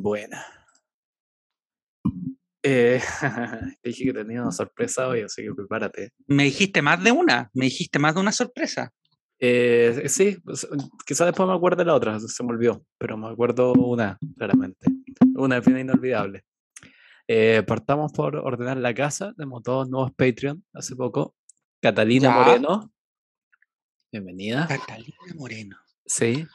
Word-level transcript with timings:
Buena. 0.00 0.42
Eh, 2.62 3.00
dije 3.84 4.04
que 4.04 4.12
tenía 4.14 4.40
una 4.40 4.50
sorpresa 4.50 5.08
hoy, 5.08 5.20
así 5.20 5.42
que 5.42 5.52
prepárate. 5.52 6.12
Me 6.26 6.44
dijiste 6.44 6.80
más 6.80 7.04
de 7.04 7.12
una, 7.12 7.50
me 7.52 7.66
dijiste 7.66 7.98
más 7.98 8.14
de 8.14 8.20
una 8.20 8.32
sorpresa. 8.32 8.94
Eh, 9.38 10.04
sí, 10.08 10.38
pues, 10.42 10.66
quizás 11.06 11.26
después 11.26 11.46
me 11.46 11.54
acuerde 11.54 11.84
la 11.84 11.94
otra, 11.94 12.18
se 12.18 12.42
me 12.42 12.50
olvidó, 12.50 12.82
pero 12.96 13.18
me 13.18 13.28
acuerdo 13.28 13.74
una, 13.74 14.18
claramente. 14.38 14.86
Una 15.36 15.60
fin 15.60 15.78
inolvidable. 15.78 16.44
Eh, 17.28 17.62
partamos 17.66 18.10
por 18.12 18.36
ordenar 18.36 18.78
la 18.78 18.94
casa, 18.94 19.34
tenemos 19.34 19.62
dos 19.62 19.90
nuevos 19.90 20.12
Patreon 20.12 20.64
hace 20.72 20.96
poco. 20.96 21.34
Catalina 21.82 22.28
Ya. 22.28 22.34
Moreno. 22.34 22.92
Bienvenida. 24.10 24.66
Catalina 24.66 25.16
Moreno. 25.36 25.76
Sí. 26.06 26.46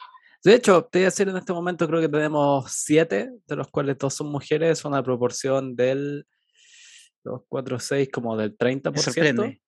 De 0.46 0.54
hecho, 0.54 0.84
te 0.84 0.98
voy 1.00 1.04
a 1.04 1.06
decir 1.06 1.28
en 1.28 1.36
este 1.36 1.52
momento, 1.52 1.86
creo 1.88 2.00
que 2.00 2.08
tenemos 2.08 2.70
siete, 2.72 3.30
de 3.48 3.56
los 3.56 3.68
cuales 3.68 3.98
dos 3.98 4.14
son 4.14 4.28
mujeres, 4.30 4.84
una 4.84 5.02
proporción 5.02 5.74
del 5.74 6.24
2, 7.24 7.42
4, 7.48 7.78
6, 7.80 8.08
como 8.12 8.36
del 8.36 8.56
30%. 8.56 8.92
Me 8.92 8.98
sorprende. 9.02 9.60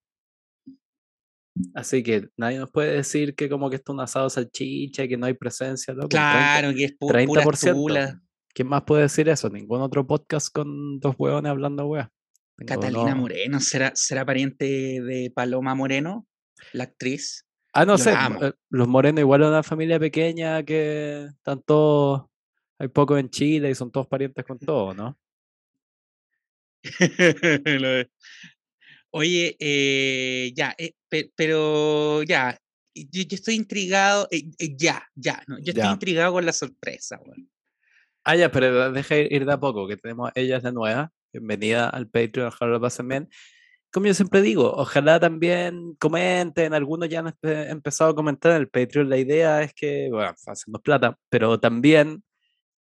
Así 1.74 2.05
que 2.05 2.28
nadie 2.36 2.59
nos 2.60 2.70
puede 2.70 2.92
decir 2.92 3.34
que 3.34 3.48
como 3.48 3.69
que 3.69 3.77
esto 3.77 3.91
es 3.91 3.95
un 3.95 4.00
asado 4.00 4.30
salchicha 4.30 5.02
y 5.02 5.09
que 5.09 5.16
no 5.16 5.27
hay 5.27 5.34
presencia, 5.34 5.92
loco. 5.95 6.05
un 6.05 6.10
30 6.10 6.30
Claro, 6.30 6.72
que 6.74 6.84
es 6.84 6.92
pu- 6.92 7.27
pura 7.27 7.42
30%. 7.42 7.72
tula. 7.74 8.22
¿Quién 8.55 8.69
más 8.69 8.84
puede 8.84 9.02
decir 9.02 9.28
eso? 9.28 9.50
Ningún 9.50 9.80
otro 9.80 10.06
podcast 10.06 10.48
con 10.52 11.00
dos 11.00 11.16
hueones 11.19 11.50
hablando 11.50 11.86
hueá. 11.86 12.08
Catalina 12.66 13.10
no- 13.16 13.22
Moreno, 13.22 13.58
¿será, 13.58 13.91
¿será 13.97 14.24
pariente 14.24 14.64
de 14.64 15.33
Paloma 15.34 15.74
Moreno, 15.74 16.27
la 16.72 16.84
actriz? 16.84 17.47
Ah, 17.80 17.84
no 17.87 17.96
Yo 17.96 18.02
sé. 18.05 18.10
la 18.10 18.38
eh, 18.42 18.52
Los 18.70 18.88
morenos 18.88 19.20
igual 19.20 19.42
es 19.42 19.48
una 19.48 19.62
familia 19.62 20.00
pequeña 20.00 20.64
que 20.64 21.27
están 21.27 21.62
todos, 21.62 22.24
hay 22.77 22.88
pocos 22.88 23.20
en 23.20 23.30
Chile 23.30 23.70
y 23.70 23.74
son 23.77 23.92
todos 23.92 24.09
parientes 24.09 24.45
con 24.45 24.59
todos, 24.59 24.97
¿no? 24.97 25.16
Oye, 29.11 29.56
eh, 29.61 30.52
ya, 30.56 30.75
eh, 30.77 30.94
pe- 31.08 31.30
pero 31.36 32.25
ya, 32.25 32.58
yo, 32.94 33.22
yo 33.22 33.34
estoy 33.36 33.55
intrigado, 33.55 34.27
eh, 34.33 34.42
ya, 34.77 35.06
ya, 35.14 35.41
no, 35.47 35.58
yo 35.58 35.70
estoy 35.70 35.84
Ya. 35.84 35.92
intrigado 35.92 36.33
con 36.33 36.45
la 36.45 36.52
sorpresa, 36.52 37.20
weón. 37.24 37.48
Ah, 38.24 38.34
ya, 38.34 38.50
pero 38.50 38.91
deja 38.91 39.17
ir, 39.19 39.33
ir 39.33 39.47
de 39.47 39.52
a 39.52 39.61
poco, 39.61 39.86
que 39.86 39.97
tenemos 39.97 40.33
ellas 40.34 40.64
de 40.64 40.72
nueva. 40.72 41.12
Bienvenida 41.33 41.89
al 41.89 42.08
Patreon, 42.08 42.48
ojalá 42.48 42.72
lo 42.72 42.80
pasen 42.80 43.06
bien. 43.06 43.28
Como 43.91 44.06
yo 44.06 44.14
siempre 44.14 44.42
digo, 44.42 44.70
ojalá 44.77 45.19
también 45.19 45.94
comenten, 45.98 46.75
algunos 46.75 47.08
ya 47.08 47.20
han 47.20 47.28
empe- 47.28 47.70
empezado 47.70 48.11
a 48.11 48.14
comentar 48.14 48.53
en 48.53 48.58
el 48.58 48.69
Patreon. 48.69 49.08
La 49.08 49.17
idea 49.17 49.62
es 49.62 49.72
que, 49.72 50.08
bueno, 50.11 50.34
hacemos 50.47 50.83
plata, 50.83 51.17
pero 51.30 51.58
también 51.58 52.22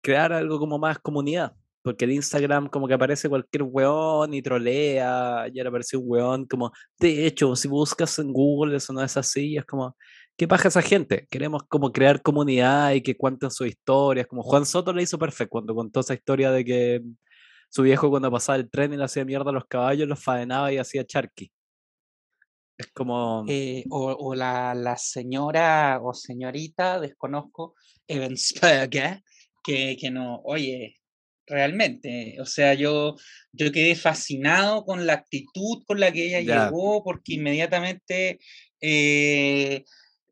crear 0.01 0.33
algo 0.33 0.59
como 0.59 0.77
más 0.77 0.99
comunidad, 0.99 1.53
porque 1.81 2.05
el 2.05 2.11
Instagram 2.11 2.67
como 2.67 2.87
que 2.87 2.93
aparece 2.93 3.29
cualquier 3.29 3.63
weón 3.63 4.33
y 4.33 4.41
trolea, 4.41 5.43
ayer 5.43 5.67
apareció 5.67 5.99
un 5.99 6.05
weón 6.09 6.45
como, 6.45 6.71
de 6.99 7.25
hecho, 7.25 7.55
si 7.55 7.67
buscas 7.67 8.19
en 8.19 8.33
Google 8.33 8.75
eso 8.75 8.91
no 8.93 9.01
es 9.01 9.15
así, 9.17 9.57
es 9.57 9.65
como, 9.65 9.95
¿qué 10.37 10.47
pasa 10.47 10.67
esa 10.67 10.81
gente? 10.81 11.25
Queremos 11.29 11.63
como 11.69 11.91
crear 11.91 12.21
comunidad 12.21 12.93
y 12.93 13.01
que 13.01 13.15
cuenten 13.17 13.49
sus 13.49 13.67
historias, 13.67 14.27
como 14.27 14.43
Juan 14.43 14.65
Soto 14.65 14.93
lo 14.93 15.01
hizo 15.01 15.17
perfecto 15.17 15.51
cuando 15.51 15.73
contó 15.75 16.01
esa 16.01 16.13
historia 16.13 16.51
de 16.51 16.65
que 16.65 17.01
su 17.69 17.83
viejo 17.83 18.09
cuando 18.09 18.31
pasaba 18.31 18.57
el 18.57 18.69
tren 18.69 18.93
y 18.93 18.97
le 18.97 19.03
hacía 19.03 19.25
mierda 19.25 19.49
a 19.49 19.53
los 19.53 19.65
caballos, 19.65 20.07
los 20.07 20.23
faenaba 20.23 20.71
y 20.71 20.77
hacía 20.77 21.05
charqui. 21.05 21.51
Es 22.77 22.87
como... 22.93 23.43
Eh, 23.47 23.83
o 23.89 24.11
o 24.11 24.35
la, 24.35 24.73
la 24.75 24.97
señora 24.97 25.99
o 26.01 26.13
señorita, 26.13 26.99
desconozco, 26.99 27.75
Evensberger, 28.07 29.23
que, 29.63 29.97
que 29.99 30.11
no, 30.11 30.41
oye, 30.43 30.95
realmente, 31.47 32.37
o 32.39 32.45
sea, 32.45 32.73
yo, 32.73 33.15
yo 33.51 33.71
quedé 33.71 33.95
fascinado 33.95 34.85
con 34.85 35.05
la 35.07 35.13
actitud 35.13 35.83
con 35.85 35.99
la 35.99 36.11
que 36.11 36.25
ella 36.27 36.41
Ya. 36.41 36.65
llegó, 36.65 37.03
porque 37.03 37.33
inmediatamente 37.33 38.39
eh, 38.81 39.83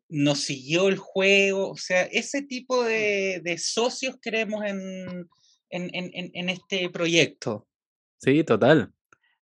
nos 0.10 0.40
siguió 0.42 0.88
el 0.88 0.98
juego, 0.98 1.72
o 1.72 1.78
sea, 1.78 2.04
ese 2.04 2.44
tipo 2.44 2.84
de, 2.84 3.42
de 3.44 3.58
socios 3.58 4.18
queremos 4.22 4.64
en, 4.66 5.28
en, 5.70 5.90
en, 5.94 6.32
en- 6.34 6.50
este 6.50 6.90
proyecto. 6.90 7.68
Sí, 8.18 8.44
total. 8.44 8.92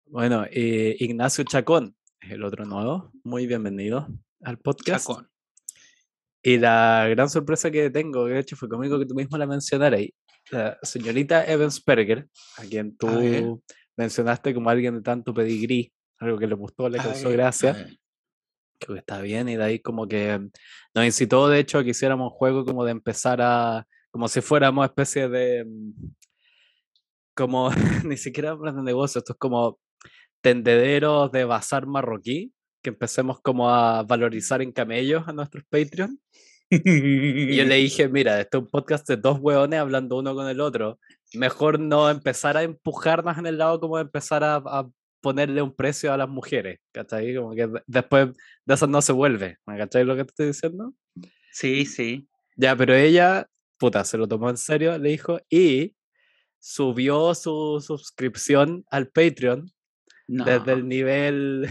Bueno, 0.06 0.44
eh, 0.50 0.96
Ignacio 0.98 1.44
Chacón 1.44 1.96
es 2.20 2.32
el 2.32 2.44
otro 2.44 2.64
nuevo. 2.64 3.10
Muy 3.24 3.46
bienvenido 3.46 4.08
al 4.42 4.58
podcast. 4.58 5.06
Chacón. 5.06 5.28
Y 6.42 6.58
la 6.58 7.06
gran 7.10 7.28
sorpresa 7.28 7.70
que 7.70 7.90
tengo, 7.90 8.26
que 8.26 8.32
de 8.34 8.40
hecho 8.40 8.56
fue 8.56 8.68
conmigo 8.68 8.98
que 8.98 9.06
tú 9.06 9.14
mismo 9.14 9.36
la 9.36 9.46
mencionaras, 9.46 10.00
la 10.50 10.78
señorita 10.82 11.44
Evansberger, 11.44 12.28
a 12.56 12.62
quien 12.62 12.88
A 12.88 12.96
tú 12.98 13.62
mencionaste 13.96 14.54
como 14.54 14.70
alguien 14.70 14.94
de 14.94 15.02
tanto 15.02 15.34
pedigrí, 15.34 15.92
algo 16.20 16.38
que 16.38 16.46
le 16.46 16.54
gustó, 16.54 16.88
le 16.88 17.00
A 17.00 17.02
causó 17.02 17.28
a 17.28 17.32
gracia, 17.32 17.74
creo 18.78 18.94
que 18.94 19.00
está 19.00 19.20
bien, 19.20 19.48
y 19.48 19.56
de 19.56 19.64
ahí 19.64 19.78
como 19.80 20.06
que 20.06 20.38
nos 20.94 21.04
incitó 21.04 21.48
de 21.48 21.58
hecho 21.58 21.78
a 21.78 21.84
que 21.84 21.90
hiciéramos 21.90 22.32
un 22.32 22.38
juego 22.38 22.64
como 22.64 22.84
de 22.84 22.92
empezar 22.92 23.40
a, 23.42 23.86
como 24.18 24.26
si 24.26 24.40
fuéramos 24.40 24.84
especie 24.84 25.28
de, 25.28 25.64
mm, 25.64 25.92
como, 27.36 27.70
ni 28.04 28.16
siquiera 28.16 28.56
de 28.56 28.82
negocio, 28.82 29.20
esto 29.20 29.32
es 29.34 29.38
como 29.38 29.78
tendederos 30.40 31.30
de 31.30 31.44
bazar 31.44 31.86
marroquí, 31.86 32.52
que 32.82 32.90
empecemos 32.90 33.40
como 33.40 33.70
a 33.70 34.02
valorizar 34.02 34.60
en 34.60 34.72
camellos 34.72 35.22
a 35.28 35.32
nuestros 35.32 35.62
Patreon. 35.70 36.18
Y 36.68 37.54
yo 37.54 37.64
le 37.64 37.76
dije, 37.76 38.08
mira, 38.08 38.40
este 38.40 38.56
es 38.56 38.64
un 38.64 38.68
podcast 38.68 39.06
de 39.06 39.18
dos 39.18 39.38
hueones 39.40 39.78
hablando 39.78 40.18
uno 40.18 40.34
con 40.34 40.48
el 40.48 40.60
otro. 40.60 40.98
Mejor 41.34 41.78
no 41.78 42.10
empezar 42.10 42.56
a 42.56 42.64
empujarnos 42.64 43.38
en 43.38 43.46
el 43.46 43.56
lado 43.56 43.78
como 43.78 43.98
de 43.98 44.02
empezar 44.02 44.42
a, 44.42 44.56
a 44.56 44.88
ponerle 45.20 45.62
un 45.62 45.76
precio 45.76 46.12
a 46.12 46.16
las 46.16 46.28
mujeres, 46.28 46.80
¿cachai? 46.90 47.36
Como 47.36 47.54
que 47.54 47.68
de- 47.68 47.82
después 47.86 48.30
de 48.66 48.74
eso 48.74 48.88
no 48.88 49.00
se 49.00 49.12
vuelve, 49.12 49.58
¿me 49.64 49.78
cachai 49.78 50.02
lo 50.04 50.16
que 50.16 50.24
te 50.24 50.30
estoy 50.30 50.46
diciendo? 50.48 50.92
Sí, 51.52 51.86
sí. 51.86 52.28
Ya, 52.56 52.74
pero 52.74 52.96
ella, 52.96 53.46
puta, 53.78 54.04
se 54.04 54.18
lo 54.18 54.28
tomó 54.28 54.50
en 54.50 54.56
serio, 54.56 54.98
le 54.98 55.10
dijo, 55.10 55.38
y 55.48 55.94
subió 56.58 57.34
su 57.34 57.80
suscripción 57.80 58.84
al 58.90 59.08
Patreon 59.08 59.70
No, 60.26 60.44
desde 60.44 60.72
el 60.72 60.88
nivel, 60.88 61.68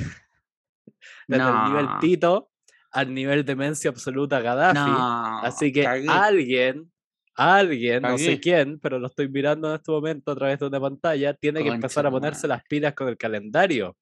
desde 1.27 1.43
el 1.43 1.63
nivel 1.65 1.87
Tito 1.99 2.49
al 2.91 3.13
nivel 3.13 3.45
demencia 3.45 3.89
absoluta 3.91 4.39
Gaddafi. 4.39 4.89
no, 4.89 5.39
Así 5.39 5.71
que 5.71 5.83
cagué, 5.83 6.07
alguien, 6.09 6.91
alguien, 7.35 8.01
no 8.01 8.17
sé 8.17 8.39
quién, 8.39 8.79
pero 8.79 8.97
lo 8.97 9.07
estoy 9.07 9.29
mirando 9.29 9.69
en 9.69 9.75
este 9.75 9.91
momento 9.91 10.31
a 10.31 10.35
través 10.35 10.59
de 10.59 10.65
una 10.65 10.79
pantalla, 10.79 11.33
tiene 11.33 11.61
que 11.63 11.69
empezar 11.69 12.07
a 12.07 12.11
ponerse 12.11 12.47
las 12.47 12.63
pilas 12.63 12.93
con 12.93 13.07
el 13.09 13.17
calendario. 13.17 13.95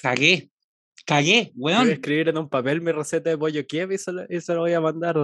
Cagué, 0.00 0.50
cagué, 1.04 1.52
Voy 1.54 1.72
a 1.72 1.80
weón. 1.80 1.90
escribir 1.90 2.28
en 2.28 2.38
un 2.38 2.48
papel 2.48 2.80
mi 2.80 2.92
receta 2.92 3.30
de 3.30 3.36
pollo 3.36 3.66
Kiev 3.66 3.92
y 3.92 3.98
se 3.98 4.12
lo, 4.12 4.24
y 4.28 4.40
se 4.40 4.54
lo 4.54 4.60
voy 4.60 4.72
a 4.72 4.80
mandar. 4.80 5.16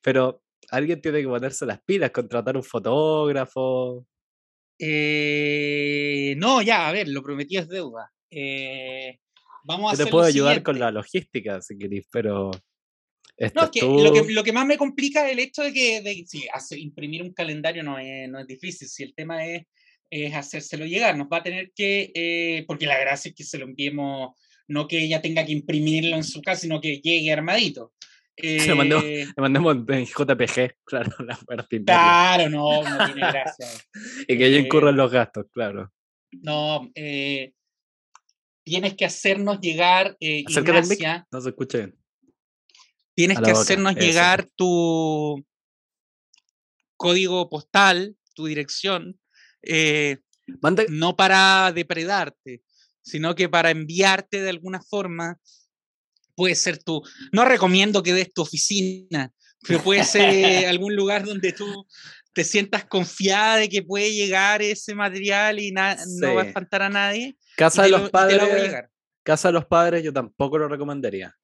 Pero 0.00 0.40
alguien 0.70 1.00
tiene 1.00 1.20
que 1.20 1.28
ponerse 1.28 1.66
las 1.66 1.80
pilas, 1.82 2.10
contratar 2.10 2.56
un 2.56 2.64
fotógrafo. 2.64 4.06
Eh, 4.78 6.34
no, 6.38 6.62
ya, 6.62 6.88
a 6.88 6.92
ver, 6.92 7.08
lo 7.08 7.22
prometí 7.22 7.56
es 7.56 7.68
deuda. 7.68 8.12
Eh, 8.30 9.18
vamos 9.64 9.92
a 9.92 9.96
Yo 9.96 10.04
te 10.04 10.10
puedo 10.10 10.24
ayudar 10.24 10.62
con 10.62 10.78
la 10.78 10.88
siguiente. 10.88 10.94
logística 10.94 11.62
si 11.62 11.78
querés, 11.78 12.06
pero 12.10 12.50
este 13.36 13.58
No, 13.58 13.64
es 13.64 13.70
que 13.70 13.80
lo, 13.80 14.12
que 14.12 14.22
tú. 14.22 14.28
lo 14.30 14.44
que 14.44 14.52
más 14.52 14.66
me 14.66 14.76
complica 14.76 15.26
es 15.26 15.32
el 15.32 15.38
hecho 15.38 15.62
de 15.62 15.72
que 15.72 16.00
de, 16.02 16.24
sí, 16.26 16.46
imprimir 16.76 17.22
un 17.22 17.32
calendario 17.32 17.82
no 17.82 17.98
es, 17.98 18.28
no 18.28 18.38
es 18.40 18.46
difícil. 18.46 18.88
Si 18.88 19.02
el 19.04 19.14
tema 19.14 19.46
es, 19.46 19.64
es 20.10 20.34
hacérselo 20.34 20.86
llegar, 20.86 21.16
nos 21.16 21.28
va 21.28 21.38
a 21.38 21.42
tener 21.42 21.72
que, 21.74 22.10
eh, 22.14 22.64
porque 22.66 22.86
la 22.86 22.98
gracia 22.98 23.30
es 23.30 23.34
que 23.34 23.44
se 23.44 23.58
lo 23.58 23.64
enviemos, 23.64 24.34
no 24.66 24.88
que 24.88 25.02
ella 25.02 25.22
tenga 25.22 25.44
que 25.46 25.52
imprimirlo 25.52 26.16
en 26.16 26.24
su 26.24 26.42
casa, 26.42 26.62
sino 26.62 26.80
que 26.80 27.00
llegue 27.00 27.32
armadito. 27.32 27.92
Se 28.40 28.66
lo 28.68 28.76
mandó. 28.76 28.98
Eh, 29.00 29.26
Le 29.26 29.40
mandemos 29.40 29.76
en 29.88 30.04
JPG, 30.06 30.76
claro, 30.84 31.10
la 31.26 31.36
parte 31.46 31.82
claro, 31.84 32.48
no, 32.50 32.82
no 32.82 33.04
tiene 33.06 33.20
gracia. 33.20 33.66
Y 34.28 34.38
que 34.38 34.46
ella 34.46 34.56
Eh, 34.58 34.60
incurra 34.60 34.90
en 34.90 34.96
los 34.96 35.10
gastos, 35.10 35.46
claro. 35.52 35.92
No, 36.30 36.90
eh, 36.94 37.52
tienes 38.64 38.94
que 38.94 39.04
hacernos 39.06 39.60
llegar, 39.60 40.16
eh, 40.20 40.44
Ignacia, 40.46 41.26
no 41.32 41.40
se 41.40 41.48
escucha 41.48 41.78
bien. 41.78 41.98
tienes 43.14 43.38
que 43.38 43.50
boca, 43.50 43.60
hacernos 43.62 43.92
eso. 43.96 44.00
llegar 44.00 44.48
tu 44.54 45.44
código 46.96 47.48
postal, 47.48 48.16
tu 48.34 48.46
dirección, 48.46 49.18
eh, 49.62 50.18
no 50.90 51.16
para 51.16 51.72
depredarte, 51.72 52.62
sino 53.02 53.34
que 53.34 53.48
para 53.48 53.70
enviarte 53.70 54.40
de 54.42 54.50
alguna 54.50 54.80
forma. 54.82 55.38
Puede 56.38 56.54
ser 56.54 56.78
tu, 56.80 57.02
no 57.32 57.44
recomiendo 57.44 58.00
que 58.00 58.12
des 58.12 58.32
tu 58.32 58.42
oficina, 58.42 59.32
pero 59.66 59.82
puede 59.82 60.04
ser 60.04 60.22
algún 60.70 60.94
lugar 60.94 61.24
donde 61.24 61.52
tú 61.52 61.84
te 62.32 62.44
sientas 62.44 62.84
confiada 62.84 63.56
de 63.56 63.68
que 63.68 63.82
puede 63.82 64.14
llegar 64.14 64.62
ese 64.62 64.94
material 64.94 65.58
y 65.58 65.72
no 65.72 65.80
va 65.82 66.42
a 66.42 66.44
espantar 66.44 66.82
a 66.82 66.88
nadie. 66.88 67.36
casa 67.56 67.82
de 67.82 67.88
lo- 67.88 67.98
los 67.98 68.06
lo 68.06 68.10
padres. 68.12 68.74
Casa 69.24 69.48
de 69.48 69.54
los 69.54 69.66
padres, 69.66 70.04
yo 70.04 70.12
tampoco 70.12 70.58
lo 70.58 70.68
recomendaría. 70.68 71.34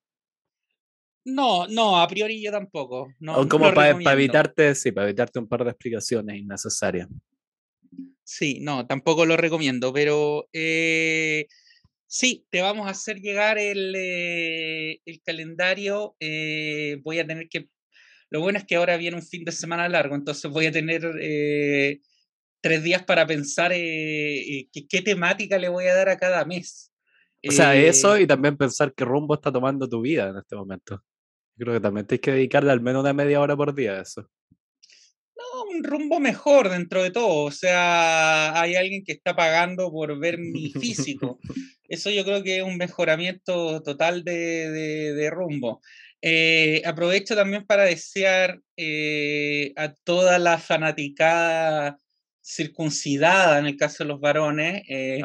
No, 1.25 1.67
no, 1.67 2.01
a 2.01 2.07
priori 2.07 2.41
yo 2.41 2.53
tampoco. 2.53 3.13
No, 3.19 3.39
o 3.39 3.49
como 3.49 3.67
no 3.67 3.75
para 3.75 3.91
evitarte, 4.13 4.77
sí, 4.77 4.93
para 4.93 5.09
evitarte 5.09 5.41
un 5.41 5.49
par 5.49 5.65
de 5.65 5.71
explicaciones 5.71 6.37
innecesarias. 6.37 7.09
Sí, 8.23 8.61
no, 8.61 8.87
tampoco 8.87 9.27
lo 9.27 9.37
recomiendo, 9.37 9.93
pero 9.93 10.49
eh, 10.53 11.47
sí, 12.15 12.47
te 12.49 12.63
vamos 12.63 12.87
a 12.87 12.91
hacer 12.91 13.21
llegar 13.21 13.59
el, 13.59 13.93
eh, 13.97 15.01
el 15.05 15.21
calendario. 15.23 16.15
eh, 16.21 17.01
voy 17.03 17.19
a 17.19 17.27
tener 17.27 17.49
que. 17.49 17.69
Lo 18.31 18.41
bueno 18.41 18.59
es 18.59 18.65
que 18.65 18.77
ahora 18.77 18.97
viene 18.97 19.17
un 19.17 19.23
fin 19.23 19.45
de 19.45 19.53
semana 19.53 19.89
largo, 19.89 20.15
entonces 20.15 20.51
voy 20.51 20.67
a 20.67 20.73
tener 20.73 21.05
eh, 21.21 22.01
tres 22.61 22.83
días 22.83 23.03
para 23.05 23.27
pensar 23.27 23.73
qué, 23.73 24.69
qué 24.89 25.03
temática 25.03 25.59
le 25.59 25.69
voy 25.69 25.87
a 25.87 25.95
dar 25.95 26.09
a 26.09 26.17
cada 26.17 26.45
mes. 26.45 26.93
O 27.47 27.53
sea, 27.53 27.77
eso 27.77 28.17
y 28.19 28.27
también 28.27 28.57
pensar 28.57 28.95
qué 28.95 29.05
rumbo 29.05 29.35
está 29.35 29.53
tomando 29.53 29.89
tu 29.89 30.01
vida 30.01 30.29
en 30.29 30.39
este 30.39 30.57
momento. 30.57 31.03
Creo 31.59 31.75
que 31.75 31.81
también 31.81 32.07
tienes 32.07 32.23
que 32.23 32.33
dedicarle 32.33 32.73
al 32.73 32.81
menos 32.81 33.03
una 33.03 33.13
media 33.13 33.41
hora 33.41 33.57
por 33.57 33.75
día 33.75 33.93
a 33.93 34.03
eso. 34.03 34.29
No, 35.37 35.65
un 35.77 35.83
rumbo 35.85 36.21
mejor 36.21 36.69
dentro 36.69 37.03
de 37.03 37.11
todo. 37.11 37.45
O 37.45 37.51
sea, 37.51 38.61
hay 38.61 38.77
alguien 38.77 39.05
que 39.05 39.13
está 39.13 39.35
pagando 39.35 39.91
por 39.91 40.19
ver 40.19 40.39
mi 40.39 40.71
físico. 40.73 41.39
Eso 41.89 42.11
yo 42.11 42.25
creo 42.25 42.43
que 42.43 42.59
es 42.59 42.63
un 42.63 42.77
mejoramiento 42.77 43.83
total 43.83 44.25
de, 44.25 44.71
de- 44.71 45.15
de 45.15 45.31
rumbo. 45.31 45.81
Eh, 46.23 46.81
aprovecho 46.87 47.35
también 47.37 47.67
para 47.67 47.85
desear 47.85 48.61
eh, 48.77 49.73
a 49.77 49.93
toda 49.93 50.39
la 50.39 50.59
fanaticada 50.59 51.99
circuncidada, 52.43 53.59
en 53.59 53.67
el 53.67 53.77
caso 53.77 54.05
de 54.05 54.09
los 54.09 54.21
varones, 54.21 54.83
eh, 54.89 55.21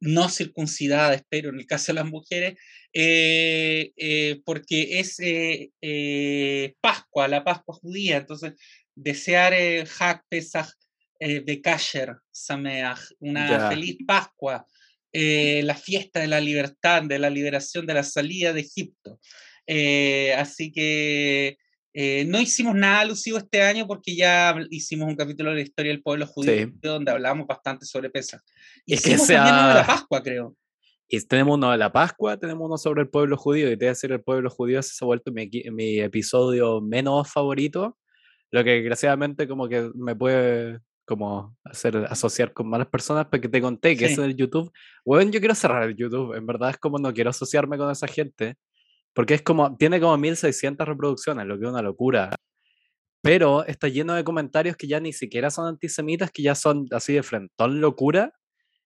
no 0.00 0.28
circuncidada, 0.28 1.14
espero, 1.14 1.50
en 1.50 1.60
el 1.60 1.66
caso 1.66 1.92
de 1.92 1.94
las 2.00 2.06
mujeres, 2.10 2.58
eh, 2.92 3.92
eh, 3.96 4.40
porque 4.44 4.98
es 4.98 5.16
eh, 5.20 6.74
Pascua, 6.80 7.28
la 7.28 7.44
Pascua 7.44 7.74
judía. 7.76 8.16
Entonces, 8.18 8.54
desear 8.96 9.52
eh, 9.54 9.84
Hag 10.00 10.22
Pesach 10.28 10.68
eh, 11.20 11.40
Bekasher 11.40 12.16
Sameach, 12.32 12.98
una 13.20 13.48
Ya. 13.48 13.68
feliz 13.68 13.96
Pascua, 14.06 14.66
eh, 15.12 15.62
la 15.62 15.74
fiesta 15.74 16.20
de 16.20 16.26
la 16.26 16.40
libertad, 16.40 17.02
de 17.04 17.18
la 17.18 17.30
liberación, 17.30 17.86
de 17.86 17.94
la 17.94 18.02
salida 18.02 18.52
de 18.52 18.60
Egipto. 18.62 19.20
Eh, 19.66 20.34
así 20.34 20.70
que 20.72 21.56
eh, 21.94 22.24
no 22.26 22.38
hicimos 22.40 22.74
nada 22.74 23.00
alusivo 23.00 23.38
este 23.38 23.62
año 23.62 23.86
porque 23.86 24.14
ya 24.14 24.54
hicimos 24.70 25.08
un 25.08 25.16
capítulo 25.16 25.50
de 25.50 25.56
la 25.56 25.62
historia 25.62 25.92
del 25.92 26.02
pueblo 26.02 26.26
judío 26.26 26.66
Sí. 26.66 26.72
donde 26.82 27.10
hablamos 27.12 27.46
bastante 27.46 27.86
sobre 27.86 28.10
Pesach. 28.10 28.42
Es 28.86 29.02
que 29.02 29.10
Hicimos 29.12 29.26
también 29.28 29.54
uno 29.54 29.68
de 29.68 29.74
la 29.74 29.84
sea- 29.84 29.94
Pascua, 29.94 30.22
creo. 30.22 30.56
Y 31.08 31.20
tenemos 31.26 31.54
uno 31.56 31.70
de 31.70 31.78
la 31.78 31.90
Pascua, 31.92 32.36
tenemos 32.36 32.66
uno 32.66 32.76
sobre 32.76 33.02
el 33.02 33.08
pueblo 33.08 33.36
judío, 33.36 33.68
y 33.68 33.78
te 33.78 33.84
voy 33.84 33.86
a 33.86 33.90
decir, 33.90 34.12
el 34.12 34.22
pueblo 34.22 34.50
judío 34.50 34.82
se 34.82 34.92
ha 35.02 35.06
vuelto 35.06 35.30
mi, 35.32 35.48
mi 35.70 36.00
episodio 36.00 36.80
menos 36.82 37.32
favorito, 37.32 37.96
lo 38.52 38.64
que 38.64 38.70
desgraciadamente 38.70 39.46
como 39.48 39.68
que 39.68 39.90
me 39.94 40.14
puede 40.16 40.80
como 41.04 41.56
hacer 41.64 41.96
asociar 42.10 42.52
con 42.52 42.68
malas 42.68 42.88
personas, 42.88 43.26
porque 43.30 43.48
te 43.48 43.60
conté 43.60 43.96
que 43.96 44.06
Sí. 44.08 44.12
eso 44.14 44.22
del 44.22 44.34
YouTube, 44.36 44.72
bueno, 45.04 45.30
yo 45.30 45.38
quiero 45.38 45.54
cerrar 45.54 45.84
el 45.84 45.94
YouTube, 45.96 46.34
en 46.34 46.44
verdad 46.46 46.70
es 46.70 46.78
como 46.78 46.98
no 46.98 47.14
quiero 47.14 47.30
asociarme 47.30 47.78
con 47.78 47.90
esa 47.92 48.08
gente, 48.08 48.56
porque 49.14 49.34
es 49.34 49.42
como, 49.42 49.76
tiene 49.76 50.00
como 50.00 50.16
1600 50.18 50.86
reproducciones, 50.86 51.46
lo 51.46 51.58
que 51.58 51.64
es 51.64 51.70
una 51.70 51.80
locura. 51.82 52.30
Pero 53.22 53.64
está 53.66 53.88
lleno 53.88 54.14
de 54.14 54.24
comentarios 54.24 54.76
que 54.76 54.86
ya 54.88 54.98
ni 55.00 55.12
siquiera 55.12 55.50
son 55.50 55.66
antisemitas, 55.66 56.30
que 56.30 56.42
ya 56.42 56.54
son 56.54 56.86
así 56.92 57.12
de 57.14 57.22
frentón 57.22 57.80
locura. 57.80 58.32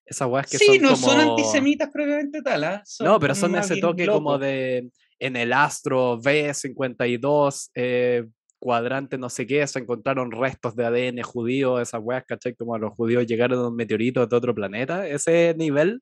Esas 0.05 0.27
weas 0.27 0.49
que 0.49 0.57
sí, 0.57 0.65
son 0.65 0.81
no 0.81 0.95
son 0.95 1.17
como- 1.19 1.31
antisemitas 1.31 1.89
propiamente 1.91 2.41
tal, 2.41 2.63
¿ah? 2.63 2.83
no, 3.01 3.19
pero 3.19 3.33
como 3.33 3.41
son 3.47 3.55
ese 3.55 3.77
toque 3.77 4.05
como 4.07 4.31
locos. 4.33 4.41
de 4.41 4.91
en 5.19 5.35
el 5.35 5.53
astro 5.53 6.19
B52, 6.19 7.69
eh, 7.75 8.25
cuadrante 8.61 9.17
no 9.17 9.27
sé 9.29 9.47
qué, 9.47 9.65
se 9.65 9.79
encontraron 9.79 10.31
restos 10.31 10.75
de 10.75 10.85
ADN 10.85 11.23
judío, 11.23 11.81
esas 11.81 11.99
weas, 12.03 12.23
¿cachai? 12.25 12.53
Como 12.55 12.77
los 12.77 12.93
judíos 12.93 13.25
llegaron 13.25 13.57
a 13.57 13.67
un 13.69 13.75
meteorito 13.75 14.25
de 14.25 14.35
otro 14.35 14.53
planeta, 14.53 15.07
ese 15.07 15.55
nivel, 15.57 16.01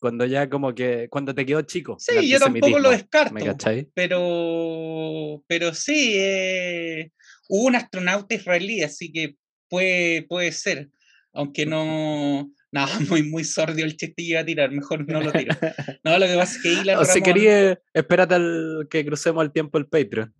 cuando 0.00 0.26
ya 0.26 0.50
como 0.50 0.74
que, 0.74 1.08
cuando 1.08 1.32
te 1.32 1.46
quedó 1.46 1.62
chico. 1.62 1.96
Sí, 2.00 2.28
yo 2.28 2.40
tampoco 2.40 2.80
lo 2.80 2.90
descarto. 2.90 3.32
¿Me 3.32 3.44
cachai? 3.44 3.88
Pero, 3.94 5.44
pero 5.46 5.72
sí, 5.72 6.14
eh, 6.16 7.12
hubo 7.48 7.68
un 7.68 7.76
astronauta 7.76 8.34
israelí, 8.34 8.82
así 8.82 9.12
que 9.12 9.36
puede, 9.68 10.22
puede 10.22 10.50
ser. 10.52 10.90
Aunque 11.32 11.64
no. 11.66 12.50
No, 12.72 12.86
muy, 13.08 13.24
muy 13.24 13.42
sordio 13.42 13.84
el 13.84 13.96
chiste 13.96 14.22
iba 14.22 14.38
a 14.38 14.44
tirar, 14.44 14.70
mejor 14.70 15.04
no 15.08 15.20
lo 15.20 15.32
tiro. 15.32 15.56
No, 16.04 16.16
lo 16.20 16.26
que 16.26 16.36
pasa 16.36 16.56
es 16.56 16.62
que 16.62 16.72
Ilan 16.72 16.98
O 16.98 17.04
si 17.04 17.18
Ramón- 17.18 17.22
quería, 17.24 17.80
espérate 17.92 18.34
al 18.36 18.86
que 18.88 19.04
crucemos 19.04 19.42
el 19.44 19.50
tiempo 19.50 19.76
el 19.76 19.86
Patreon. 19.88 20.32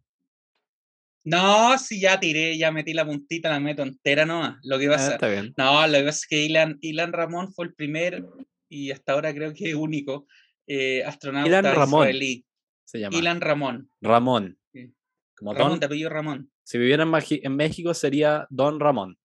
No, 1.24 1.76
si 1.78 2.00
ya 2.00 2.18
tiré, 2.18 2.56
ya 2.56 2.72
metí 2.72 2.94
la 2.94 3.04
puntita, 3.04 3.50
la 3.50 3.60
meto 3.60 3.82
entera 3.82 4.24
nomás. 4.24 4.58
Lo 4.62 4.78
que 4.78 4.86
Ah, 4.86 4.90
pasa, 4.92 5.28
bien. 5.28 5.52
no, 5.56 5.86
lo 5.86 5.92
que 5.98 6.04
pasa 6.04 6.18
es 6.18 6.26
que 6.26 6.44
Ilan, 6.44 6.78
Ilan 6.80 7.12
Ramón 7.12 7.52
fue 7.52 7.66
el 7.66 7.74
primer 7.74 8.24
y 8.68 8.90
hasta 8.90 9.12
ahora 9.12 9.34
creo 9.34 9.52
que 9.52 9.74
único 9.74 10.26
eh, 10.66 11.04
astronauta 11.04 11.48
Ilan 11.48 11.64
Ramón 11.74 12.00
israelí. 12.08 12.46
Se 12.84 12.98
llama. 13.00 13.16
Ilan 13.18 13.40
Ramón. 13.40 13.90
Ramón. 14.00 14.58
Sí. 14.72 14.92
Como 15.36 15.52
Ramón, 15.52 15.70
Don, 15.72 15.80
de 15.80 15.86
apellido 15.86 16.10
Ramón. 16.10 16.50
si 16.64 16.78
viviera 16.78 17.04
en 17.04 17.56
México 17.56 17.92
sería 17.94 18.46
Don 18.50 18.80
Ramón. 18.80 19.16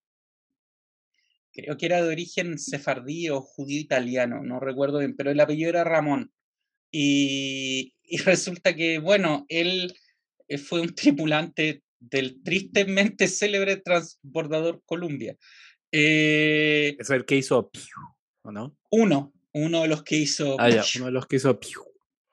Creo 1.53 1.77
que 1.77 1.85
era 1.85 2.01
de 2.03 2.09
origen 2.09 2.57
sefardí 2.59 3.29
o 3.29 3.39
judío 3.41 3.79
italiano, 3.79 4.43
no 4.43 4.59
recuerdo 4.59 4.99
bien, 4.99 5.15
pero 5.15 5.31
el 5.31 5.39
apellido 5.39 5.69
era 5.69 5.85
Ramón. 5.85 6.31
Y, 6.91 7.93
y 8.03 8.17
resulta 8.25 8.75
que, 8.75 8.99
bueno, 8.99 9.45
él 9.47 9.93
eh, 10.49 10.57
fue 10.57 10.81
un 10.81 10.93
tripulante 10.93 11.81
del 12.09 12.41
tristemente 12.43 13.27
célebre 13.27 13.77
transbordador 13.77 14.81
Columbia. 14.85 15.35
Eh, 15.91 16.95
Es 16.99 17.09
el 17.09 17.25
que 17.25 17.35
hizo 17.37 17.69
piu, 17.69 17.81
¿o 18.43 18.51
no? 18.51 18.75
uno, 18.91 19.33
uno 19.53 19.81
de 19.83 19.87
los 19.87 20.03
que 20.03 20.17
hizo, 20.17 20.57
Ah, 20.59 20.69
ya, 20.69 20.83
uno 20.97 21.05
de 21.05 21.11
los 21.11 21.27
que 21.27 21.37
hizo 21.37 21.59
piu. 21.59 21.81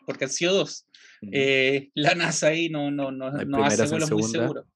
porque 0.07 0.25
han 0.25 0.31
sido 0.31 0.55
dos. 0.55 0.87
Eh, 1.31 1.91
la 1.95 2.17
NASA 2.17 2.49
ahí 2.49 2.69
no, 2.69 2.91
no, 2.91 3.13
no, 3.13 3.31
No 3.31 3.65
hace 3.65 3.87
vuelos 3.87 4.11
muy 4.11 4.25
seguros. 4.25 4.67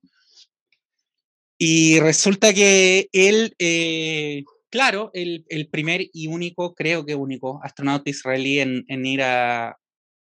Y 1.58 1.98
resulta 2.00 2.52
que 2.52 3.08
él, 3.12 3.54
eh, 3.58 4.44
claro, 4.70 5.10
el, 5.14 5.44
el 5.48 5.68
primer 5.68 6.06
y 6.12 6.26
único, 6.28 6.74
creo 6.74 7.04
que 7.06 7.14
único, 7.14 7.60
astronauta 7.64 8.10
israelí 8.10 8.60
en, 8.60 8.84
en 8.88 9.06
ir 9.06 9.22
a 9.22 9.76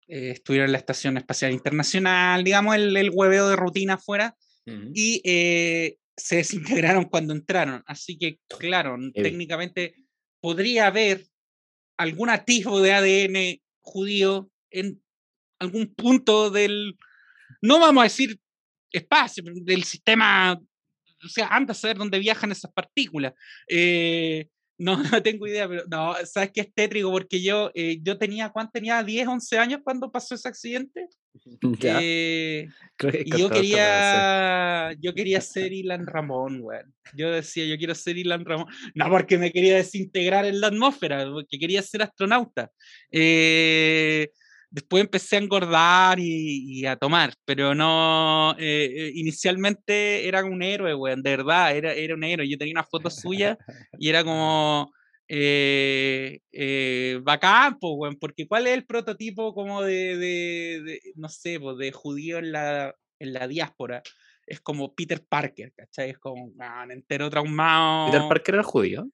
eh, 0.07 0.31
estudiar 0.31 0.65
en 0.65 0.71
la 0.71 0.77
Estación 0.77 1.17
Espacial 1.17 1.51
Internacional, 1.51 2.43
digamos, 2.43 2.75
el, 2.75 2.95
el 2.95 3.11
hueveo 3.13 3.49
de 3.49 3.55
rutina 3.57 3.97
y 4.65 5.21
eh, 5.23 5.97
se 6.17 6.37
desintegraron 6.37 7.05
cuando 7.09 7.33
entraron. 7.33 7.83
Así 7.85 8.17
que, 8.17 8.39
claro, 8.47 8.97
técnicamente 9.13 9.95
podría 10.41 10.87
haber 10.87 11.25
algún 11.97 12.29
atisbo 12.29 12.81
de 12.81 12.93
ADN 12.93 13.61
judío 13.81 14.49
en 14.71 15.01
algún 15.59 15.93
punto 15.93 16.49
del, 16.49 16.97
no 17.61 17.79
vamos 17.79 18.01
a 18.01 18.05
decir 18.05 18.39
espacio, 18.91 19.43
del 19.63 19.83
sistema, 19.83 20.53
o 20.53 21.27
sea, 21.29 21.47
anda 21.47 21.71
a 21.71 21.75
saber 21.75 21.97
dónde 21.97 22.19
viajan 22.19 22.51
esas 22.51 22.71
partículas. 22.71 23.33
Eh, 23.67 24.47
no, 24.77 24.97
no 25.19 25.23
tengo 25.23 25.47
idea, 25.47 25.67
pero 25.67 25.83
no, 25.89 26.15
sabes 26.25 26.51
que 26.51 26.61
es 26.61 26.73
tétrico 26.73 27.11
porque 27.11 27.41
yo, 27.41 27.71
eh, 27.73 27.99
yo 28.01 28.17
tenía, 28.17 28.49
¿cuánto 28.49 28.71
tenía? 28.73 29.03
10, 29.03 29.27
11 29.27 29.57
años 29.57 29.81
cuando 29.83 30.11
pasó 30.11 30.35
ese 30.35 30.47
accidente. 30.47 31.07
Ya, 31.79 31.99
Eh, 32.01 32.69
creo 32.95 33.11
que 33.11 33.23
y 33.25 33.37
yo 33.37 33.49
quería, 33.49 34.93
yo 35.01 35.13
quería 35.13 35.41
ser 35.41 35.73
Ilan 35.73 36.07
Ramón, 36.07 36.61
weón. 36.61 36.93
Yo 37.13 37.29
decía, 37.29 37.65
yo 37.65 37.77
quiero 37.77 37.93
ser 37.93 38.17
Ilan 38.17 38.45
Ramón. 38.45 38.67
No 38.93 39.09
porque 39.09 39.37
me 39.37 39.51
quería 39.51 39.75
desintegrar 39.75 40.45
en 40.45 40.61
la 40.61 40.67
atmósfera, 40.67 41.29
porque 41.29 41.59
quería 41.59 41.81
ser 41.81 42.03
astronauta. 42.03 42.71
Eh, 43.11 44.29
después 44.69 45.03
empecé 45.03 45.35
a 45.35 45.39
engordar 45.39 46.19
y, 46.19 46.79
y 46.79 46.85
a 46.85 46.95
tomar, 46.95 47.33
pero 47.45 47.73
no, 47.75 48.55
eh, 48.57 48.91
eh, 48.95 49.11
inicialmente 49.15 50.27
era 50.27 50.43
un 50.43 50.61
héroe, 50.61 50.93
weón, 50.95 51.21
de 51.23 51.29
verdad, 51.37 51.75
era, 51.75 51.93
era 51.93 52.15
un 52.15 52.23
héroe. 52.23 52.47
Yo 52.49 52.57
tenía 52.57 52.73
una 52.73 52.83
foto 52.83 53.09
suya 53.09 53.57
y 53.99 54.09
era 54.09 54.23
como... 54.23 54.91
Eh, 55.27 56.39
eh, 56.51 57.19
bacán, 57.23 57.79
po, 57.79 57.93
weón, 57.93 58.15
porque 58.19 58.47
¿cuál 58.47 58.67
es 58.67 58.73
el 58.75 58.85
prototipo 58.85 59.55
como 59.55 59.81
de, 59.81 60.17
de- 60.17 60.81
de, 60.83 60.99
no 61.15 61.29
sé, 61.29 61.57
de 61.79 61.91
judío 61.91 62.37
en 62.37 62.51
la, 62.51 62.95
en 63.17 63.33
la 63.33 63.47
diáspora? 63.47 64.03
Es 64.45 64.61
como 64.61 64.93
Peter 64.93 65.25
Parker, 65.27 65.73
¿cachai? 65.75 66.11
Es 66.11 66.19
como 66.19 66.51
ah, 66.59 66.85
entero 66.91 67.27
traumado. 67.31 68.11
Peter 68.11 68.27
Parker 68.29 68.53
era 68.55 68.63
judío. 68.63 69.09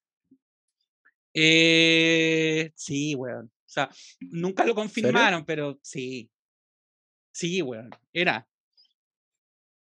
Eh, 1.34 2.72
sí, 2.76 3.16
weón. 3.16 3.50
O 3.72 3.74
sea, 3.74 3.90
nunca 4.20 4.66
lo 4.66 4.76
confirmaron, 4.76 5.46
pero 5.46 5.80
sí. 5.82 6.30
Sí, 7.34 7.62
weón. 7.62 7.90
Era. 8.12 8.46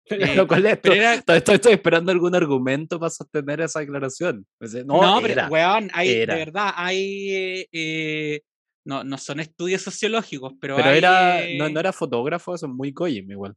Eh, 0.04 0.34
Lo 0.36 0.46
cual 0.48 0.66
es- 0.66 0.78
pero 0.78 0.94
era- 0.96 1.14
estoy 1.14 1.72
esperando 1.72 2.10
algún 2.12 2.34
argumento 2.34 2.98
para 2.98 3.08
sostener 3.10 3.60
esa 3.60 3.80
declaración. 3.80 4.44
No, 4.84 5.20
pero 5.22 5.46
weón, 5.48 5.90
hay, 5.94 6.10
era. 6.10 6.34
de 6.34 6.40
verdad, 6.44 6.72
hay. 6.76 7.66
eh, 7.72 8.40
no, 8.84 9.04
no 9.04 9.16
son 9.16 9.38
estudios 9.40 9.80
sociológicos, 9.82 10.52
pero. 10.60 10.76
Pero 10.76 10.88
hay, 10.90 10.98
era, 10.98 11.44
eh, 11.44 11.56
no, 11.56 11.68
no 11.68 11.80
era 11.80 11.92
fotógrafo, 11.92 12.54
eso 12.54 12.66
es 12.66 12.72
muy 12.72 12.92
Kojim 12.92 13.30
igual. 13.30 13.54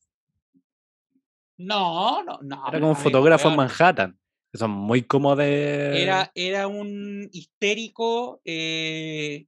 No, 1.58 2.24
no, 2.24 2.40
no. 2.42 2.56
Era 2.68 2.80
como 2.80 2.92
amigo, 2.92 2.96
fotógrafo 2.96 3.50
en. 3.50 3.56
Manhattan. 3.56 4.20
Son 4.54 4.70
muy 4.72 5.02
como 5.04 5.36
de. 5.36 6.02
Era, 6.04 6.32
era 6.36 6.68
un 6.68 7.28
histérico, 7.34 8.40
eh, 8.46 9.48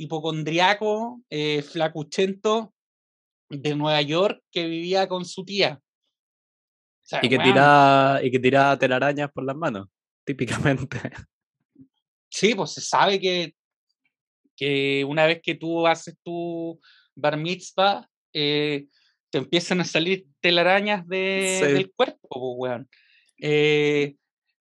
hipocondriaco, 0.00 1.20
eh, 1.30 1.62
flacuchento 1.62 2.72
de 3.48 3.74
Nueva 3.74 4.00
York 4.02 4.42
que 4.50 4.66
vivía 4.66 5.08
con 5.08 5.24
su 5.24 5.44
tía. 5.44 5.80
O 5.82 7.06
sea, 7.10 7.20
Y 7.22 7.28
que 7.28 7.36
weón, 7.36 7.48
tira, 7.48 8.20
y 8.22 8.30
que 8.30 8.38
tira 8.38 8.78
telarañas 8.78 9.30
por 9.32 9.44
las 9.44 9.56
manos, 9.56 9.88
típicamente. 10.24 10.98
Sí, 12.32 12.54
pues 12.54 12.70
se 12.74 12.80
sabe 12.80 13.18
que, 13.18 13.56
que 14.54 15.04
una 15.04 15.26
vez 15.26 15.40
que 15.42 15.56
tú 15.56 15.84
haces 15.84 16.16
tu 16.22 16.78
bar 17.16 17.36
mitzvah, 17.36 18.08
eh, 18.32 18.86
te 19.30 19.38
empiezan 19.38 19.80
a 19.80 19.84
salir 19.84 20.26
telarañas 20.40 21.04
de, 21.08 21.58
Sí. 21.60 21.72
del 21.72 21.92
cuerpo, 21.92 22.28
pues, 22.28 22.54
weón. 22.56 22.88
Eh, 23.42 24.14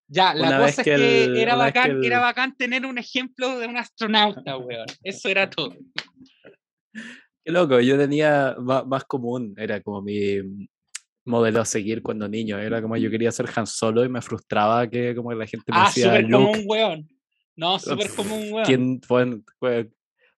ya, 0.10 0.34
la 0.34 0.48
Una 0.48 0.58
cosa 0.58 0.70
es 0.70 0.76
que 0.78 0.84
que 0.84 1.24
el- 1.26 1.38
era 1.38 1.54
que 1.54 1.58
bacán, 1.60 2.04
era 2.04 2.16
el- 2.18 2.22
bacán 2.22 2.56
tener 2.58 2.86
un 2.86 2.98
ejemplo 2.98 3.58
de 3.60 3.68
un 3.68 3.78
astronauta, 3.78 4.58
weón. 4.58 4.86
Eso 5.04 5.30
era 5.30 5.50
todo. 5.50 5.76
Qué 7.46 7.52
loco, 7.54 7.80
yo 7.80 7.98
tenía 7.98 8.56
más, 8.60 9.06
común, 9.06 9.54
era 9.58 9.82
como 9.82 10.02
mi 10.02 10.38
modelo 11.26 11.62
a 11.62 11.66
seguir 11.66 12.02
cuando 12.02 12.28
niño, 12.28 12.58
era 12.60 12.82
como 12.82 12.98
yo 12.98 13.10
quería 13.10 13.32
ser 13.32 13.48
Han 13.56 13.66
Solo 13.68 14.04
y 14.04 14.10
me 14.10 14.22
frustraba 14.22 14.90
que 14.90 15.16
como 15.16 15.32
la 15.34 15.46
gente 15.48 15.72
me 15.72 15.80
Ah, 15.80 15.86
decía 15.86 16.06
súper 16.06 16.36
un 16.36 16.62
weón. 16.66 17.10
No, 17.56 17.80
súper 17.80 18.10
como 18.16 18.36
un 18.38 18.52
weón. 18.54 18.66
¿quién 18.66 19.02
fue? 19.02 19.42
fue- 19.60 19.90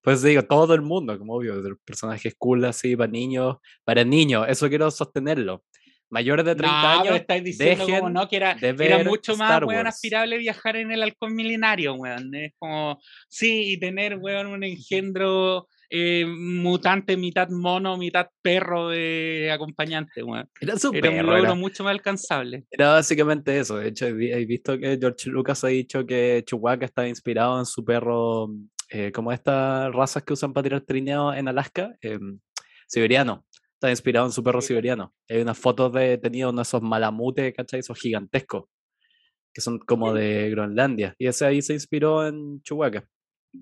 Pues 0.04 0.22
digo, 0.24 0.42
todo 0.44 0.74
el 0.74 0.82
mundo, 0.82 1.18
como 1.18 1.36
obvio, 1.36 1.62
personajes 1.86 2.34
cool 2.38 2.66
así, 2.66 2.96
para 2.96 3.12
niños, 3.12 3.58
para 3.84 4.04
niños, 4.04 4.46
eso 4.50 4.68
quiero 4.70 4.90
sostenerlo. 4.92 5.64
Mayores 6.12 6.46
de 6.46 6.56
30 6.56 6.76
No, 6.76 6.82
pero 6.82 7.02
años, 7.02 7.22
estáis 7.22 7.44
diciendo 7.44 7.86
como 7.88 8.10
no, 8.10 8.28
que 8.28 8.36
era, 8.36 8.52
era 8.62 9.04
mucho 9.04 9.36
más, 9.38 9.64
weón, 9.64 9.88
aspirable 9.88 10.38
viajar 10.38 10.76
en 10.76 10.92
el 10.92 11.02
halcón 11.04 11.34
milenario, 11.34 11.94
weón. 11.96 12.36
Es 12.36 12.54
como, 12.60 13.00
sí, 13.30 13.74
y 13.74 13.80
tener, 13.80 14.18
weón, 14.18 14.48
un 14.48 14.64
engendro 14.64 15.68
eh, 15.90 16.26
mutante, 16.26 17.18
mitad 17.18 17.50
mono, 17.50 17.98
mitad 17.98 18.28
perro 18.42 18.90
de 18.90 19.52
acompañante, 19.54 20.22
weón. 20.24 20.50
era 20.60 20.78
su 20.78 20.92
Era 20.94 21.10
un 21.10 21.16
perro, 21.18 21.28
logro 21.32 21.44
era- 21.44 21.54
mucho 21.56 21.84
más 21.84 21.92
alcanzable. 21.92 22.66
Era 22.72 22.94
básicamente 22.94 23.58
eso. 23.60 23.78
De 23.78 23.90
hecho, 23.90 24.06
he 24.08 24.14
vi- 24.14 24.32
he 24.32 24.46
visto 24.46 24.78
que 24.78 24.98
George 25.00 25.30
Lucas 25.30 25.64
ha 25.64 25.68
dicho 25.68 26.06
que 26.06 26.44
Chewbacca 26.46 26.86
está 26.86 27.08
inspirado 27.08 27.58
en 27.60 27.66
su 27.66 27.84
perro, 27.86 28.50
eh, 28.90 29.12
como 29.14 29.32
estas 29.32 29.94
razas 29.94 30.24
que 30.24 30.34
usan 30.34 30.52
para 30.54 30.64
tirar 30.64 30.82
trineos 30.82 31.36
en 31.38 31.48
Alaska, 31.48 31.94
em, 32.02 32.40
siberiano. 32.88 33.46
Está 33.82 33.90
inspirado 33.90 34.28
en 34.28 34.32
su 34.32 34.44
perro 34.44 34.62
siberiano. 34.62 35.12
Hay 35.28 35.42
unas 35.42 35.58
fotos 35.58 35.92
de 35.92 36.20
tenido 36.20 36.52
uno 36.52 36.60
de 36.60 36.62
esos 36.62 36.84
malamutes, 36.84 37.52
¿cachai? 37.52 37.80
Esos 37.80 37.98
gigantescos, 37.98 38.66
que 39.52 39.60
son 39.60 39.80
como 39.80 40.14
de 40.14 40.52
Groenlandia. 40.52 41.16
Y 41.18 41.26
ese 41.26 41.48
ahí 41.48 41.64
se 41.64 41.74
inspiró 41.74 42.28
en 42.28 42.62
Chewbacca. 42.62 43.00
A 43.02 43.58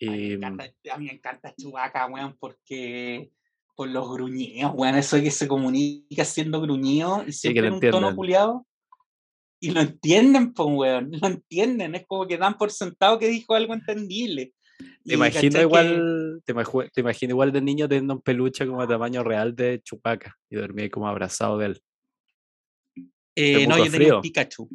mí 0.00 0.10
me 0.10 0.18
Y 0.18 0.32
encanta, 0.34 0.64
a 0.92 0.98
mí 0.98 1.06
me 1.06 1.12
encanta 1.14 1.54
Chewbacca, 1.56 2.06
weón, 2.08 2.36
porque 2.38 3.32
por 3.74 3.88
los 3.88 4.06
gruñidos, 4.06 4.72
weón, 4.74 4.96
eso 4.96 5.18
que 5.18 5.30
se 5.30 5.48
comunica 5.48 6.26
siendo 6.26 6.60
gruñido 6.60 7.24
y 7.26 7.32
siempre 7.32 7.68
en 7.68 7.72
un 7.72 7.80
tono 7.80 8.14
culiado. 8.14 8.66
Y 9.58 9.70
lo 9.70 9.80
entienden, 9.80 10.52
pues, 10.52 10.68
weón, 10.70 11.12
lo 11.12 11.26
entienden. 11.26 11.94
Es 11.94 12.04
como 12.06 12.26
que 12.26 12.36
dan 12.36 12.58
por 12.58 12.70
sentado 12.70 13.18
que 13.18 13.28
dijo 13.28 13.54
algo 13.54 13.72
entendible. 13.72 14.52
Te 14.78 15.14
imagino 15.14 15.60
igual, 15.60 16.42
te, 16.44 17.00
imagino 17.00 17.32
igual 17.32 17.52
de 17.52 17.60
niño 17.60 17.88
teniendo 17.88 18.14
un 18.14 18.22
peluche 18.22 18.66
como 18.66 18.82
de 18.82 18.88
tamaño 18.88 19.22
real 19.22 19.54
de 19.54 19.80
Chewbacca 19.82 20.36
y 20.50 20.56
dormir 20.56 20.90
como 20.90 21.08
abrazado 21.08 21.58
de 21.58 21.66
él. 21.66 21.82
Eh, 23.34 23.66
no, 23.66 23.78
yo 23.78 23.90
tenía 23.90 24.16
un 24.16 24.22
Pikachu. 24.22 24.68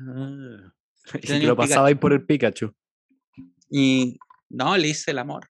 Ah. 0.00 0.72
Y 1.22 1.40
lo 1.40 1.56
pasaba 1.56 1.88
ahí 1.88 1.94
por 1.94 2.12
el 2.12 2.26
Pikachu. 2.26 2.74
Y 3.70 4.18
no, 4.50 4.76
le 4.76 4.88
hice 4.88 5.12
el 5.12 5.18
amor. 5.18 5.48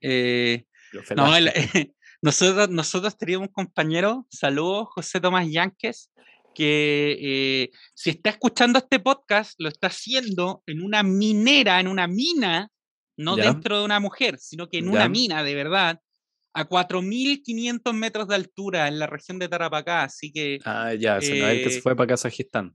Eh, 0.00 0.64
no, 1.14 1.26
nosotros, 2.22 2.70
nosotros 2.70 3.18
teníamos 3.18 3.48
un 3.48 3.52
compañero, 3.52 4.26
saludos, 4.30 4.88
José 4.90 5.20
Tomás 5.20 5.46
Yanques, 5.50 6.10
que 6.58 7.16
eh, 7.20 7.70
si 7.94 8.10
está 8.10 8.30
escuchando 8.30 8.80
este 8.80 8.98
podcast, 8.98 9.54
lo 9.60 9.68
está 9.68 9.86
haciendo 9.86 10.64
en 10.66 10.82
una 10.82 11.04
minera, 11.04 11.78
en 11.78 11.86
una 11.86 12.08
mina, 12.08 12.68
no 13.16 13.36
Ya. 13.36 13.44
dentro 13.44 13.78
de 13.78 13.84
una 13.84 14.00
mujer, 14.00 14.38
sino 14.40 14.68
que 14.68 14.78
en 14.78 14.88
una 14.88 15.08
mina, 15.08 15.44
de 15.44 15.54
verdad, 15.54 16.00
a 16.54 16.68
4.500 16.68 17.92
metros 17.94 18.26
de 18.26 18.34
altura 18.34 18.88
en 18.88 18.98
la 18.98 19.06
región 19.06 19.38
de 19.38 19.48
Tarapacá. 19.48 20.02
Así 20.02 20.32
que, 20.32 20.58
Ah, 20.64 20.94
ya, 20.94 21.18
ese 21.18 21.38
no 21.38 21.46
es 21.46 21.58
el 21.58 21.62
que 21.64 21.70
se 21.70 21.78
eh, 21.78 21.82
fue 21.82 21.94
para 21.94 22.08
Kazajistán. 22.08 22.74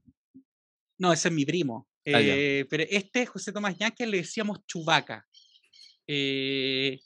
no, 0.96 1.12
ese 1.12 1.28
es 1.28 1.34
mi 1.34 1.44
primo. 1.44 1.86
Ah. 2.06 2.20
Eh, 2.22 2.64
pero 2.70 2.84
este, 2.88 3.26
José 3.26 3.52
Tomás 3.52 3.76
Yanques, 3.76 4.08
le 4.08 4.16
decíamos 4.18 4.64
Chubaca. 4.66 5.26
Eh, 6.06 7.00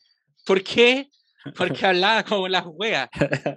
¿Por 0.47 0.63
qué? 0.63 1.09
Porque 1.57 1.87
hablaba 1.87 2.23
como 2.25 2.49
las 2.49 2.65
weas. 2.67 3.09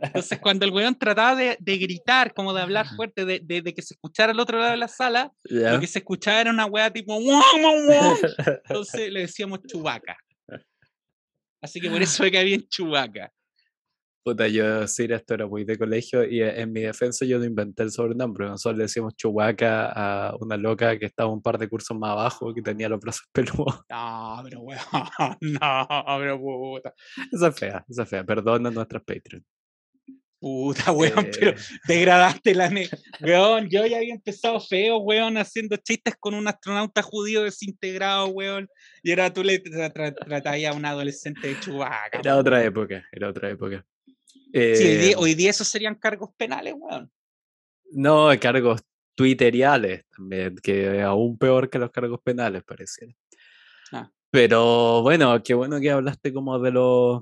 Entonces, 0.04 0.40
cuando 0.42 0.66
el 0.66 0.72
weón 0.72 0.98
trataba 0.98 1.36
de, 1.36 1.58
de 1.60 1.78
gritar, 1.78 2.34
como 2.34 2.54
de 2.54 2.62
hablar 2.62 2.86
fuerte, 2.96 3.26
de, 3.26 3.40
de- 3.44 3.62
de 3.62 3.74
que 3.74 3.82
se 3.82 3.94
escuchara 3.96 4.32
al 4.32 4.40
otro 4.40 4.58
lado 4.60 4.72
de 4.72 4.78
la 4.78 4.88
sala, 4.88 5.32
lo 5.74 5.80
que 5.80 5.88
se 5.88 6.00
escuchaba 6.00 6.42
era 6.42 6.52
una 6.52 6.66
wea 6.66 6.92
tipo 6.92 7.14
"Guau, 7.20 7.42
guau, 7.60 7.86
guau". 7.86 8.18
Entonces 8.70 9.12
le 9.12 9.22
decíamos 9.22 9.60
Chubaca. 9.68 10.18
Así 11.62 11.80
que 11.80 11.90
por 11.90 12.02
eso 12.02 12.24
me 12.24 12.32
caí 12.32 12.54
en 12.56 12.68
Chubaca. 12.68 13.32
Puta, 14.24 14.48
yo 14.48 14.88
sí, 14.88 15.08
esto 15.10 15.34
era 15.34 15.48
muy 15.48 15.64
de 15.64 15.80
colegio 15.80 16.24
y 16.24 16.42
eh, 16.44 16.62
en 16.62 16.72
mi 16.72 16.82
defensa 16.82 17.26
yo 17.26 17.40
no 17.40 17.46
inventé 17.46 17.82
el 17.82 17.92
sobrenombre. 17.92 18.46
Nosotros 18.48 18.78
le 18.78 18.84
decíamos 18.84 19.16
Chewbacca 19.16 19.92
a 20.30 20.36
una 20.40 20.58
loca 20.58 21.00
que 21.00 21.08
estaba 21.08 21.32
un 21.32 21.42
par 21.42 21.58
de 21.58 21.68
cursos 21.68 21.98
más 21.98 22.12
abajo 22.12 22.54
que 22.54 22.62
tenía 22.62 22.88
los 22.88 23.00
brazos 23.00 23.28
peludos. 23.34 23.82
No, 23.90 24.42
pero 24.44 24.60
weón, 24.62 24.80
no, 25.42 25.88
pero 26.20 26.40
puta. 26.40 26.94
Esa 27.32 27.48
es 27.48 27.56
fea, 27.60 27.86
esa 27.90 28.04
es 28.04 28.10
fea. 28.10 28.24
Perdona 28.24 28.70
a 28.70 28.72
nuestras 28.72 29.02
Patreon. 29.04 29.44
Puta, 30.40 30.92
weón, 30.92 31.28
pero 31.40 31.52
Eh, 31.52 31.56
degradaste 31.88 32.56
la 32.56 32.70
ne 32.70 32.90
Weón, 33.22 33.70
yo 33.70 33.86
ya 33.86 33.98
había 33.98 34.14
empezado 34.16 34.60
feo, 34.60 34.98
weón, 34.98 35.38
haciendo 35.38 35.78
chistes 35.78 36.16
con 36.20 36.34
un 36.34 36.48
astronauta 36.48 37.02
judío 37.04 37.44
desintegrado, 37.44 38.28
weón. 38.28 38.68
Y 39.04 39.12
ahora 39.12 39.32
tú 39.34 39.44
le 39.44 39.64
tra- 39.64 39.92
tra- 39.94 40.16
tratabas 40.16 40.64
a 40.66 40.74
un 40.74 40.86
adolescente 40.86 41.48
de 41.48 41.60
chubaca. 41.60 42.20
era 42.20 42.38
otra 42.38 42.64
época, 42.64 43.04
era 43.12 43.30
otra 43.30 43.50
época. 43.52 43.86
Sí, 44.54 44.60
hoy, 44.60 44.64
Eh, 44.64 44.98
día, 44.98 45.18
hoy 45.18 45.34
día 45.36 45.50
esos 45.50 45.68
serían 45.68 45.96
cargos 45.96 46.32
penales, 46.36 46.74
weón. 46.78 47.12
No, 47.92 48.30
cargos 48.40 48.82
twitteriales 49.16 50.06
también, 50.10 50.56
que 50.62 50.98
es 50.98 51.04
aún 51.04 51.38
peor 51.38 51.70
que 51.70 51.80
los 51.80 51.92
cargos 51.92 52.20
penales, 52.22 52.64
pareciera. 52.64 53.14
Ah. 53.92 54.10
Pero 54.30 55.02
bueno, 55.02 55.42
qué 55.44 55.54
bueno 55.54 55.80
que 55.80 55.92
hablaste 55.92 56.34
como 56.34 56.58
de 56.60 56.72
los... 56.72 57.22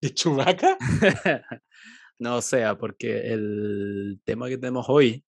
¿De 0.00 0.14
chubaca? 0.14 0.78
no 2.18 2.36
o 2.36 2.42
sea, 2.42 2.76
porque 2.78 3.32
el 3.32 4.20
tema 4.24 4.48
que 4.48 4.56
tenemos 4.56 4.86
hoy, 4.88 5.22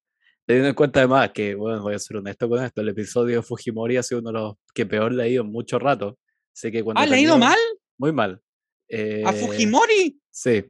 teniendo 0.47 0.71
en 0.71 0.75
cuenta 0.75 1.01
además 1.01 1.31
que, 1.33 1.55
bueno, 1.55 1.83
voy 1.83 1.95
a 1.95 1.99
ser 1.99 2.17
honesto 2.17 2.49
con 2.49 2.65
esto, 2.65 2.81
el 2.81 2.89
episodio 2.89 3.37
de 3.37 3.43
Fujimori 3.43 3.99
ha 3.99 4.03
sido 4.03 4.21
uno 4.21 4.31
de 4.31 4.39
los 4.39 4.55
que 4.75 4.87
peor 4.87 5.13
le 5.13 5.23
ha 5.25 5.29
ido 5.29 5.45
en 5.45 5.53
mucho 5.53 5.79
rato. 5.79 6.19
Así 6.55 6.71
que 6.71 6.83
cuando 6.83 7.01
¿Ah, 7.03 7.07
le 7.07 7.17
ha 7.17 7.21
ido 7.21 7.39
mal? 7.39 7.59
Muy 7.99 8.13
mal. 8.13 8.33
¿A 8.35 8.41
Eh, 8.89 9.25
Fujimori? 9.39 10.19
Sí. 10.31 10.65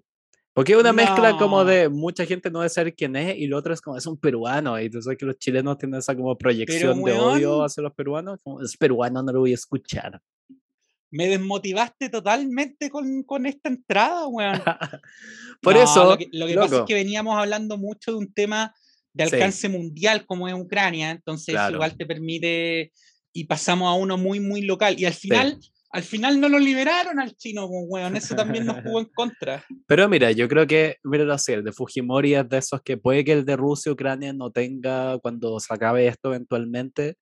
Porque 0.55 0.77
una 0.77 0.93
mezcla 0.93 1.37
como 1.39 1.59
No. 1.59 1.65
de 1.65 1.89
mucha 1.89 2.27
gente 2.27 2.51
no 2.51 2.59
debe 2.61 2.69
saber 2.69 2.95
quién 2.95 3.17
es 3.17 3.39
y 3.39 3.47
lo 3.47 3.57
otro 3.57 3.73
es 3.73 3.81
como 3.81 3.97
es 3.97 4.05
un 4.07 4.19
peruano 4.19 4.79
y 4.81 4.91
tú 4.91 5.01
sabes 5.01 5.19
que 5.19 5.25
los 5.25 5.39
chilenos 5.39 5.79
tienen 5.79 5.99
esa 6.01 6.15
como 6.15 6.37
proyección 6.37 7.03
de 7.03 7.13
odio 7.13 7.65
hacia 7.65 7.83
los 7.83 7.95
peruanos, 7.95 8.39
como 8.43 8.61
es 8.61 8.77
peruano, 8.77 9.23
no 9.23 9.33
lo 9.33 9.41
voy 9.41 9.53
a 9.53 9.55
escuchar. 9.55 10.21
Me 11.11 11.29
desmotivaste 11.29 12.09
totalmente 12.11 12.91
con, 12.91 13.23
con 13.23 13.47
esta 13.47 13.69
entrada, 13.71 14.27
weón. 14.29 14.61
Por 15.63 15.75
No, 15.75 15.83
eso, 15.83 16.05
Lo 16.11 16.19
que, 16.19 16.29
lo 16.33 16.47
que 16.47 16.55
pasa 16.55 16.77
es 16.81 16.83
que 16.87 16.95
veníamos 16.95 17.37
hablando 17.39 17.77
mucho 17.79 18.13
de 18.13 18.17
un 18.19 18.33
tema 18.33 18.75
de 19.15 19.27
Sí. 19.27 19.35
alcance 19.35 19.69
mundial 19.69 20.25
como 20.27 20.49
es 20.49 20.55
Ucrania, 20.55 21.11
entonces 21.11 21.55
Claro. 21.55 21.75
igual 21.75 21.97
te 21.97 22.07
permite 22.07 22.93
y 23.35 23.45
pasamos 23.45 23.89
a 23.89 23.95
uno 23.95 24.17
muy, 24.19 24.41
muy 24.41 24.63
local. 24.63 24.99
Y 24.99 25.05
al 25.07 25.13
final, 25.15 25.59
al 25.93 26.03
final 26.03 26.41
no 26.41 26.49
lo 26.49 26.59
liberaron 26.59 27.21
al 27.21 27.37
chino, 27.37 27.69
pues, 27.69 27.85
weón. 27.87 28.17
Eso 28.17 28.35
también 28.35 28.65
nos 28.65 28.83
jugó 28.83 29.01
en 29.01 29.07
contra. 29.15 29.65
Pero 29.87 30.09
mira, 30.09 30.33
yo 30.33 30.49
creo 30.49 30.67
que, 30.67 30.97
míralo 31.05 31.35
así, 31.35 31.53
el 31.53 31.63
de 31.63 31.73
Fujimori 31.73 32.35
es 32.35 32.49
de 32.49 32.59
esos 32.59 32.81
que 32.83 32.97
puede 32.97 33.25
que 33.25 33.33
el 33.33 33.45
de 33.45 33.57
Rusia 33.57 33.93
Ucrania 33.93 34.33
no 34.33 34.51
tenga 34.51 35.19
cuando 35.19 35.61
se 35.61 35.73
acabe 35.73 36.07
esto 36.07 36.31
eventualmente. 36.31 37.19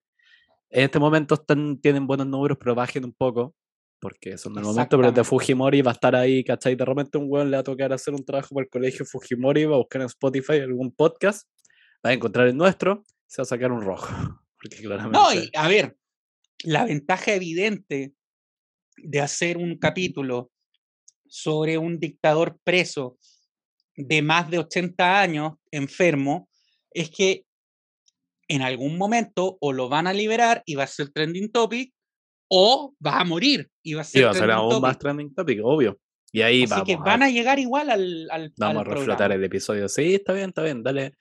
En 0.70 0.84
este 0.84 1.00
momento 1.00 1.34
están, 1.34 1.80
tienen 1.80 2.06
buenos 2.06 2.28
números, 2.28 2.58
pero 2.60 2.76
bajen 2.76 3.04
un 3.04 3.12
poco, 3.12 3.56
porque 4.00 4.38
son 4.38 4.54
del 4.54 4.62
momento, 4.62 4.96
pero 4.96 5.08
el 5.08 5.14
de. 5.14 5.24
Fujimori 5.24 5.82
va 5.82 5.90
a 5.90 5.94
estar 5.94 6.14
ahí, 6.14 6.44
¿cachai? 6.44 6.76
De 6.76 6.84
repente 6.84 7.18
un 7.18 7.26
weón 7.28 7.50
le 7.50 7.56
va 7.56 7.62
a 7.62 7.64
tocar 7.64 7.92
hacer 7.92 8.14
un 8.14 8.24
trabajo 8.24 8.54
para 8.54 8.64
el 8.64 8.70
colegio 8.70 9.04
Fujimori, 9.04 9.64
va 9.64 9.74
a 9.74 9.78
buscar 9.78 10.02
en 10.02 10.06
Spotify 10.06 10.60
algún 10.60 10.92
podcast, 10.92 11.48
va 12.06 12.10
a 12.10 12.12
encontrar 12.12 12.46
el 12.46 12.56
nuestro, 12.56 13.04
se 13.26 13.42
va 13.42 13.42
a 13.42 13.46
sacar 13.46 13.72
un 13.72 13.82
rojo. 13.82 14.06
Porque 14.62 14.76
claramente... 14.76 15.18
No, 15.18 15.34
y 15.34 15.50
a 15.56 15.66
ver, 15.66 15.96
la 16.62 16.84
ventaja 16.84 17.32
evidente 17.32 18.14
de 19.04 19.20
hacer 19.20 19.56
un 19.56 19.78
capítulo 19.78 20.50
sobre 21.26 21.78
un 21.78 21.98
dictador 21.98 22.58
preso 22.64 23.18
de 23.96 24.22
más 24.22 24.50
de 24.50 24.58
80 24.58 25.20
años, 25.20 25.52
enfermo, 25.70 26.48
es 26.92 27.10
que 27.10 27.44
en 28.48 28.62
algún 28.62 28.98
momento 28.98 29.58
o 29.60 29.72
lo 29.72 29.88
van 29.88 30.06
a 30.06 30.12
liberar 30.12 30.62
y 30.66 30.74
va 30.74 30.84
a 30.84 30.88
ser 30.88 31.10
trending 31.10 31.52
topic, 31.52 31.92
o 32.48 32.94
va 33.04 33.20
a 33.20 33.24
morir 33.24 33.70
y 33.82 33.94
va 33.94 34.00
a 34.00 34.04
ser, 34.04 34.22
y 34.22 34.24
va 34.24 34.30
a 34.32 34.34
ser 34.34 34.50
aún 34.50 34.80
más 34.80 34.98
trending 34.98 35.32
topic, 35.34 35.60
obvio. 35.62 35.98
Y 36.32 36.42
ahí 36.42 36.64
Así 36.64 36.82
que 36.84 36.96
van 36.96 37.22
a, 37.22 37.30
llegar 37.30 37.58
igual 37.58 37.90
al. 37.90 38.28
al 38.30 38.52
vamos 38.56 38.86
a 38.86 38.90
reflotar 38.90 39.32
el 39.32 39.42
episodio. 39.42 39.88
Sí, 39.88 40.14
está 40.14 40.32
bien, 40.32 40.50
está 40.50 40.62
bien, 40.62 40.82
dale. 40.82 41.14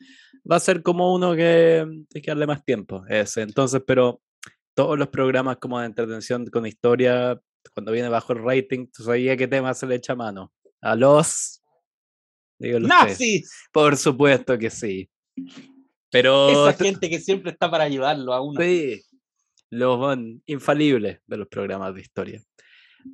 Va 0.50 0.58
a 0.58 0.60
ser 0.60 0.84
como 0.84 1.14
uno 1.14 1.36
que 1.36 1.86
hay 2.14 2.22
que 2.22 2.32
darle 2.32 2.46
más 2.46 2.64
tiempo. 2.64 3.04
Ese. 3.08 3.42
Entonces, 3.42 3.82
pero 3.86 4.22
todos 4.76 4.98
los 4.98 5.08
programas 5.10 5.58
como 5.58 5.80
de 5.80 5.88
entretención 5.88 6.46
con 6.48 6.66
historia, 6.66 7.40
cuando 7.74 7.92
viene 7.92 8.10
bajo 8.10 8.34
el 8.34 8.44
rating, 8.44 8.88
¿tú 8.88 9.04
sabías 9.04 9.38
qué 9.38 9.48
tema 9.48 9.74
se 9.74 9.88
le 9.88 9.96
echa 9.96 10.16
mano? 10.16 10.52
A 10.82 10.96
los. 10.96 11.62
¡Nazis! 12.60 13.52
Por 13.72 13.96
supuesto 13.98 14.58
que 14.58 14.70
sí. 14.70 15.10
Pero. 16.10 16.68
Esa 16.68 16.84
gente 16.84 17.10
que 17.10 17.20
siempre 17.20 17.52
está 17.52 17.70
para 17.70 17.86
ayudarlo 17.86 18.34
a 18.34 18.42
uno. 18.42 18.62
Sí. 18.62 19.02
Los 19.70 20.18
infalibles 20.46 21.20
de 21.28 21.38
los 21.38 21.48
programas 21.48 21.94
de 21.94 22.02
historia. 22.02 22.44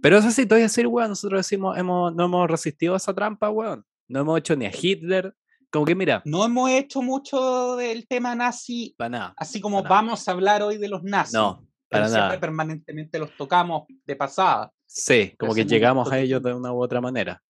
Pero 0.02 0.18
eso 0.18 0.32
sí, 0.32 0.46
te 0.46 0.56
voy 0.56 0.62
a 0.62 0.64
decir, 0.64 0.88
weón, 0.88 1.10
nosotros 1.10 1.40
decimos, 1.40 1.78
hemos, 1.78 2.16
no 2.16 2.26
hemos 2.26 2.50
resistido 2.50 2.94
a 2.94 2.98
esa 2.98 3.14
trampa, 3.14 3.50
weón. 3.50 3.86
No 4.08 4.22
hemos 4.22 4.40
hecho 4.40 4.56
ni 4.56 4.66
a 4.66 4.72
Hitler. 4.72 5.36
Como 5.70 5.86
que 5.86 5.96
mira. 5.96 6.22
No 6.26 6.46
hemos 6.46 6.70
hecho 6.70 7.02
mucho 7.02 7.76
del 7.76 8.08
tema 8.08 8.36
nazi. 8.36 8.96
Para 8.98 9.10
nada. 9.10 9.34
Así 9.38 9.60
como 9.60 9.84
vamos 9.84 10.28
a 10.28 10.32
hablar 10.32 10.64
hoy 10.64 10.78
de 10.78 10.88
los 10.88 11.04
nazis. 11.04 11.34
No, 11.34 11.68
para 11.96 12.10
nada. 12.10 12.30
Siempre 12.30 12.40
permanentemente 12.40 13.20
los 13.20 13.36
tocamos 13.36 13.84
de 14.06 14.16
pasada. 14.16 14.72
Sí, 14.86 15.34
como 15.38 15.54
que 15.54 15.66
llegamos 15.66 16.12
a 16.12 16.20
ellos 16.20 16.42
de 16.42 16.54
una 16.54 16.72
u 16.72 16.82
otra 16.82 17.02
manera. 17.02 17.42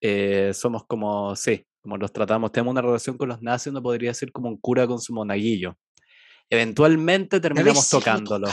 Eh, 0.00 0.52
somos 0.54 0.84
como, 0.86 1.34
sí, 1.36 1.64
como 1.80 1.96
los 1.96 2.12
tratamos. 2.12 2.52
Tenemos 2.52 2.72
una 2.72 2.82
relación 2.82 3.16
con 3.16 3.28
los 3.28 3.42
nazis, 3.42 3.70
uno 3.70 3.82
podría 3.82 4.10
decir 4.10 4.32
como 4.32 4.48
un 4.48 4.58
cura 4.58 4.86
con 4.86 5.00
su 5.00 5.12
monaguillo. 5.12 5.76
Eventualmente 6.50 7.40
terminamos 7.40 7.88
tocándolo. 7.88 8.48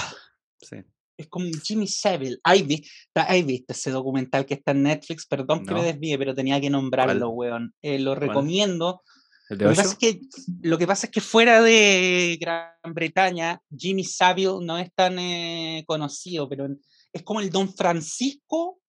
Sí. 0.62 0.78
Es 1.18 1.28
como 1.28 1.46
Jimmy 1.64 1.88
Savile. 1.88 2.38
¿Hay 2.44 2.64
visto, 2.64 3.74
ese 3.74 3.92
documental 3.92 4.46
que 4.46 4.56
está 4.56 4.72
en 4.72 4.84
Netflix? 4.84 5.26
Perdón 5.26 5.66
que 5.66 5.74
me 5.74 5.84
desvíe, 5.84 6.18
pero 6.18 6.36
tenía 6.36 6.60
que 6.60 6.70
nombrarlo, 6.70 7.30
weón. 7.30 7.74
Eh, 7.82 8.00
lo 8.00 8.16
recomiendo. 8.16 9.02
Lo, 9.50 9.58
que 9.58 9.75
pasa 9.75 9.84
es 9.84 9.96
que, 9.96 10.22
lo 10.62 10.78
que 10.78 10.88
pasa 10.88 11.08
es 11.08 11.12
que 11.12 11.22
fuera 11.22 11.62
de 11.62 12.38
Gran 12.40 12.94
Bretaña, 12.94 13.62
Jimmy 13.75 14.04
Savile 14.04 14.58
no 14.62 14.78
es 14.78 14.92
tan 14.94 15.20
eh, 15.20 15.84
conocido, 15.86 16.50
pero 16.50 16.68
es 17.14 17.24
como 17.24 17.42
el 17.42 17.50
Don 17.50 17.74
Francisco. 17.74 18.80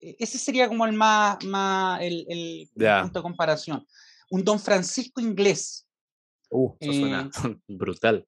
E, 0.00 0.16
ese 0.18 0.38
sería 0.38 0.68
como 0.68 0.86
el 0.86 0.92
más, 0.92 1.44
más 1.44 2.00
el, 2.00 2.24
el 2.28 2.68
punto 3.02 3.18
de 3.18 3.22
comparación. 3.22 3.86
Un 4.30 4.44
Don 4.44 4.60
Francisco 4.60 5.20
inglés. 5.20 5.86
Uh, 6.50 6.74
eso 6.78 6.92
suena 6.92 7.30
eh, 7.44 7.56
brutal. 7.68 8.26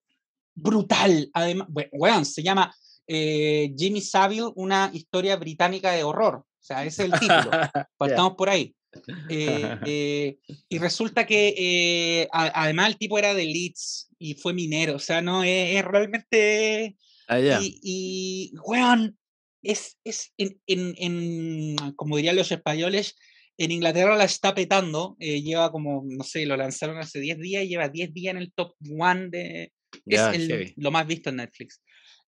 Brutal. 0.54 1.30
Además, 1.34 1.68
weón, 1.92 2.25
se 2.25 2.42
llama 2.42 2.75
eh, 3.06 3.73
Jimmy 3.76 4.00
Savile, 4.00 4.50
una 4.56 4.90
historia 4.92 5.37
británica 5.37 5.92
de 5.92 6.02
horror. 6.02 6.37
O 6.37 6.66
sea, 6.66 6.84
ese 6.84 7.04
es 7.04 7.12
el 7.12 7.20
título. 7.20 7.50
Estamos 8.00 8.34
por 8.34 8.49
ahí. 8.49 8.75
Eh, 9.28 9.78
eh, 9.86 10.38
y 10.68 10.78
resulta 10.78 11.26
que 11.26 12.28
además 12.32 12.88
el 12.88 12.98
tipo 12.98 13.18
era 13.18 13.34
de 13.34 13.44
Leeds 13.44 14.10
y 14.18 14.34
fue 14.34 14.54
minero. 14.54 14.96
O 14.96 14.98
sea, 14.98 15.20
no 15.20 15.44
es, 15.44 15.84
realmente. 15.84 16.96
Ah, 17.28 17.40
y, 17.40 17.80
y, 17.82 18.52
weón, 18.64 19.18
es, 19.62 19.98
es 20.04 20.32
en, 20.36 20.58
en, 20.66 21.76
como 21.96 22.16
dirían 22.16 22.36
los 22.36 22.52
españoles, 22.52 23.16
en 23.56 23.70
Inglaterra 23.70 24.16
la 24.16 24.24
está 24.24 24.54
petando. 24.54 25.16
lleva 25.18 25.70
como, 25.70 26.02
no 26.06 26.24
sé, 26.24 26.44
lo 26.46 26.56
lanzaron 26.56 26.98
hace 26.98 27.20
10 27.20 27.38
días 27.38 27.64
y 27.64 27.68
lleva 27.68 27.88
10 27.88 28.12
días 28.12 28.34
en 28.34 28.42
el 28.42 28.52
top 28.52 28.74
1 28.80 29.30
de. 29.30 29.72
es 30.06 30.75
lo 30.76 30.90
más 30.90 31.06
visto 31.06 31.30
en 31.30 31.36
Netflix. 31.36 31.80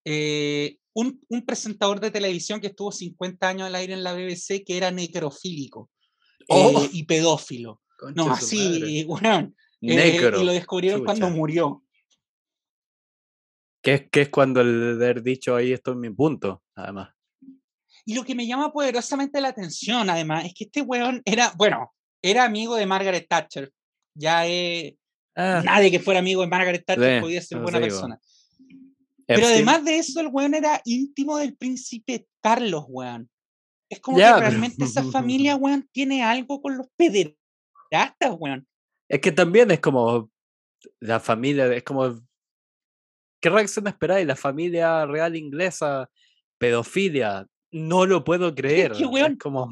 Eh, 0.09 0.77
un, 0.93 1.19
presentador 1.45 1.99
de 1.99 2.11
televisión 2.11 2.61
que 2.61 2.67
estuvo 2.67 2.93
50 2.93 3.45
años 3.45 3.67
al 3.67 3.75
aire 3.75 3.93
en 3.93 4.05
la 4.05 4.13
BBC 4.13 4.63
que 4.65 4.77
era 4.77 4.89
necrofílico 4.89 5.89
oh. 6.47 6.83
eh, 6.83 6.89
y 6.93 7.03
pedófilo. 7.03 7.81
no, 8.15 8.31
así, 8.31 9.03
bueno, 9.05 9.53
eh, 9.81 10.31
y 10.39 10.43
lo 10.43 10.51
descubrieron 10.51 11.03
cuando 11.03 11.29
murió. 11.29 11.83
Que 13.81 13.93
es, 13.93 14.09
que 14.09 14.21
es 14.23 14.29
cuando 14.29 14.61
el 14.61 14.95
haber 14.95 15.23
dicho 15.23 15.55
ahí 15.55 15.71
esto 15.71 15.91
es 15.91 15.97
mi 15.97 16.09
punto, 16.09 16.63
además. 16.75 17.09
Y 18.05 18.15
lo 18.15 18.23
que 18.23 18.35
me 18.35 18.47
llama 18.47 18.71
poderosamente 18.71 19.41
la 19.41 19.49
atención, 19.49 20.09
además, 20.09 20.45
es 20.45 20.53
que 20.53 20.63
este 20.65 20.81
weón 20.81 21.21
era, 21.25 21.53
bueno, 21.57 21.93
era 22.21 22.45
amigo 22.45 22.75
de 22.75 22.85
Margaret 22.85 23.27
Thatcher. 23.27 23.71
Ya 24.13 24.43
ah. 25.35 25.61
nadie 25.63 25.91
que 25.91 25.99
fuera 25.99 26.19
amigo 26.19 26.41
de 26.41 26.47
Margaret 26.47 26.85
Thatcher 26.85 27.21
podía 27.21 27.41
ser 27.41 27.59
buena 27.59 27.79
persona. 27.79 28.19
Pero 29.25 29.45
además 29.45 29.83
de 29.83 29.97
eso, 29.97 30.21
el 30.21 30.27
weón 30.27 30.53
era 30.53 30.81
íntimo 30.85 31.37
del 31.37 31.55
príncipe 31.55 32.27
Carlos, 32.41 32.85
weón. 32.87 33.29
Es 33.89 33.99
como 33.99 34.17
que 34.17 34.23
realmente 34.23 34.83
esa 34.83 35.03
familia, 35.03 35.55
weón, 35.57 35.87
tiene 35.91 36.23
algo 36.23 36.61
con 36.61 36.77
los 36.77 36.87
pederastas, 36.95 38.35
weón. 38.37 38.67
Es 39.09 39.21
que 39.21 39.31
también 39.31 39.71
es 39.71 39.79
como 39.79 40.29
la 40.99 41.19
familia, 41.19 41.73
es 41.73 41.83
como. 41.83 42.19
¿Qué 43.39 43.49
reacción 43.49 43.87
esperáis? 43.87 44.25
La 44.25 44.35
familia 44.35 45.05
real 45.05 45.35
inglesa, 45.35 46.09
pedofilia. 46.57 47.45
No 47.71 48.05
lo 48.05 48.23
puedo 48.23 48.53
creer. 48.55 48.93
Es, 48.93 49.05
weón, 49.05 49.37
como, 49.37 49.69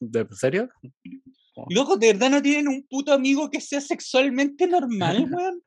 ¿De 0.00 0.26
serio? 0.32 0.68
Loco, 1.68 1.96
¿de 1.96 2.12
verdad 2.12 2.30
no 2.30 2.42
tienen 2.42 2.68
un 2.68 2.86
puto 2.88 3.12
amigo 3.12 3.50
que 3.50 3.60
sea 3.60 3.80
sexualmente 3.80 4.66
normal, 4.66 5.26
weón? 5.30 5.62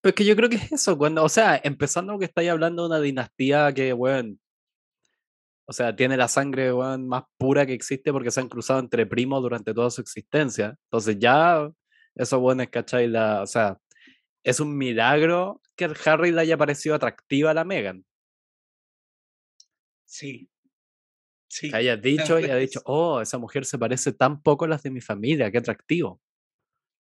Pero 0.00 0.10
es 0.10 0.14
que 0.14 0.24
yo 0.24 0.36
creo 0.36 0.48
que 0.48 0.56
es 0.56 0.72
eso, 0.72 0.96
cuando, 0.98 1.24
o 1.24 1.28
sea, 1.28 1.60
empezando 1.64 2.18
que 2.18 2.26
estáis 2.26 2.50
hablando 2.50 2.82
de 2.82 2.88
una 2.88 3.00
dinastía 3.00 3.72
que, 3.72 3.92
weón, 3.92 4.38
o 5.68 5.72
sea, 5.72 5.96
tiene 5.96 6.16
la 6.16 6.28
sangre, 6.28 6.72
weón, 6.72 7.08
más 7.08 7.24
pura 7.38 7.66
que 7.66 7.72
existe 7.72 8.12
porque 8.12 8.30
se 8.30 8.40
han 8.40 8.48
cruzado 8.48 8.78
entre 8.78 9.04
primos 9.06 9.42
durante 9.42 9.74
toda 9.74 9.90
su 9.90 10.00
existencia. 10.00 10.76
Entonces 10.84 11.18
ya, 11.18 11.68
eso, 12.14 12.40
bueno, 12.40 12.62
es, 12.62 12.70
¿cachai? 12.70 13.08
La, 13.08 13.42
o 13.42 13.46
sea, 13.46 13.78
es 14.44 14.60
un 14.60 14.76
milagro 14.76 15.60
que 15.76 15.86
el 15.86 15.96
Harry 16.04 16.30
le 16.32 16.42
haya 16.42 16.56
parecido 16.56 16.94
atractiva 16.94 17.50
a 17.50 17.54
la 17.54 17.64
Meghan. 17.64 18.04
Sí. 20.04 20.48
Sí. 21.48 21.70
Que 21.70 21.76
haya 21.76 21.96
dicho 21.96 22.38
y 22.38 22.44
haya 22.44 22.56
dicho, 22.56 22.80
oh, 22.84 23.20
esa 23.20 23.38
mujer 23.38 23.64
se 23.64 23.78
parece 23.78 24.12
tan 24.12 24.42
poco 24.42 24.64
a 24.64 24.68
las 24.68 24.82
de 24.82 24.90
mi 24.90 25.00
familia, 25.00 25.50
qué 25.50 25.58
atractivo. 25.58 26.20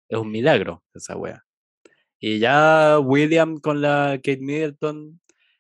Es 0.10 0.20
un 0.20 0.32
milagro 0.32 0.84
esa 0.94 1.16
wea. 1.18 1.44
Y 2.20 2.40
ya 2.40 3.00
William 3.00 3.58
con 3.58 3.82
la 3.82 4.20
Kate 4.24 4.40
Middleton 4.42 5.20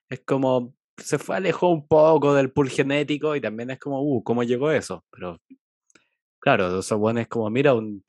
es 0.09 0.21
como 0.21 0.74
se 0.97 1.17
fue 1.19 1.37
alejó 1.37 1.69
un 1.69 1.87
poco 1.87 2.33
del 2.33 2.51
pool 2.51 2.69
genético 2.69 3.35
y 3.35 3.41
también 3.41 3.71
es 3.71 3.79
como, 3.79 4.01
uh, 4.01 4.23
¿cómo 4.23 4.43
llegó 4.43 4.71
eso? 4.71 5.05
Pero 5.11 5.41
claro, 6.39 6.81
bueno 6.97 7.19
es 7.19 7.27
como, 7.27 7.49
mira, 7.49 7.73
un, 7.73 8.03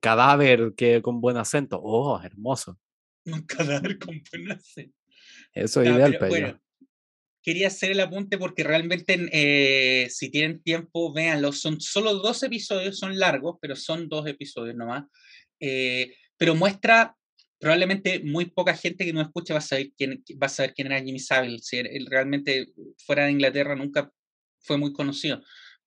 cadáver 0.00 0.74
que 0.76 1.00
con 1.00 1.20
buen 1.20 1.36
acento. 1.36 1.80
Oh, 1.82 2.20
hermoso. 2.22 2.78
Un 3.24 3.42
cadáver 3.42 3.98
con 3.98 4.20
buen 4.30 4.52
acento. 4.52 4.96
Eso 5.52 5.82
es 5.82 5.88
ideal, 5.88 6.16
pero, 6.18 6.28
bueno, 6.28 6.60
quería 7.42 7.68
hacer 7.68 7.92
el 7.92 8.00
apunte 8.00 8.38
porque 8.38 8.62
realmente, 8.62 9.28
eh, 9.32 10.08
si 10.10 10.30
tienen 10.30 10.62
tiempo, 10.62 11.12
véanlo. 11.12 11.52
Son 11.52 11.80
solo 11.80 12.14
dos 12.14 12.42
episodios, 12.42 12.98
son 12.98 13.18
largos, 13.18 13.56
pero 13.60 13.76
son 13.76 14.08
dos 14.08 14.26
episodios 14.26 14.76
nomás. 14.76 15.04
Eh, 15.58 16.14
pero 16.36 16.54
muestra 16.54 17.16
probablemente 17.60 18.20
muy 18.24 18.46
poca 18.46 18.74
gente 18.74 19.04
que 19.04 19.12
no 19.12 19.20
escucha 19.20 19.54
va 19.54 19.58
a 19.58 19.62
saber 19.62 19.92
quién, 19.96 20.24
va 20.42 20.46
a 20.46 20.50
saber 20.50 20.72
quién 20.74 20.86
era 20.86 21.02
Jimmy 21.02 21.18
Savile. 21.18 21.58
Si 21.58 21.76
él 21.76 22.06
realmente 22.08 22.72
fuera 23.04 23.26
de 23.26 23.32
Inglaterra 23.32 23.76
nunca 23.76 24.10
fue 24.60 24.78
muy 24.78 24.92
conocido. 24.92 25.42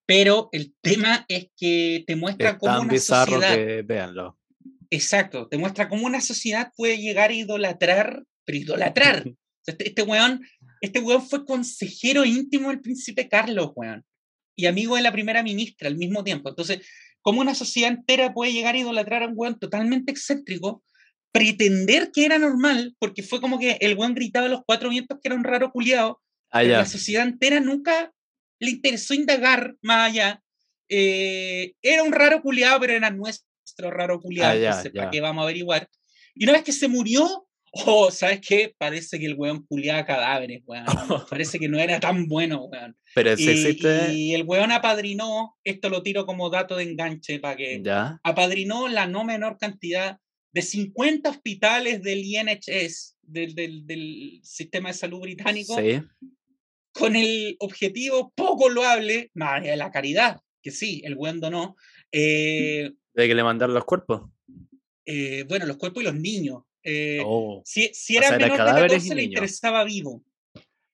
Pero 0.05 0.49
el 0.51 0.73
tema 0.81 1.25
es 1.27 1.47
que 1.57 2.03
te 2.05 2.15
muestra 2.15 2.57
cómo 2.57 2.81
una 2.81 2.97
sociedad. 2.97 3.57
véanlo. 3.85 4.37
Exacto, 4.89 5.47
te 5.47 5.57
muestra 5.57 5.89
cómo 5.89 6.05
una 6.05 6.21
sociedad 6.21 6.71
puede 6.75 6.99
llegar 6.99 7.31
a 7.31 7.33
idolatrar, 7.33 8.23
pero 8.45 8.57
idolatrar. 8.57 9.23
este, 9.65 9.87
este, 9.87 10.03
weón, 10.03 10.45
este 10.81 10.99
weón 10.99 11.27
fue 11.27 11.45
consejero 11.45 12.25
íntimo 12.25 12.69
del 12.69 12.81
príncipe 12.81 13.27
Carlos, 13.27 13.71
weón. 13.75 14.05
Y 14.55 14.67
amigo 14.67 14.95
de 14.95 15.01
la 15.01 15.11
primera 15.11 15.41
ministra 15.41 15.87
al 15.87 15.97
mismo 15.97 16.23
tiempo. 16.23 16.49
Entonces, 16.49 16.85
cómo 17.21 17.41
una 17.41 17.55
sociedad 17.55 17.89
entera 17.89 18.33
puede 18.33 18.53
llegar 18.53 18.75
a 18.75 18.79
idolatrar 18.79 19.23
a 19.23 19.27
un 19.27 19.33
weón 19.35 19.57
totalmente 19.57 20.11
excéntrico 20.11 20.83
pretender 21.33 22.11
que 22.13 22.25
era 22.25 22.37
normal, 22.37 22.95
porque 22.99 23.23
fue 23.23 23.41
como 23.41 23.59
que 23.59 23.77
el 23.81 23.95
buen 23.95 24.13
gritaba 24.15 24.45
a 24.45 24.49
los 24.49 24.61
cuatro 24.65 24.89
vientos 24.89 25.17
que 25.21 25.27
era 25.27 25.35
un 25.35 25.43
raro 25.43 25.71
culiado. 25.71 26.21
ah, 26.51 26.63
la 26.63 26.85
sociedad 26.85 27.23
entera 27.27 27.59
nunca 27.59 28.13
le 28.59 28.69
interesó 28.69 29.13
indagar 29.13 29.75
más 29.81 30.09
allá. 30.11 30.41
Eh, 30.87 31.73
era 31.81 32.03
un 32.03 32.11
raro 32.13 32.41
culiado, 32.41 32.79
pero 32.79 32.93
era 32.93 33.09
nuestro 33.09 33.89
raro 33.91 34.21
culiado. 34.21 34.57
Ah, 34.69 34.83
¿para 34.95 35.09
qué 35.09 35.19
vamos 35.21 35.41
a 35.41 35.43
averiguar? 35.45 35.89
Y 36.35 36.43
una 36.45 36.53
vez 36.53 36.63
que 36.63 36.71
se 36.71 36.87
murió, 36.87 37.47
Oh, 37.87 38.11
¿sabes 38.11 38.39
qué? 38.39 38.75
Parece 38.77 39.17
que 39.17 39.25
el 39.25 39.33
weón 39.33 39.65
culiaba 39.65 40.05
cadáveres, 40.05 40.61
weón. 40.67 40.85
Parece 41.31 41.57
que 41.57 41.67
no 41.67 41.79
era 41.79 41.99
tan 41.99 42.27
bueno, 42.27 42.65
weón. 42.65 42.95
Pero 43.15 43.35
sí 43.35 43.45
y, 43.45 43.49
existe. 43.49 44.13
y 44.13 44.35
el 44.35 44.43
weón 44.43 44.71
apadrinó, 44.71 45.55
esto 45.63 45.89
lo 45.89 46.03
tiro 46.03 46.27
como 46.27 46.51
dato 46.51 46.75
de 46.75 46.83
enganche 46.83 47.39
para 47.39 47.55
que 47.55 47.81
Ya. 47.83 48.19
apadrinó 48.23 48.87
la 48.87 49.07
no 49.07 49.23
menor 49.23 49.57
cantidad 49.57 50.19
de 50.53 50.61
50 50.61 51.29
hospitales 51.29 52.01
del 52.01 52.23
INHS, 52.23 53.17
del, 53.21 53.55
del, 53.55 53.85
del 53.87 54.39
sistema 54.43 54.89
de 54.89 54.93
salud 54.95 55.19
británico, 55.21 55.75
Sí. 55.79 56.01
con 56.91 57.15
el 57.15 57.55
objetivo 57.59 58.31
poco 58.35 58.69
loable, 58.69 59.31
más 59.33 59.61
allá 59.61 59.71
de 59.71 59.77
la 59.77 59.91
caridad, 59.91 60.41
que 60.61 60.71
sí, 60.71 61.01
el 61.05 61.15
buen 61.15 61.39
donó, 61.39 61.75
eh, 62.11 62.91
De 63.15 63.27
que 63.27 63.33
le 63.35 63.43
mandaron 63.43 63.73
los 63.73 63.85
cuerpos. 63.85 64.29
eh, 65.05 65.43
bueno, 65.49 65.65
los 65.65 65.77
cuerpos 65.77 66.01
y 66.03 66.05
los 66.05 66.15
niños. 66.15 66.63
eh, 66.85 67.21
Oh. 67.25 67.61
si, 67.65 67.89
si 67.93 68.15
o 68.15 68.19
era 68.19 68.27
sea, 68.27 68.35
era 68.37 68.45
menor 68.45 68.57
de 68.59 68.65
cadáveres 68.65 69.05
y 69.05 69.09
14 69.09 69.15
le 69.15 69.23
interesaba 69.23 69.83
vivo. 69.85 70.23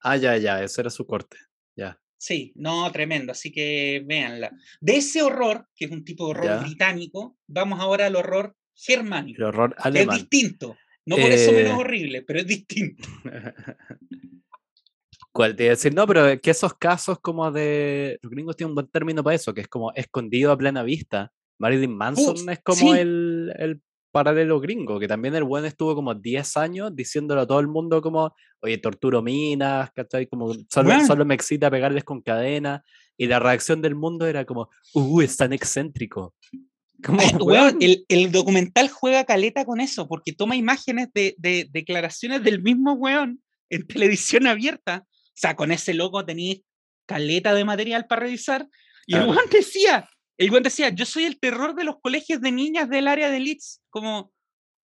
Ah, 0.02 0.18
ya, 0.18 0.38
ya. 0.38 0.64
Ese 0.64 0.82
era 0.82 0.90
su 0.92 1.06
corte. 1.06 1.38
Ya. 1.76 2.00
Sí, 2.18 2.52
no, 2.56 2.92
tremendo, 2.92 3.32
así 3.32 3.52
que 3.52 4.04
véanla. 4.06 4.52
De 4.80 4.98
ese 4.98 5.22
horror, 5.24 5.68
que 5.76 5.86
es 5.86 5.92
un 5.92 6.06
tipo 6.06 6.26
de 6.26 6.32
horror 6.32 6.46
Ya. 6.46 6.58
británico, 6.60 7.38
vamos 7.48 7.80
ahora 7.80 8.06
al 8.06 8.16
horror 8.16 8.56
germánico, 8.82 9.38
El 9.38 9.44
horror 9.46 9.76
es 9.94 10.08
distinto. 10.10 10.78
No 11.06 11.16
por 11.16 11.32
eso 11.32 11.52
menos 11.52 11.72
Eh, 11.72 11.76
horrible, 11.76 12.22
pero 12.22 12.40
es 12.40 12.48
distinto. 12.48 13.08
¿Cuál 15.32 15.56
te 15.56 15.64
iba 15.64 15.72
a 15.72 15.76
decir? 15.76 15.94
No, 15.94 16.06
pero 16.08 16.40
que 16.42 16.52
esos 16.52 16.74
casos 16.74 17.20
como 17.20 17.52
de. 17.52 18.20
Los 18.22 18.32
gringos 18.32 18.56
tienen 18.56 18.72
un 18.72 18.76
buen 18.76 18.88
término 18.88 19.24
para 19.24 19.36
eso, 19.36 19.54
que 19.54 19.62
es 19.62 19.68
como 19.68 19.92
escondido 19.94 20.52
a 20.52 20.58
plena 20.58 20.84
vista. 20.84 21.32
Marilyn 21.60 21.96
Manson 21.96 22.50
es 22.50 22.60
como 22.64 22.94
sí. 22.94 23.00
el, 23.00 23.54
el 23.58 23.82
paralelo 24.12 24.60
gringo, 24.60 25.00
que 25.00 25.08
también 25.08 25.36
el 25.36 25.44
buen 25.44 25.66
estuvo 25.66 25.94
como 25.94 26.16
10 26.16 26.58
años 26.58 26.96
diciéndolo 26.96 27.42
a 27.42 27.48
todo 27.48 27.60
el 27.60 27.68
mundo 27.68 28.02
como, 28.02 28.34
oye, 28.62 28.78
torturo 28.78 29.22
minas, 29.22 29.92
¿cachai? 29.92 30.28
Como 30.28 30.54
solo, 30.70 30.90
Bueno. 30.90 31.06
solo 31.06 31.26
me 31.26 31.36
excita 31.36 31.70
pegarles 31.70 32.04
con 32.04 32.22
cadena. 32.22 32.84
Y 33.18 33.28
la 33.28 33.40
reacción 33.40 33.82
del 33.82 33.96
mundo 33.96 34.26
era 34.26 34.46
como, 34.46 34.70
uh, 34.94 35.22
es 35.22 35.36
tan 35.38 35.54
excéntrico. 35.54 36.34
Como, 37.04 37.22
Ay, 37.22 37.32
weón, 37.40 37.78
el, 37.82 38.06
el 38.10 38.32
documental 38.32 38.90
juega 38.90 39.24
caleta 39.24 39.66
con 39.66 39.80
eso, 39.80 40.08
porque 40.08 40.34
toma 40.34 40.56
imágenes 40.56 41.10
de, 41.14 41.36
de 41.38 41.68
declaraciones 41.72 42.44
del 42.44 42.62
mismo 42.62 42.94
weón 42.94 43.42
en 43.70 43.88
televisión 43.88 44.48
abierta. 44.48 45.06
O 45.06 45.36
sea, 45.36 45.56
con 45.56 45.72
ese 45.72 45.94
loco 45.94 46.26
tenéis 46.26 46.64
caleta 47.06 47.54
de 47.54 47.66
material 47.66 48.06
para 48.08 48.22
revisar. 48.22 48.68
Y 49.08 49.16
el 49.16 49.28
weón 49.28 49.50
decía, 49.52 50.10
el 50.38 50.52
weón 50.52 50.64
decía, 50.64 50.90
yo 50.90 51.06
soy 51.06 51.24
el 51.26 51.40
terror 51.40 51.76
de 51.76 51.84
los 51.84 52.00
colegios 52.02 52.42
de 52.42 52.52
niñas 52.52 52.90
del 52.90 53.08
área 53.08 53.30
de 53.30 53.40
Leeds. 53.40 53.82
Como, 53.90 54.32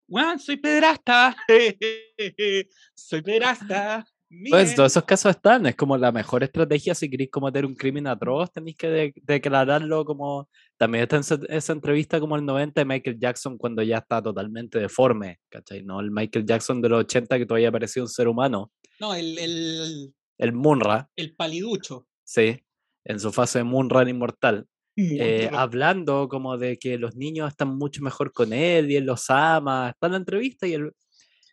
weón, 0.08 0.38
soy 0.38 0.56
pedrasta. 0.56 1.36
soy 2.94 3.22
pedrasta. 3.22 4.06
Pues 4.28 4.40
miren". 4.40 4.74
todos 4.74 4.92
esos 4.92 5.04
casos 5.04 5.36
están, 5.36 5.66
es 5.66 5.76
como 5.76 5.96
la 5.96 6.10
mejor 6.10 6.42
estrategia 6.42 6.94
si 6.94 7.08
queréis 7.08 7.30
cometer 7.30 7.64
un 7.66 7.74
crimen 7.74 8.06
atroz, 8.06 8.50
tenéis 8.50 8.76
que 8.76 8.88
de- 8.88 9.14
declararlo 9.22 10.04
como, 10.04 10.48
también 10.76 11.02
está 11.02 11.16
en 11.16 11.22
esa, 11.56 11.72
entrevista 11.72 12.18
como 12.20 12.36
el 12.36 12.44
90 12.44 12.80
de 12.80 12.84
Michael 12.84 13.18
Jackson 13.18 13.56
cuando 13.58 13.82
ya 13.82 13.98
está 13.98 14.20
totalmente 14.22 14.78
deforme, 14.78 15.38
¿cachai? 15.48 15.82
No 15.84 16.00
el 16.00 16.10
Michael 16.10 16.44
Jackson 16.44 16.80
de 16.82 16.88
los 16.88 17.00
80 17.00 17.38
que 17.38 17.46
todavía 17.46 17.70
parecía 17.72 18.02
un 18.02 18.08
ser 18.08 18.28
humano, 18.28 18.72
No, 19.00 19.14
el, 19.14 19.38
el, 19.38 20.14
el 20.38 20.52
Munra, 20.52 21.08
el 21.16 21.34
paliducho. 21.34 22.06
sí, 22.24 22.60
en 23.04 23.20
su 23.20 23.30
fase 23.32 23.58
de 23.58 23.64
Munra 23.64 24.08
inmortal, 24.08 24.66
eh, 24.96 25.50
hablando 25.52 26.28
como 26.28 26.56
de 26.56 26.78
que 26.78 26.98
los 26.98 27.16
niños 27.16 27.48
están 27.50 27.76
mucho 27.76 28.00
mejor 28.02 28.32
con 28.32 28.52
él 28.52 28.90
y 28.90 28.96
él 28.96 29.04
los 29.04 29.28
ama, 29.28 29.90
está 29.90 30.06
en 30.06 30.12
la 30.12 30.18
entrevista 30.18 30.66
y 30.66 30.74
el, 30.74 30.92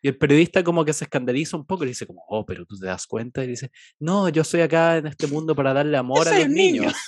y 0.03 0.07
el 0.07 0.17
periodista 0.17 0.63
como 0.63 0.85
que 0.85 0.93
se 0.93 1.05
escandaliza 1.05 1.57
un 1.57 1.65
poco 1.65 1.83
y 1.83 1.87
dice 1.89 2.05
como, 2.07 2.23
oh, 2.27 2.45
pero 2.45 2.65
tú 2.65 2.77
te 2.77 2.85
das 2.85 3.05
cuenta 3.07 3.43
y 3.43 3.47
dice, 3.47 3.71
no, 3.99 4.29
yo 4.29 4.43
estoy 4.43 4.61
acá 4.61 4.97
en 4.97 5.07
este 5.07 5.27
mundo 5.27 5.55
para 5.55 5.73
darle 5.73 5.97
amor 5.97 6.27
a 6.27 6.31
soy 6.31 6.39
los 6.45 6.49
niño". 6.49 6.81
niños. 6.83 6.93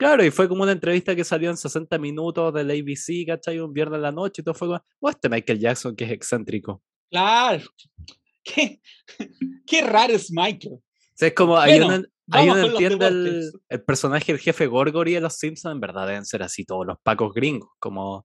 Claro, 0.00 0.24
y 0.24 0.30
fue 0.30 0.48
como 0.48 0.62
una 0.62 0.72
entrevista 0.72 1.14
que 1.14 1.24
salió 1.24 1.50
en 1.50 1.58
60 1.58 1.98
minutos 1.98 2.54
del 2.54 2.70
ABC, 2.70 3.26
¿cachai? 3.26 3.60
Un 3.60 3.74
viernes 3.74 3.98
en 3.98 4.02
la 4.02 4.10
noche 4.10 4.40
y 4.40 4.44
todo 4.44 4.54
fue 4.54 4.68
como, 4.68 4.82
oh, 4.98 5.10
este 5.10 5.28
Michael 5.28 5.58
Jackson 5.58 5.94
que 5.94 6.04
es 6.04 6.10
excéntrico. 6.12 6.82
Claro. 7.10 7.64
Qué, 8.42 8.80
qué 9.66 9.82
raro 9.82 10.14
es 10.14 10.32
Michael. 10.32 10.76
O 10.76 10.82
sea, 11.14 11.28
es 11.28 11.34
como, 11.34 11.58
ahí 11.58 11.78
Bueno, 11.78 11.96
uno, 11.98 12.06
vamos 12.26 12.56
uno 12.56 12.66
entiende 12.68 13.06
el, 13.68 13.82
personaje, 13.84 14.32
el 14.32 14.38
jefe 14.38 14.66
Gorgory 14.66 15.12
de 15.12 15.20
los 15.20 15.36
Simpsons, 15.36 15.74
en 15.74 15.80
verdad 15.80 16.06
deben 16.06 16.24
ser 16.24 16.42
así 16.42 16.64
todos 16.64 16.86
los 16.86 16.96
pacos 17.02 17.34
gringos, 17.34 17.68
como 17.78 18.24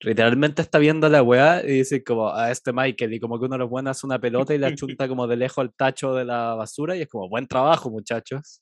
literalmente 0.00 0.62
está 0.62 0.80
viendo 0.80 1.08
la 1.08 1.22
weá 1.22 1.62
y 1.62 1.78
dice 1.78 2.02
como 2.02 2.30
a 2.30 2.50
este 2.50 2.72
Michael 2.72 3.14
y 3.14 3.20
como 3.20 3.38
que 3.38 3.44
uno 3.44 3.54
de 3.54 3.60
los 3.60 3.70
buenos 3.70 3.96
hace 3.96 4.06
una 4.06 4.18
pelota 4.18 4.52
y 4.52 4.58
la 4.58 4.74
chunta 4.74 5.06
como 5.06 5.28
de 5.28 5.36
lejos 5.36 5.58
al 5.58 5.72
tacho 5.72 6.12
de 6.14 6.24
la 6.24 6.56
basura 6.56 6.96
y 6.96 7.02
es 7.02 7.08
como 7.08 7.28
buen 7.28 7.46
trabajo 7.46 7.88
muchachos. 7.88 8.60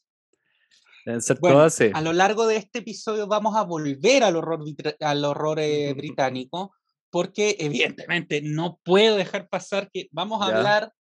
Deben 1.06 1.22
ser 1.22 1.38
Bueno, 1.40 1.58
todos 1.58 1.72
así. 1.72 1.90
A 1.94 2.00
lo 2.02 2.12
largo 2.12 2.46
de 2.48 2.56
este 2.56 2.80
episodio 2.80 3.28
vamos 3.28 3.54
a 3.56 3.62
volver 3.62 4.24
al 4.24 4.34
horror, 4.36 4.60
al 5.00 5.24
horror 5.24 5.60
eh, 5.60 5.94
británico, 5.94 6.74
porque 7.10 7.56
evidentemente 7.60 8.42
no 8.42 8.80
puedo 8.82 9.16
dejar 9.16 9.48
pasar 9.48 9.88
que 9.92 10.08
vamos 10.10 10.42
a 10.42 10.50
Ya. 10.50 10.56
hablar 10.56 10.92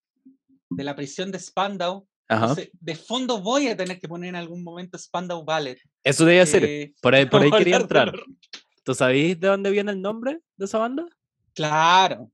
de 0.70 0.84
la 0.84 0.94
prisión 0.94 1.32
de 1.32 1.40
Spandau. 1.40 2.06
Entonces, 2.28 2.70
de 2.72 2.94
fondo 2.94 3.40
voy 3.40 3.66
a 3.68 3.76
tener 3.76 4.00
que 4.00 4.08
poner 4.08 4.28
en 4.30 4.36
algún 4.36 4.62
momento 4.62 4.96
Spandau 4.96 5.44
Ballet. 5.44 5.78
Eso 6.04 6.24
ser. 6.46 6.64
eh, 6.64 6.94
Por 7.02 7.14
ahí, 7.14 7.26
por 7.26 7.42
ahí 7.42 7.50
quería 7.50 7.76
entrar. 7.76 8.12
¿Tú 8.84 8.94
sabéis 8.94 9.38
de 9.40 9.48
dónde 9.48 9.70
viene 9.72 9.90
el 9.90 10.00
nombre 10.00 10.40
de 10.56 10.64
esa 10.66 10.78
banda? 10.78 11.04
Claro. 11.52 12.30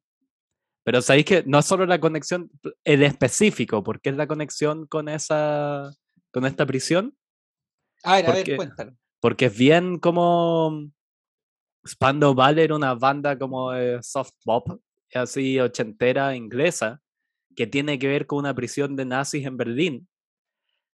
Pero 0.84 1.00
sabéis 1.00 1.24
que 1.24 1.42
no 1.46 1.58
es 1.58 1.64
solo 1.64 1.86
la 1.86 1.98
conexión, 2.00 2.50
el 2.84 3.02
específico, 3.02 3.82
porque 3.82 4.10
es 4.10 4.16
la 4.16 4.26
conexión 4.26 4.86
con 4.86 5.08
esa, 5.08 5.90
con 6.32 6.44
esta 6.44 6.66
prisión, 6.66 7.16
A 8.02 8.16
ver, 8.16 8.24
a 8.24 8.32
Porque- 8.32 8.50
ver, 8.52 8.56
cuéntalo. 8.56 8.92
porque 9.20 9.44
es 9.46 9.56
bien 9.56 9.98
como 9.98 10.90
Spandau 11.86 12.34
Ballet 12.34 12.64
era 12.64 12.76
una 12.76 12.94
banda 12.94 13.38
como 13.38 13.72
de 13.72 14.02
soft 14.02 14.32
pop, 14.44 14.80
así 15.14 15.58
ochentera 15.60 16.34
inglesa, 16.36 17.00
que 17.56 17.66
tiene 17.66 17.98
que 17.98 18.08
ver 18.08 18.26
con 18.26 18.38
una 18.40 18.54
prisión 18.54 18.96
de 18.96 19.04
nazis 19.04 19.46
en 19.46 19.56
Berlín. 19.56 20.08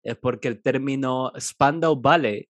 Es 0.04 0.18
porque 0.18 0.48
el 0.50 0.62
término 0.62 1.32
Spandau 1.40 1.96
Ballet, 2.00 2.48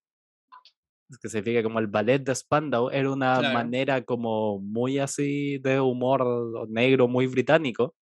que 1.21 1.29
significa 1.29 1.61
como 1.61 1.77
el 1.79 1.85
ballet 1.87 2.19
de 2.23 2.33
Spandau, 2.33 2.89
era 2.89 3.11
una 3.11 3.37
Claro. 3.37 3.53
manera 3.53 4.03
como 4.03 4.59
muy 4.59 4.97
así 4.97 5.59
de 5.59 5.79
humor 5.79 6.67
negro, 6.69 7.07
muy 7.07 7.27
británico. 7.27 7.95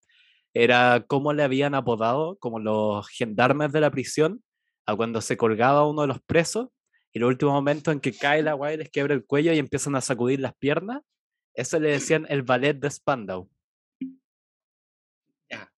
Era 0.54 1.04
como 1.08 1.34
le 1.34 1.44
habían 1.44 1.76
apodado, 1.76 2.38
como 2.40 2.60
los 2.60 3.08
gendarmes 3.10 3.72
de 3.74 3.82
la 3.82 3.92
prisión, 3.92 4.42
a 4.86 4.96
cuando 4.96 5.22
se 5.22 5.38
colgaba 5.38 5.88
uno 5.88 6.02
de 6.02 6.08
los 6.08 6.22
presos 6.22 6.70
y 7.14 7.20
el 7.20 7.26
último 7.26 7.52
momento 7.52 7.92
en 7.92 8.00
que 8.00 8.14
cae 8.14 8.42
la 8.42 8.54
guay 8.54 8.78
les 8.78 8.90
quiebra 8.90 9.14
el 9.14 9.26
cuello 9.26 9.54
y 9.54 9.60
empiezan 9.60 9.96
a 9.96 10.02
sacudir 10.02 10.40
las 10.40 10.56
piernas, 10.56 11.02
eso 11.54 11.80
le 11.80 11.90
decían 11.90 12.26
el 12.30 12.44
ballet 12.44 12.74
de 12.80 12.90
Spandau. 12.90 13.50
Ya. 15.50 15.72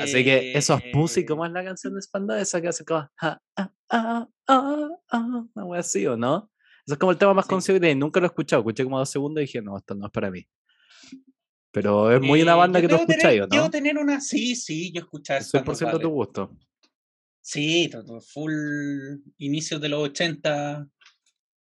Así 0.00 0.24
que 0.24 0.52
esos 0.56 0.80
pussy, 0.92 1.24
¿cómo 1.24 1.44
Eh, 1.44 1.48
es 1.48 1.52
la 1.54 1.64
canción 1.64 1.94
de 1.94 2.02
Spandau? 2.02 2.36
Esa 2.38 2.60
que 2.60 2.68
hace 2.68 2.84
como 2.84 3.08
ah, 3.20 3.40
ah, 3.56 3.72
ah, 3.90 4.28
ah, 4.48 4.88
ah, 5.10 5.46
una 5.54 5.64
wea 5.64 5.80
así, 5.80 6.06
¿o 6.06 6.16
no? 6.16 6.50
Eso 6.84 6.94
es 6.94 6.98
como 6.98 7.12
el 7.12 7.18
tema 7.18 7.32
más 7.34 7.44
Sí. 7.44 7.50
conocido 7.50 7.78
de 7.78 7.94
nunca 7.94 8.18
lo 8.18 8.26
he 8.26 8.28
escuchado, 8.28 8.60
escuché 8.62 8.82
como 8.84 8.98
dos 8.98 9.08
segundos 9.10 9.40
y 9.42 9.46
dije, 9.46 9.62
no, 9.62 9.76
esto 9.76 9.94
no 9.94 10.06
es 10.06 10.12
para 10.12 10.30
mí. 10.30 10.44
Pero 11.70 12.10
es 12.10 12.20
muy 12.20 12.42
una 12.42 12.52
eh, 12.52 12.56
banda 12.56 12.80
yo 12.80 12.88
que 12.88 12.94
tú 12.94 13.00
escucháis, 13.00 13.40
¿o 13.42 13.46
Debo 13.46 13.64
no? 13.64 13.70
tener 13.70 13.96
una, 13.96 14.20
sí, 14.20 14.56
sí, 14.56 14.92
yo 14.92 15.02
escuchaba 15.02 15.38
Es 15.38 15.48
Spandau 15.48 15.74
100% 15.74 16.00
tu 16.00 16.08
gusto. 16.10 16.56
Sí, 17.42 17.88
todo, 17.90 18.20
full 18.20 18.52
inicios 19.38 19.80
de 19.80 19.88
los 19.88 20.00
80. 20.04 20.86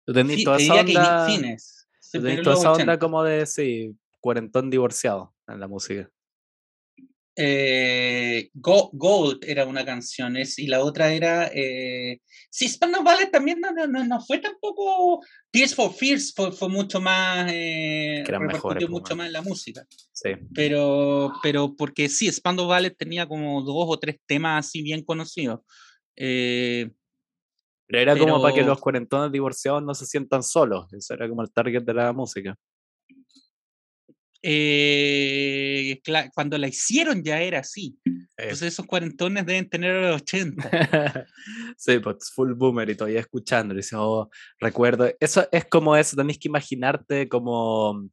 Tú 0.06 0.14
tenés 0.14 0.36
fi- 0.36 0.44
toda 0.44 0.58
te 0.58 0.64
esa 0.64 0.74
diría 0.84 0.86
que 0.86 0.98
onda, 1.00 1.26
fines. 1.26 1.88
toda 2.44 2.56
esa 2.56 2.72
onda 2.72 2.84
80. 2.94 3.00
como 3.00 3.24
de, 3.24 3.46
sí, 3.46 3.96
cuarentón 4.20 4.70
divorciado 4.70 5.34
en 5.48 5.60
la 5.62 5.68
música. 5.68 6.10
Eh, 7.36 8.50
Go- 8.54 8.92
Gold 8.94 9.44
era 9.44 9.66
una 9.66 9.84
canción 9.84 10.38
es, 10.38 10.60
y 10.60 10.68
la 10.68 10.84
otra 10.84 11.12
era. 11.14 11.50
Eh, 11.54 12.20
sí, 12.50 12.68
Spandau 12.70 13.04
Ballet 13.04 13.32
también 13.32 13.60
no, 13.60 13.72
no, 13.72 13.88
no, 13.88 14.06
no 14.06 14.22
fue 14.22 14.38
tampoco. 14.40 15.22
Tears 15.52 15.74
for 15.74 15.92
Fears 15.94 16.34
fue, 16.36 16.52
fue 16.52 16.70
mucho 16.70 17.02
más. 17.02 17.50
Eh, 17.52 18.24
Que 18.26 18.40
mejores, 18.40 18.88
mucho 18.90 19.16
más 19.16 19.28
en 19.28 19.34
la 19.34 19.42
música. 19.42 19.86
Sí. 20.12 20.30
Pero, 20.54 21.34
pero 21.42 21.76
porque 21.76 22.08
sí, 22.10 22.32
Spandau 22.32 22.68
Ballet 22.68 22.96
tenía 22.96 23.28
como 23.28 23.62
dos 23.64 23.86
o 23.88 23.98
tres 23.98 24.18
temas 24.26 24.68
así 24.68 24.82
bien 24.84 25.04
conocidos. 25.04 25.62
Eh, 26.16 26.92
Pero 27.88 28.02
era 28.02 28.18
como 28.18 28.42
para 28.42 28.54
que 28.54 28.62
los 28.62 28.80
cuarentones 28.80 29.32
divorciados 29.32 29.82
no 29.82 29.96
se 29.96 30.06
sientan 30.06 30.44
solos. 30.44 30.92
Eso 30.94 31.14
era 31.16 31.28
como 31.28 31.42
el 31.42 31.52
target 31.52 31.82
de 31.84 31.94
la 31.96 32.14
música. 32.14 32.56
Eh, 34.46 36.02
cuando 36.34 36.58
la 36.58 36.68
hicieron 36.68 37.24
ya 37.24 37.40
era 37.40 37.60
así. 37.60 37.98
Entonces 38.38 38.74
esos 38.74 38.86
cuarentones 38.86 39.46
deben 39.46 39.70
tener 39.70 39.96
los 39.96 40.22
80. 40.22 40.62
sí, 41.78 42.00
pues 42.00 42.30
full 42.36 42.52
boomer 42.52 42.90
y 42.90 42.96
todavía 42.96 43.22
escuchando. 43.22 43.74
Dice, 43.74 43.96
oh, 43.98 44.30
recuerdo. 44.60 45.10
Eso 45.22 45.48
es 45.50 45.66
como 45.66 45.96
eso, 45.96 46.18
tenéis 46.18 46.40
que 46.40 46.50
imaginarte 46.50 47.30
como. 47.30 48.10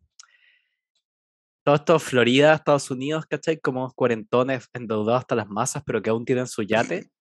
todo 1.65 1.75
esto 1.75 1.99
Florida, 1.99 2.55
Estados 2.55 2.93
Unidos, 2.93 3.27
¿cachai? 3.27 3.59
Como 3.59 3.93
cuarentones 3.93 4.69
endeudados 4.73 5.23
hasta 5.23 5.35
las 5.35 5.49
masas, 5.49 5.83
pero 5.85 6.01
que 6.01 6.11
aún 6.11 6.25
tienen 6.25 6.47
su 6.47 6.63
yate. 6.63 7.11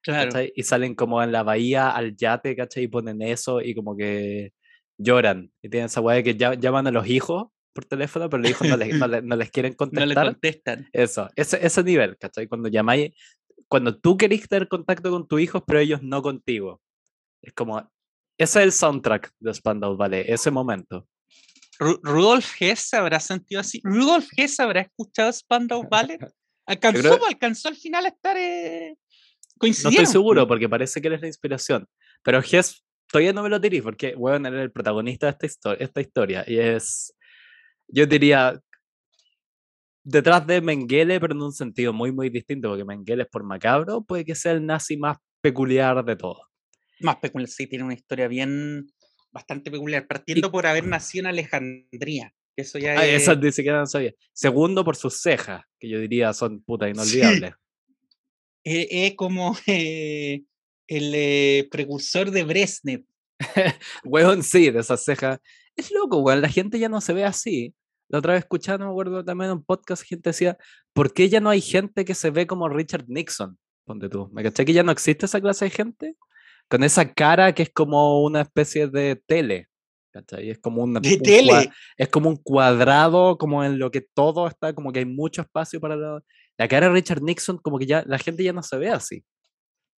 Claro. 0.00 0.30
¿cachai? 0.30 0.52
Y 0.54 0.62
salen 0.62 0.94
como 0.94 1.20
en 1.22 1.32
la 1.32 1.42
bahía 1.42 1.90
al 1.90 2.16
yate, 2.16 2.54
¿cachai? 2.54 2.84
Y 2.84 2.88
ponen 2.88 3.20
eso 3.20 3.60
y 3.60 3.74
como 3.74 3.96
que 3.96 4.52
lloran. 4.96 5.50
Y 5.60 5.68
tienen 5.68 5.86
esa 5.86 6.00
weá 6.00 6.14
de 6.14 6.22
que 6.22 6.36
llaman 6.36 6.86
a 6.86 6.92
los 6.92 7.08
hijos 7.08 7.48
por 7.72 7.84
teléfono, 7.84 8.28
pero 8.28 8.42
los 8.42 8.50
hijos 8.50 8.68
no 8.68 8.76
les, 8.76 8.96
no 8.98 9.06
le- 9.08 9.22
no 9.22 9.36
les 9.36 9.50
quieren 9.50 9.72
No 9.78 9.86
le 9.86 9.90
contestar. 9.90 10.26
contestan. 10.26 10.88
Eso, 10.92 11.28
ese, 11.36 11.64
ese 11.64 11.82
nivel, 11.84 12.16
¿cachai? 12.18 12.46
Cuando 12.48 12.68
llamáis, 12.68 13.12
cuando 13.68 13.96
tú 13.98 14.16
querés 14.16 14.48
tener 14.48 14.68
contacto 14.68 15.10
con 15.10 15.26
tus 15.28 15.40
hijos, 15.40 15.62
pero 15.66 15.78
ellos 15.80 16.02
no 16.02 16.22
contigo. 16.22 16.80
Es 17.42 17.52
como, 17.52 17.78
ese 18.38 18.58
es 18.60 18.64
el 18.64 18.72
soundtrack 18.72 19.32
de 19.38 19.54
Spandau 19.54 19.96
Ballet, 19.96 20.24
ese 20.28 20.50
momento. 20.50 21.06
Ru- 21.78 22.00
Rudolf 22.02 22.60
Hess 22.60 22.92
habrá 22.94 23.20
sentido 23.20 23.60
así. 23.60 23.80
Rudolf 23.84 24.26
Hess 24.36 24.58
habrá 24.58 24.80
escuchado 24.80 25.32
Spandau 25.32 25.86
Ballet. 25.88 26.18
Alcanzó, 26.66 27.00
creo- 27.00 27.26
alcanzó 27.26 27.68
al 27.68 27.76
final 27.76 28.04
a 28.04 28.08
estar. 28.08 28.36
Eh, 28.36 28.96
No 29.60 29.68
estoy 29.68 30.06
seguro 30.06 30.46
porque 30.46 30.68
parece 30.68 31.00
que 31.00 31.08
él 31.08 31.14
es 31.14 31.20
la 31.20 31.26
inspiración. 31.28 31.86
Pero 32.22 32.40
Hess, 32.40 32.84
todavía 33.10 33.32
no 33.32 33.42
me 33.42 33.48
lo 33.48 33.60
tirís 33.60 33.82
porque, 33.82 34.14
bueno, 34.14 34.48
él 34.48 34.54
es 34.56 34.60
el 34.62 34.72
protagonista 34.72 35.26
de 35.26 35.30
esta, 35.30 35.46
histo- 35.46 35.76
esta 35.78 36.00
historia. 36.00 36.44
Y 36.46 36.58
es, 36.58 37.14
yo 37.88 38.06
diría, 38.06 38.60
detrás 40.04 40.46
de 40.46 40.60
Mengele, 40.60 41.20
pero 41.20 41.34
en 41.34 41.42
un 41.42 41.52
sentido 41.52 41.92
muy, 41.92 42.12
muy 42.12 42.30
distinto, 42.30 42.68
porque 42.68 42.84
Mengele 42.84 43.24
es 43.24 43.28
por 43.28 43.44
macabro, 43.44 44.02
puede 44.02 44.24
que 44.24 44.34
sea 44.34 44.52
el 44.52 44.64
nazi 44.64 44.96
más 44.96 45.18
peculiar 45.40 46.04
de 46.04 46.16
todos. 46.16 46.40
Más 47.00 47.16
peculiar, 47.16 47.48
sí, 47.48 47.66
tiene 47.66 47.84
una 47.84 47.94
historia 47.94 48.28
bien. 48.28 48.86
bastante 49.30 49.70
peculiar. 49.70 50.06
Partiendo 50.06 50.50
por 50.50 50.66
haber 50.66 50.84
nacido 50.86 51.22
en 51.22 51.26
Alejandría. 51.28 52.32
Eso 52.56 52.78
ya 52.78 52.98
Ah, 52.98 53.06
es. 53.06 53.22
eso 53.22 53.36
ni 53.36 53.52
siquiera 53.52 53.78
no 53.78 53.86
sabía. 53.86 54.12
Segundo, 54.32 54.84
por 54.84 54.96
sus 54.96 55.20
cejas, 55.20 55.62
que 55.78 55.88
yo 55.88 56.00
diría 56.00 56.32
son 56.32 56.60
puta 56.62 56.88
inolvidables. 56.88 57.52
Es, 58.64 58.86
es 58.90 59.14
como 59.14 59.56
eh, 59.66 60.42
el 60.88 61.12
eh, 61.14 61.68
precursor 61.70 62.30
de 62.32 62.42
Brezhnev. 62.44 63.04
Weón, 64.04 64.42
sí, 64.42 64.70
de 64.70 64.80
esas 64.80 65.04
cejas. 65.04 65.38
Es 65.76 65.92
loco, 65.92 66.18
weón, 66.18 66.40
la 66.40 66.48
gente 66.48 66.78
ya 66.80 66.88
no 66.88 67.00
se 67.00 67.12
ve 67.12 67.24
así. 67.24 67.72
La 68.08 68.18
otra 68.18 68.32
vez 68.32 68.42
escuchando, 68.42 68.86
me 68.86 68.90
acuerdo 68.90 69.24
también 69.24 69.50
en 69.50 69.58
un 69.58 69.64
podcast, 69.64 70.02
gente 70.02 70.30
decía, 70.30 70.56
¿por 70.92 71.12
qué 71.12 71.28
ya 71.28 71.40
no 71.40 71.50
hay 71.50 71.60
gente 71.60 72.04
que 72.04 72.14
se 72.14 72.30
ve 72.30 72.46
como 72.46 72.68
Richard 72.68 73.04
Nixon? 73.08 73.58
Ponte 73.84 74.08
tú. 74.08 74.28
¿Me 74.32 74.42
caché 74.42 74.64
que 74.64 74.72
ya 74.72 74.82
no 74.82 74.92
existe 74.92 75.26
esa 75.26 75.40
clase 75.40 75.66
de 75.66 75.70
gente? 75.70 76.16
Con 76.68 76.84
esa 76.84 77.12
cara 77.12 77.54
que 77.54 77.64
es 77.64 77.70
como 77.70 78.22
una 78.22 78.42
especie 78.42 78.88
de 78.88 79.16
tele. 79.26 79.68
¿cachai? 80.10 80.50
Es 80.50 80.58
como 80.58 80.82
una, 80.82 81.00
De 81.00 81.14
un 81.14 81.20
tele. 81.20 81.70
es 81.96 82.08
como 82.08 82.28
un 82.30 82.36
cuadrado, 82.36 83.36
como 83.38 83.62
en 83.64 83.78
lo 83.78 83.90
que 83.90 84.00
todo 84.00 84.46
está, 84.46 84.72
como 84.72 84.92
que 84.92 85.00
hay 85.00 85.04
mucho 85.04 85.42
espacio 85.42 85.80
para 85.80 85.96
la, 85.96 86.20
la 86.56 86.68
cara 86.68 86.88
de 86.88 86.94
Richard 86.94 87.22
Nixon, 87.22 87.58
como 87.58 87.78
que 87.78 87.86
ya 87.86 88.02
la 88.06 88.18
gente 88.18 88.42
ya 88.42 88.52
no 88.52 88.62
se 88.62 88.76
ve 88.78 88.90
así. 88.90 89.24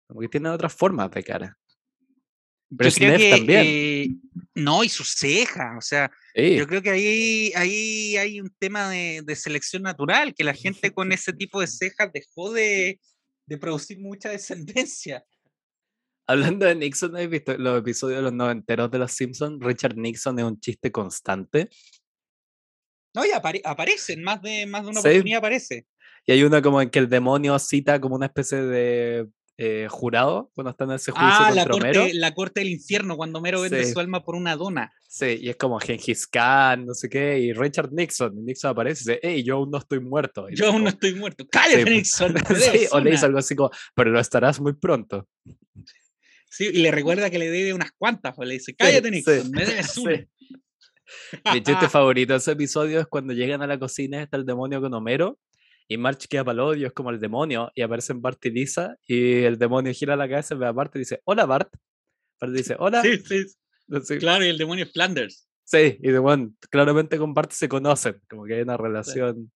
Como 0.07 0.21
que 0.21 0.29
tiene 0.29 0.49
otras 0.49 0.73
formas 0.73 1.11
de 1.11 1.23
cara. 1.23 1.59
Yo 2.71 2.91
creo 2.91 3.17
que. 3.19 3.31
también. 3.31 3.63
eh, 3.67 4.09
no, 4.55 4.85
y 4.85 4.89
sus 4.89 5.13
cejas. 5.13 5.77
O 5.79 5.81
sea, 5.81 6.11
Sí. 6.35 6.57
yo 6.57 6.67
creo 6.67 6.83
que 6.83 6.91
ahí, 6.91 7.53
ahí 7.57 8.17
hay 8.17 8.41
un 8.41 8.51
tema 8.59 8.89
de, 8.91 9.23
de 9.25 9.37
selección 9.37 9.83
natural, 9.83 10.35
que 10.35 10.45
la 10.45 10.55
gente 10.55 10.93
con 10.93 11.13
ese 11.13 11.33
tipo 11.33 11.61
de 11.61 11.67
cejas 11.69 12.11
dejó 12.13 12.53
de, 12.53 13.01
de 13.47 13.59
producir 13.59 13.99
mucha 14.01 14.29
descendencia. 14.31 15.25
Hablando 16.27 16.67
de 16.67 16.75
Nixon, 16.75 17.17
¿has 17.17 17.29
visto 17.31 17.57
los 17.57 17.79
episodios 17.81 18.19
de 18.19 18.23
los 18.25 18.33
noventeros 18.35 18.91
de 18.91 18.99
Los 18.99 19.13
Simpsons? 19.13 19.65
Richard 19.65 19.97
Nixon 19.97 20.39
es 20.39 20.45
un 20.45 20.61
chiste 20.61 20.93
constante. 20.93 21.71
No, 23.15 23.25
y 23.25 23.31
apare- 23.31 23.63
aparecen, 23.65 24.23
más 24.23 24.43
de, 24.43 24.67
más 24.67 24.83
de 24.83 24.91
una 24.91 25.01
Sí. 25.01 25.09
oportunidad 25.09 25.39
aparece. 25.39 25.87
Y 26.27 26.33
hay 26.33 26.43
uno 26.43 26.61
como 26.61 26.83
en 26.83 26.91
que 26.91 26.99
el 26.99 27.09
demonio 27.09 27.59
cita 27.59 27.99
como 27.99 28.17
una 28.17 28.27
especie 28.27 28.59
de 28.59 29.27
eh, 29.61 29.89
jurado 29.91 30.53
cuando 30.55 30.71
está 30.71 30.85
en 30.85 30.93
ese 30.93 31.11
juicio 31.11 31.29
Ah, 31.29 31.51
la 31.53 31.65
contra 31.67 31.89
Homero. 31.89 32.01
corte, 32.03 32.15
la 32.17 32.33
corte 32.35 32.61
del 32.61 32.69
infierno, 32.69 33.17
cuando 33.17 33.41
Homero 33.41 33.61
vende 33.61 33.85
Sí. 33.85 33.93
su 33.93 33.99
alma 33.99 34.25
por 34.25 34.37
una 34.37 34.55
dona. 34.55 34.93
Sí, 35.09 35.37
y 35.41 35.49
es 35.49 35.57
como 35.57 35.81
Gengis 35.81 36.29
Khan, 36.29 36.87
no 36.87 36.95
sé 36.95 37.09
qué, 37.09 37.39
y 37.41 37.53
Richard 37.53 37.93
Nixon. 37.93 38.45
Nixon 38.45 38.71
aparece 38.71 39.01
y 39.03 39.05
dice, 39.15 39.21
hey, 39.23 39.43
yo 39.43 39.57
aún 39.57 39.71
no 39.73 39.79
estoy 39.79 39.99
muerto. 40.01 40.49
Y 40.49 40.55
Yo 40.57 40.69
aún 40.69 40.85
no 40.85 40.91
estoy 40.91 41.15
muerto. 41.15 41.45
¡Cállate. 41.51 41.85
Nixon! 41.91 42.35
Sí, 42.55 42.87
o 42.93 43.01
le 43.01 43.11
dice 43.11 43.23
una". 43.25 43.27
algo 43.27 43.39
así 43.39 43.57
como, 43.57 43.71
pero 43.97 44.11
lo 44.11 44.21
estarás 44.21 44.61
muy 44.61 44.75
pronto. 44.75 45.27
Sí, 46.51 46.69
y 46.73 46.79
le 46.79 46.91
recuerda 46.91 47.29
que 47.29 47.39
le 47.39 47.51
debe 47.51 47.75
unas 47.75 47.91
cuantas. 47.99 48.35
pues, 48.37 48.49
le 48.49 48.55
dice, 48.55 48.75
cállate, 48.77 49.11
Nixon, 49.11 49.51
me 49.51 49.65
debes 49.67 49.97
una. 49.99 50.25
Mi 51.53 51.63
chiste 51.63 51.89
favorito 51.91 52.33
de 52.35 52.39
ese 52.39 52.53
episodio 52.53 53.01
es 53.01 53.07
cuando 53.07 53.33
llegan 53.33 53.61
a 53.63 53.67
la 53.67 53.79
cocina 53.79 54.19
y 54.21 54.23
está 54.23 54.37
el 54.37 54.47
demonio 54.47 54.81
con 54.81 54.93
Homero 54.95 55.39
y 55.89 55.97
March 55.97 56.27
queda 56.29 56.45
palodio, 56.45 56.87
es 56.87 56.93
como 56.93 57.11
el 57.11 57.19
demonio 57.19 57.71
y 57.75 57.83
aparecen 57.83 58.21
Bart 58.21 58.45
y 58.47 58.51
Lisa 58.51 58.97
y 59.07 59.43
el 59.45 59.59
demonio 59.59 59.93
gira 59.95 60.17
la 60.17 60.29
cabeza, 60.29 60.55
ve 60.55 60.67
a 60.67 60.73
Bart 60.73 60.95
y 60.97 61.01
dice, 61.01 61.21
hola 61.25 61.47
Bart. 61.47 61.73
Bart 62.41 62.53
dice, 62.53 62.77
hola. 62.79 63.03
Sí, 63.03 63.19
sí, 63.19 63.45
Sí, 64.05 64.19
claro, 64.19 64.45
y 64.45 64.49
el 64.49 64.59
demonio 64.59 64.85
es 64.85 64.93
Flanders. 64.93 65.49
sí, 65.65 65.97
y 66.03 66.11
de 66.11 66.19
bueno, 66.19 66.53
claramente 66.71 67.17
con 67.17 67.33
Bart 67.33 67.53
se 67.53 67.69
conocen, 67.69 68.21
como 68.29 68.45
que 68.45 68.55
hay 68.57 68.61
una 68.61 68.77
relación. 68.77 69.51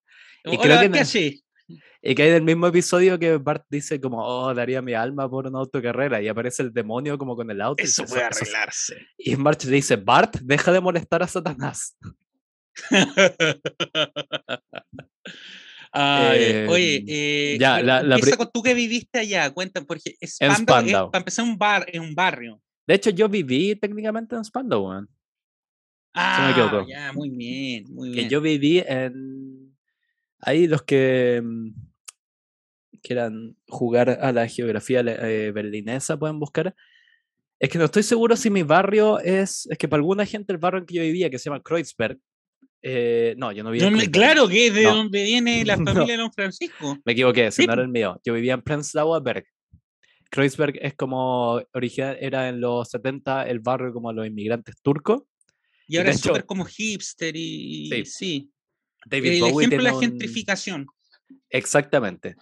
Y 0.44 0.56
Hola, 0.56 0.62
creo 0.62 0.76
que 0.80 0.84
¿qué 0.84 0.88
no- 0.88 1.00
haces? 1.02 1.44
Y 2.04 2.14
que 2.16 2.22
hay 2.24 2.30
del 2.32 2.42
mismo 2.42 2.66
episodio 2.66 3.16
que 3.18 3.36
Bart 3.36 3.64
dice 3.70 4.00
como, 4.00 4.24
oh, 4.26 4.52
daría 4.54 4.82
mi 4.82 4.92
alma 4.94 5.30
por 5.30 5.46
una 5.46 5.58
autocarrera 5.60 6.20
y 6.20 6.26
aparece 6.28 6.62
el 6.64 6.72
demonio 6.72 7.16
como 7.18 7.36
con 7.36 7.48
el 7.50 7.60
auto. 7.60 7.80
y 7.82 7.86
Eso 7.86 8.02
dice, 8.02 8.14
puede 8.14 8.26
"Eso- 8.28 8.42
eso- 8.42 8.44
arreglarse. 8.44 9.06
Y 9.18 9.36
March 9.36 9.64
le 9.66 9.76
dice, 9.76 9.96
Bart, 9.96 10.36
deja 10.42 10.72
de 10.72 10.80
molestar 10.80 11.22
a 11.22 11.28
Satanás. 11.28 11.96
Ay, 15.92 16.40
Eh, 16.40 16.66
oye, 16.68 17.04
eh, 17.06 17.56
ya, 17.60 17.82
la- 17.82 18.00
empieza 18.00 18.36
con 18.38 18.50
tú 18.52 18.62
que 18.62 18.72
viviste 18.74 19.18
allá, 19.18 19.50
cuenta, 19.52 19.82
porque 19.82 20.14
En 20.20 20.28
Spandau, 20.28 20.54
es- 20.54 20.82
Spandau. 20.88 21.10
para 21.10 21.20
empezar, 21.20 21.44
un 21.44 21.58
bar, 21.58 21.84
en 21.92 22.02
un 22.02 22.14
barrio. 22.14 22.60
De 22.86 22.94
hecho, 22.94 23.10
yo 23.10 23.28
viví 23.28 23.76
técnicamente 23.76 24.34
en 24.34 24.44
Spandau. 24.44 24.90
Ah, 26.14 26.44
me 26.46 26.50
equivoco. 26.52 26.86
ya, 26.88 27.12
muy 27.12 27.30
bien, 27.30 27.84
muy 27.90 28.10
que 28.10 28.16
bien. 28.20 28.28
yo 28.30 28.40
viví 28.40 28.82
en 28.86 29.76
ahí 30.40 30.66
los 30.66 30.82
que 30.82 31.40
mm, 31.42 31.70
quieran 33.02 33.56
jugar 33.68 34.10
a 34.10 34.32
la 34.32 34.46
geografía 34.48 35.00
eh, 35.00 35.52
berlinesa 35.52 36.18
pueden 36.18 36.38
buscar 36.38 36.74
es 37.58 37.68
que 37.70 37.78
no 37.78 37.84
estoy 37.86 38.02
seguro 38.02 38.36
si 38.36 38.50
mi 38.50 38.62
barrio 38.62 39.18
es 39.20 39.66
es 39.70 39.78
que 39.78 39.88
para 39.88 40.00
alguna 40.00 40.26
gente 40.26 40.52
el 40.52 40.58
barrio 40.58 40.80
en 40.80 40.86
que 40.86 40.94
yo 40.94 41.02
vivía 41.02 41.30
que 41.30 41.38
se 41.38 41.48
llama 41.48 41.62
Kreuzberg 41.62 42.18
eh, 42.82 43.34
no 43.38 43.52
yo 43.52 43.62
no 43.64 43.70
vivía 43.70 43.88
No 43.90 44.00
en 44.00 44.10
claro 44.10 44.48
que 44.48 44.66
es 44.66 44.74
de 44.74 44.82
No. 44.82 44.96
donde 44.96 45.22
viene 45.24 45.64
la 45.64 45.76
familia 46.06 46.16
de 46.16 46.22
Don 46.22 46.32
Francisco. 46.32 46.98
me 47.04 47.12
equivoqué 47.12 47.46
ese 47.46 47.62
Sí, 47.62 47.66
no 47.66 47.72
era 47.74 47.82
el 47.82 47.88
mío 47.88 48.20
yo 48.24 48.34
vivía 48.34 48.54
en 48.54 48.62
Prenzlauer 48.62 49.22
Berg 49.22 49.44
Kreuzberg 50.30 50.78
es 50.80 50.94
como 50.94 51.60
original 51.74 52.16
era 52.20 52.48
en 52.48 52.60
los 52.60 52.88
70 52.90 53.46
el 53.48 53.60
barrio 53.60 53.92
como 53.92 54.12
los 54.12 54.26
inmigrantes 54.26 54.76
turcos 54.82 55.22
Y 55.86 55.96
ahora 55.98 56.10
es 56.10 56.24
hecho- 56.24 56.44
como 56.46 56.64
hipster 56.64 57.36
y 57.36 57.88
Sí. 57.90 58.04
sí. 58.06 58.50
David 59.06 59.32
El 59.32 59.40
Bowie 59.40 59.66
ejemplo 59.66 59.78
de 59.78 59.82
la 59.84 59.94
un- 59.94 60.00
gentrificación. 60.00 60.86
Exactamente. 61.50 62.36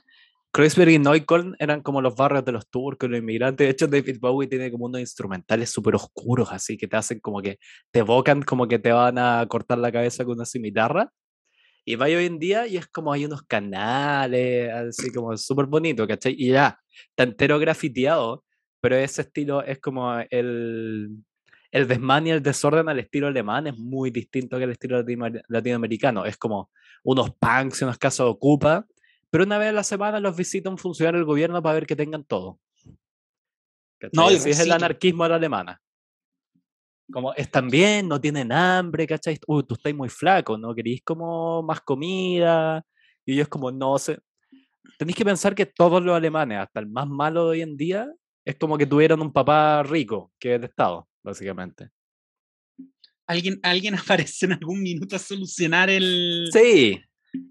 Kreuzberg 0.52 0.90
y 0.90 0.98
Neukölln 0.98 1.54
eran 1.60 1.80
como 1.82 2.00
los 2.02 2.16
barrios 2.16 2.44
de 2.44 2.52
los 2.52 2.68
turcos, 2.68 3.08
los 3.08 3.20
inmigrantes. 3.20 3.66
De 3.66 3.70
hecho, 3.70 3.86
David 3.86 4.18
Bowie 4.20 4.48
tiene 4.48 4.70
como 4.70 4.86
unos 4.86 5.00
instrumentales 5.00 5.70
súper 5.70 5.94
oscuros, 5.94 6.50
así 6.50 6.76
que 6.76 6.88
te 6.88 6.96
hacen 6.96 7.20
como 7.20 7.40
que 7.40 7.58
te 7.92 8.00
evocan 8.00 8.42
como 8.42 8.66
que 8.66 8.78
te 8.80 8.90
van 8.90 9.18
a 9.18 9.46
cortar 9.48 9.78
la 9.78 9.92
cabeza 9.92 10.24
con 10.24 10.34
una 10.34 10.44
cimitarra. 10.44 11.12
Y 11.84 11.96
vaya 11.96 12.18
hoy 12.18 12.26
en 12.26 12.38
día 12.38 12.66
y 12.66 12.76
es 12.76 12.86
como 12.88 13.12
hay 13.12 13.24
unos 13.24 13.42
canales, 13.42 14.70
así 14.72 15.12
como 15.12 15.36
súper 15.36 15.66
bonito, 15.66 16.06
¿cachai? 16.06 16.34
Y 16.36 16.50
ya, 16.50 16.78
está 17.08 17.22
entero 17.22 17.58
grafiteado, 17.58 18.44
pero 18.80 18.96
ese 18.96 19.22
estilo 19.22 19.62
es 19.62 19.78
como 19.78 20.18
el, 20.30 21.10
el 21.70 21.88
desmán 21.88 22.26
y 22.26 22.30
el 22.30 22.42
desorden 22.42 22.88
al 22.88 22.98
estilo 22.98 23.28
alemán 23.28 23.66
es 23.68 23.78
muy 23.78 24.10
distinto 24.10 24.58
que 24.58 24.64
el 24.64 24.72
estilo 24.72 24.98
latino- 24.98 25.40
latinoamericano. 25.48 26.24
Es 26.26 26.36
como 26.36 26.70
unos 27.04 27.30
punks 27.36 27.82
unos 27.82 27.98
casos 27.98 28.28
ocupa, 28.28 28.86
pero 29.30 29.44
una 29.44 29.58
vez 29.58 29.68
a 29.68 29.72
la 29.72 29.84
semana 29.84 30.20
los 30.20 30.36
visita 30.36 30.68
un 30.68 30.78
funcionario 30.78 31.18
del 31.18 31.26
gobierno 31.26 31.62
para 31.62 31.74
ver 31.74 31.86
que 31.86 31.96
tengan 31.96 32.24
todo. 32.24 32.58
¿Cachai? 33.98 34.10
No, 34.12 34.30
es 34.30 34.60
el 34.60 34.72
anarquismo 34.72 35.24
a 35.24 35.28
la 35.28 35.36
alemana. 35.36 35.80
Como 37.12 37.34
están 37.34 37.68
bien, 37.68 38.08
no 38.08 38.20
tienen 38.20 38.52
hambre, 38.52 39.06
¿cachai? 39.06 39.38
Uy, 39.46 39.64
tú 39.64 39.74
estás 39.74 39.94
muy 39.94 40.08
flaco, 40.08 40.56
¿no? 40.56 40.74
¿Queréis 40.74 41.02
como 41.02 41.62
más 41.62 41.80
comida? 41.80 42.84
Y 43.24 43.34
ellos 43.34 43.48
como, 43.48 43.70
no 43.70 43.98
sé. 43.98 44.18
Tenéis 44.98 45.16
que 45.16 45.24
pensar 45.24 45.54
que 45.54 45.66
todos 45.66 46.02
los 46.02 46.16
alemanes, 46.16 46.58
hasta 46.58 46.80
el 46.80 46.88
más 46.88 47.06
malo 47.06 47.44
de 47.44 47.50
hoy 47.50 47.62
en 47.62 47.76
día, 47.76 48.12
es 48.44 48.56
como 48.56 48.78
que 48.78 48.86
tuvieron 48.86 49.20
un 49.20 49.32
papá 49.32 49.82
rico, 49.82 50.32
que 50.38 50.54
es 50.54 50.60
de 50.60 50.66
Estado, 50.66 51.08
básicamente. 51.22 51.90
Alguien, 53.26 53.60
alguien 53.62 53.94
aparece 53.96 54.46
en 54.46 54.52
algún 54.52 54.82
minuto 54.82 55.16
a 55.16 55.18
solucionar 55.18 55.90
el. 55.90 56.48
Sí. 56.52 57.00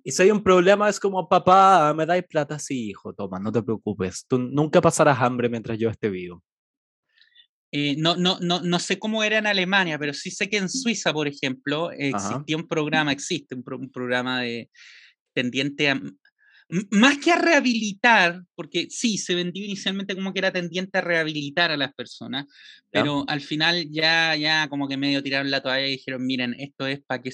Y 0.04 0.12
si 0.12 0.24
hay 0.24 0.32
un 0.32 0.44
problema, 0.44 0.89
es 0.89 1.00
como, 1.00 1.28
papá, 1.28 1.94
¿me 1.94 2.06
dais 2.06 2.26
plata? 2.28 2.60
Sí, 2.60 2.89
hijo, 2.89 3.13
toma, 3.13 3.39
no 3.39 3.52
te 3.52 3.63
preocupes. 3.63 4.26
Tú 4.28 4.38
nunca 4.38 4.82
pasarás 4.82 5.20
hambre 5.20 5.50
mientras 5.50 5.78
yo 5.78 5.89
esté 5.89 6.10
vivo. 6.10 6.44
eh, 7.72 7.96
no, 7.98 8.15
no, 8.15 8.39
no, 8.42 8.62
no 8.62 8.80
sé 8.80 8.98
cómo 9.00 9.24
era 9.24 9.38
en 9.38 9.48
Alemania, 9.48 9.98
pero 10.00 10.13
sí 10.13 10.32
sé 10.32 10.50
que 10.50 10.58
en 10.58 10.70
Suiza, 10.70 11.13
por 11.13 11.28
ejemplo, 11.28 11.92
existía 11.92 12.58
un 12.58 12.68
programa, 12.68 13.12
existe 13.12 13.56
un, 13.56 13.63
programa 13.63 14.42
de 14.42 14.70
tendiente 15.34 15.89
a, 15.89 16.02
más 16.92 17.18
que 17.18 17.32
a 17.32 17.36
rehabilitar, 17.36 18.44
porque 18.56 18.88
sí, 18.89 19.18
se 19.18 19.34
vendió 19.34 19.63
inicialmente 19.63 20.15
como 20.15 20.34
que 20.34 20.39
era 20.39 20.52
tendiente 20.52 21.00
a 21.00 21.02
rehabilitar 21.02 21.72
a 21.72 21.78
las 21.78 21.94
personas, 21.94 22.46
pero 22.92 23.24
al 23.28 23.42
final 23.42 23.88
ya, 23.89 24.36
ya 24.36 24.68
como 24.70 24.88
que 24.88 24.98
medio 24.98 25.24
tiraron 25.24 25.50
la 25.50 25.62
toalla 25.62 25.88
y 25.88 25.92
dijeron, 25.92 26.26
miren, 26.26 26.56
esto 26.60 26.86
es 26.86 27.02
para 27.02 27.22
que 27.22 27.32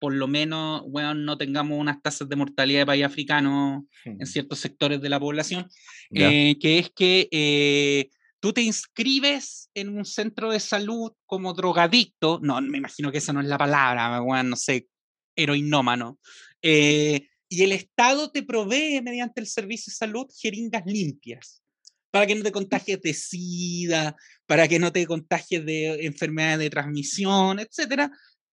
por 0.00 0.14
lo 0.14 0.26
menos, 0.26 0.82
bueno, 0.88 1.14
no 1.14 1.36
tengamos 1.36 1.78
unas 1.78 2.00
tasas 2.02 2.28
de 2.28 2.34
mortalidad 2.34 2.80
de 2.80 2.86
país 2.86 3.04
africano 3.04 3.86
en 4.04 4.26
ciertos 4.26 4.58
sectores 4.58 5.00
de 5.00 5.10
la 5.10 5.20
población, 5.20 5.68
eh, 6.12 6.56
que 6.58 6.78
es 6.78 6.90
que 6.90 7.28
eh, 7.30 8.10
tú 8.40 8.54
te 8.54 8.62
inscribes 8.62 9.68
en 9.74 9.90
un 9.90 10.06
centro 10.06 10.50
de 10.50 10.58
salud 10.58 11.12
como 11.26 11.52
drogadicto, 11.52 12.40
no, 12.42 12.60
me 12.62 12.78
imagino 12.78 13.12
que 13.12 13.18
esa 13.18 13.34
no 13.34 13.42
es 13.42 13.46
la 13.46 13.58
palabra, 13.58 14.20
bueno, 14.20 14.50
no 14.50 14.56
sé, 14.56 14.88
heroinómano, 15.36 16.18
eh, 16.62 17.28
y 17.50 17.62
el 17.62 17.72
Estado 17.72 18.30
te 18.30 18.42
provee 18.42 19.02
mediante 19.02 19.40
el 19.40 19.46
servicio 19.46 19.90
de 19.90 19.96
salud 19.96 20.26
jeringas 20.40 20.84
limpias 20.86 21.62
para 22.10 22.26
que 22.26 22.34
no 22.34 22.42
te 22.42 22.52
contagies 22.52 23.00
de 23.02 23.14
SIDA, 23.14 24.16
para 24.46 24.66
que 24.66 24.78
no 24.78 24.92
te 24.92 25.06
contagies 25.06 25.64
de 25.64 26.06
enfermedades 26.06 26.58
de 26.58 26.70
transmisión, 26.70 27.60
etcétera, 27.60 28.10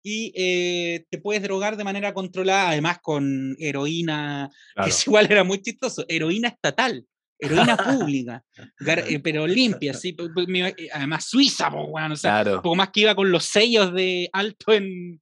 y 0.09 0.31
eh, 0.35 1.05
te 1.09 1.17
puedes 1.17 1.43
drogar 1.43 1.75
de 1.75 1.83
manera 1.83 2.13
controlada, 2.13 2.69
además 2.69 2.99
con 3.01 3.57
heroína, 3.59 4.49
que 4.81 4.89
es 4.89 5.05
igual 5.05 5.27
era 5.29 5.43
muy 5.43 5.61
chistoso, 5.61 6.05
heroína 6.07 6.47
estatal 6.47 7.05
heroína 7.39 7.77
pública, 7.77 8.43
eh, 8.79 9.19
pero 9.19 9.45
limpia, 9.45 9.93
sí. 9.93 10.15
Eh, 10.17 10.89
además, 10.93 11.25
Suiza, 11.25 11.69
bueno, 11.69 12.13
o 12.13 12.17
sea, 12.17 12.43
un 12.45 12.61
poco 12.61 12.75
más 12.75 12.89
que 12.89 13.01
iba 13.01 13.15
con 13.15 13.31
los 13.31 13.43
sellos 13.43 13.93
de 13.93 14.29
alto 14.33 14.73
en 14.73 15.21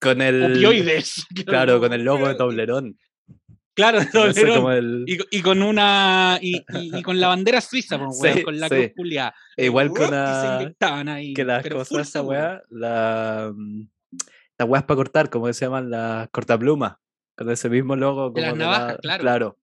con 0.00 0.20
el, 0.20 0.52
opioides. 0.52 1.26
Claro, 1.46 1.80
con 1.80 1.92
el 1.92 2.02
logo 2.02 2.28
de 2.28 2.34
Toblerón. 2.34 2.98
Claro, 3.74 4.00
Toblerón. 4.12 5.04
y, 5.06 5.42
con 5.42 5.62
una. 5.62 6.38
Y, 6.42 6.62
con 7.02 7.20
la 7.20 7.28
bandera 7.28 7.60
suiza, 7.60 7.98
con 7.98 8.58
la 8.58 8.68
cruz 8.68 8.88
e 9.56 9.64
Igual 9.64 9.90
con 9.90 10.10
la. 10.10 10.74
Que 11.34 11.44
las 11.44 11.66
cosas, 11.68 12.08
esa 12.08 12.22
weá, 12.22 12.62
la. 12.70 13.52
Mm, 14.58 14.62
la 14.62 14.64
weá 14.64 14.86
para 14.86 14.96
cortar, 14.96 15.30
como 15.30 15.52
se 15.52 15.64
llaman 15.64 15.90
las 15.90 16.28
cortaplumas. 16.30 16.96
Con 17.36 17.50
ese 17.50 17.68
mismo 17.68 17.94
logo. 17.94 18.32
Como 18.32 18.34
de 18.34 18.42
las 18.42 18.56
navajas, 18.56 18.98
claro. 19.00 19.22
Claro. 19.22 19.58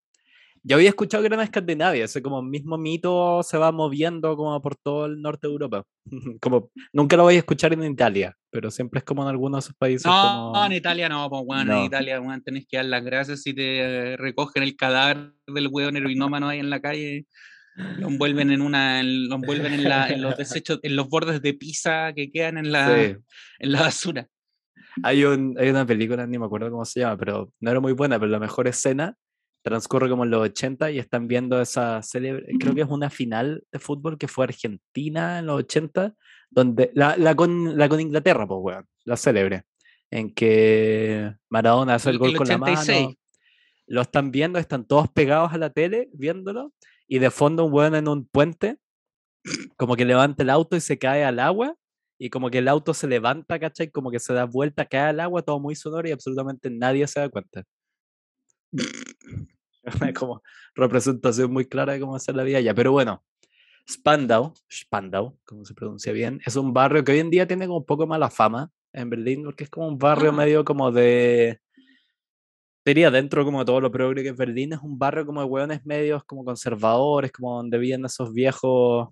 Yo 0.67 0.77
había 0.77 0.89
escuchado 0.89 1.21
que 1.21 1.27
era 1.27 1.35
en 1.35 1.43
Escandinavia, 1.43 2.05
ese 2.05 2.23
como 2.23 2.41
mismo 2.41 2.75
mito 2.75 3.43
se 3.43 3.55
va 3.55 3.71
moviendo 3.71 4.35
como 4.35 4.59
por 4.63 4.75
todo 4.75 5.05
el 5.05 5.21
norte 5.21 5.45
de 5.45 5.53
Europa. 5.53 5.83
como 6.41 6.71
nunca 6.91 7.15
lo 7.15 7.21
voy 7.21 7.35
a 7.35 7.37
escuchar 7.37 7.73
en 7.73 7.83
Italia, 7.83 8.35
pero 8.49 8.71
siempre 8.71 8.97
es 8.97 9.03
como 9.03 9.21
en 9.21 9.29
algunos 9.29 9.63
de 9.63 9.67
esos 9.67 9.77
países. 9.77 10.07
No, 10.07 10.65
en 10.65 10.71
Italia 10.71 11.07
no, 11.07 11.29
pues 11.29 11.43
bueno, 11.45 11.77
en 11.77 11.83
Italia 11.83 12.19
bueno, 12.19 12.41
tenés 12.43 12.65
que 12.67 12.77
dar 12.77 12.87
las 12.87 13.03
gracias 13.03 13.43
si 13.43 13.53
te 13.53 14.17
recogen 14.17 14.63
el 14.63 14.75
cadáver 14.75 15.33
del 15.45 15.67
hueón 15.67 15.97
heroinómano 15.97 16.49
ahí 16.49 16.57
en 16.57 16.71
la 16.71 16.79
calle. 16.79 17.27
Lo 17.99 18.07
envuelven 18.07 18.49
en 18.49 18.61
una, 18.61 19.03
lo 19.03 19.35
envuelven 19.35 19.73
en, 19.73 20.21
los 20.21 20.35
desechos, 20.37 20.79
en 20.81 20.95
los 20.95 21.09
bordes 21.09 21.43
de 21.43 21.53
pizza 21.53 22.11
que 22.13 22.31
quedan 22.31 22.57
en 22.57 22.71
la, 22.71 22.91
en 22.97 23.19
la 23.59 23.81
basura. 23.81 24.29
Hay, 25.03 25.23
un, 25.25 25.55
hay 25.59 25.69
una 25.69 25.85
película, 25.85 26.25
ni 26.25 26.37
me 26.37 26.45
acuerdo 26.45 26.71
cómo 26.71 26.85
se 26.85 27.01
llama, 27.01 27.17
pero 27.17 27.51
no 27.59 27.71
era 27.71 27.79
muy 27.79 27.93
buena, 27.93 28.19
pero 28.19 28.31
la 28.31 28.39
mejor 28.39 28.67
escena 28.67 29.15
transcurre 29.65 30.09
como 30.09 30.25
en 30.25 30.29
los 30.29 30.43
80 30.43 30.91
y 30.91 30.99
están 30.99 31.27
viendo 31.27 31.59
esa 31.59 32.01
célebre, 32.03 32.45
creo 32.59 32.75
que 32.75 32.81
es 32.81 32.87
una 32.87 33.09
final 33.09 33.63
de 33.71 33.79
fútbol 33.79 34.15
que 34.17 34.27
fue 34.27 34.45
Argentina 34.45 35.39
en 35.39 35.47
los 35.47 35.57
80, 35.57 36.13
donde 36.51 36.91
la, 36.93 37.17
la, 37.17 37.35
con, 37.35 37.75
la 37.75 37.89
con 37.89 37.99
Inglaterra, 37.99 38.45
pues, 38.45 38.59
weón, 38.61 38.85
la 39.05 39.17
célebre, 39.17 39.63
en 40.11 40.33
que 40.33 41.33
Maradona 41.49 41.95
hace 41.95 42.11
el, 42.11 42.19
gol 42.19 42.35
con 42.35 42.47
la 42.47 42.59
mano. 42.59 42.79
Lo 43.87 44.01
están 44.01 44.31
viendo, 44.31 44.59
están 44.59 44.85
todos 44.85 45.09
pegados 45.09 45.53
a 45.53 45.57
la 45.57 45.71
tele 45.71 46.09
viéndolo 46.13 46.73
y 47.07 47.19
de 47.19 47.31
fondo 47.31 47.65
un 47.65 47.73
weón 47.73 47.95
en 47.95 48.07
un 48.07 48.27
puente, 48.27 48.77
como 49.77 49.95
que 49.95 50.05
levanta 50.05 50.43
el 50.43 50.51
auto 50.51 50.75
y 50.75 50.81
se 50.81 50.99
cae 50.99 51.23
al 51.23 51.39
agua 51.39 51.75
y 52.17 52.29
como 52.29 52.49
que 52.49 52.59
el 52.59 52.67
auto 52.67 52.93
se 52.93 53.07
levanta, 53.07 53.59
¿cachai? 53.59 53.91
Como 53.91 54.11
que 54.11 54.19
se 54.19 54.33
da 54.33 54.45
vuelta, 54.45 54.85
cae 54.85 55.09
al 55.09 55.19
agua, 55.19 55.41
todo 55.41 55.59
muy 55.59 55.75
sonoro 55.75 56.07
y 56.07 56.11
absolutamente 56.11 56.69
nadie 56.69 57.07
se 57.07 57.19
da 57.19 57.29
cuenta. 57.29 57.63
como 60.17 60.41
representación 60.75 61.51
muy 61.51 61.65
clara 61.65 61.93
de 61.93 61.99
cómo 61.99 62.15
hacer 62.15 62.35
la 62.35 62.43
vida 62.43 62.57
allá. 62.59 62.73
Pero 62.73 62.91
bueno, 62.91 63.23
Spandau, 63.89 64.53
Spandau, 64.71 65.37
como 65.45 65.65
se 65.65 65.73
pronuncia 65.73 66.11
bien, 66.11 66.41
es 66.45 66.55
un 66.55 66.73
barrio 66.73 67.03
que 67.03 67.11
hoy 67.11 67.19
en 67.19 67.29
día 67.29 67.47
tiene 67.47 67.67
como 67.67 67.79
un 67.79 67.85
poco 67.85 68.07
mala 68.07 68.29
fama 68.29 68.71
en 68.93 69.09
Berlín, 69.09 69.43
porque 69.43 69.65
es 69.65 69.69
como 69.69 69.87
un 69.87 69.97
barrio 69.97 70.31
medio 70.33 70.63
como 70.65 70.91
de... 70.91 71.59
Diría 72.85 73.09
dentro 73.09 73.43
como 73.43 73.59
de 73.59 73.65
todo 73.65 73.81
lo 73.81 73.91
progre 73.91 74.21
que 74.21 74.29
es 74.29 74.37
Berlín, 74.37 74.73
es 74.73 74.79
un 74.79 74.99
barrio 74.99 75.25
como 75.25 75.41
de 75.41 75.47
hueones 75.47 75.85
medios 75.85 76.23
como 76.23 76.45
conservadores, 76.45 77.31
como 77.31 77.55
donde 77.57 77.79
viven 77.79 78.05
esos 78.05 78.31
viejos 78.31 79.09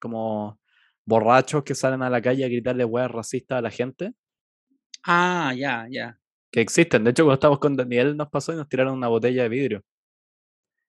como 0.00 0.60
borrachos 1.06 1.62
que 1.64 1.74
salen 1.74 2.02
a 2.02 2.10
la 2.10 2.20
calle 2.20 2.44
a 2.44 2.48
gritarle 2.48 2.84
hueas 2.84 3.10
racistas 3.10 3.58
a 3.58 3.62
la 3.62 3.70
gente. 3.70 4.12
Ah, 5.04 5.54
ya, 5.56 5.86
ya. 5.88 6.18
Que 6.50 6.60
existen. 6.60 7.04
De 7.04 7.10
hecho, 7.10 7.22
cuando 7.22 7.34
estábamos 7.34 7.60
con 7.60 7.76
Daniel 7.76 8.16
nos 8.16 8.28
pasó 8.28 8.52
y 8.52 8.56
nos 8.56 8.68
tiraron 8.68 8.94
una 8.94 9.08
botella 9.08 9.44
de 9.44 9.48
vidrio. 9.48 9.84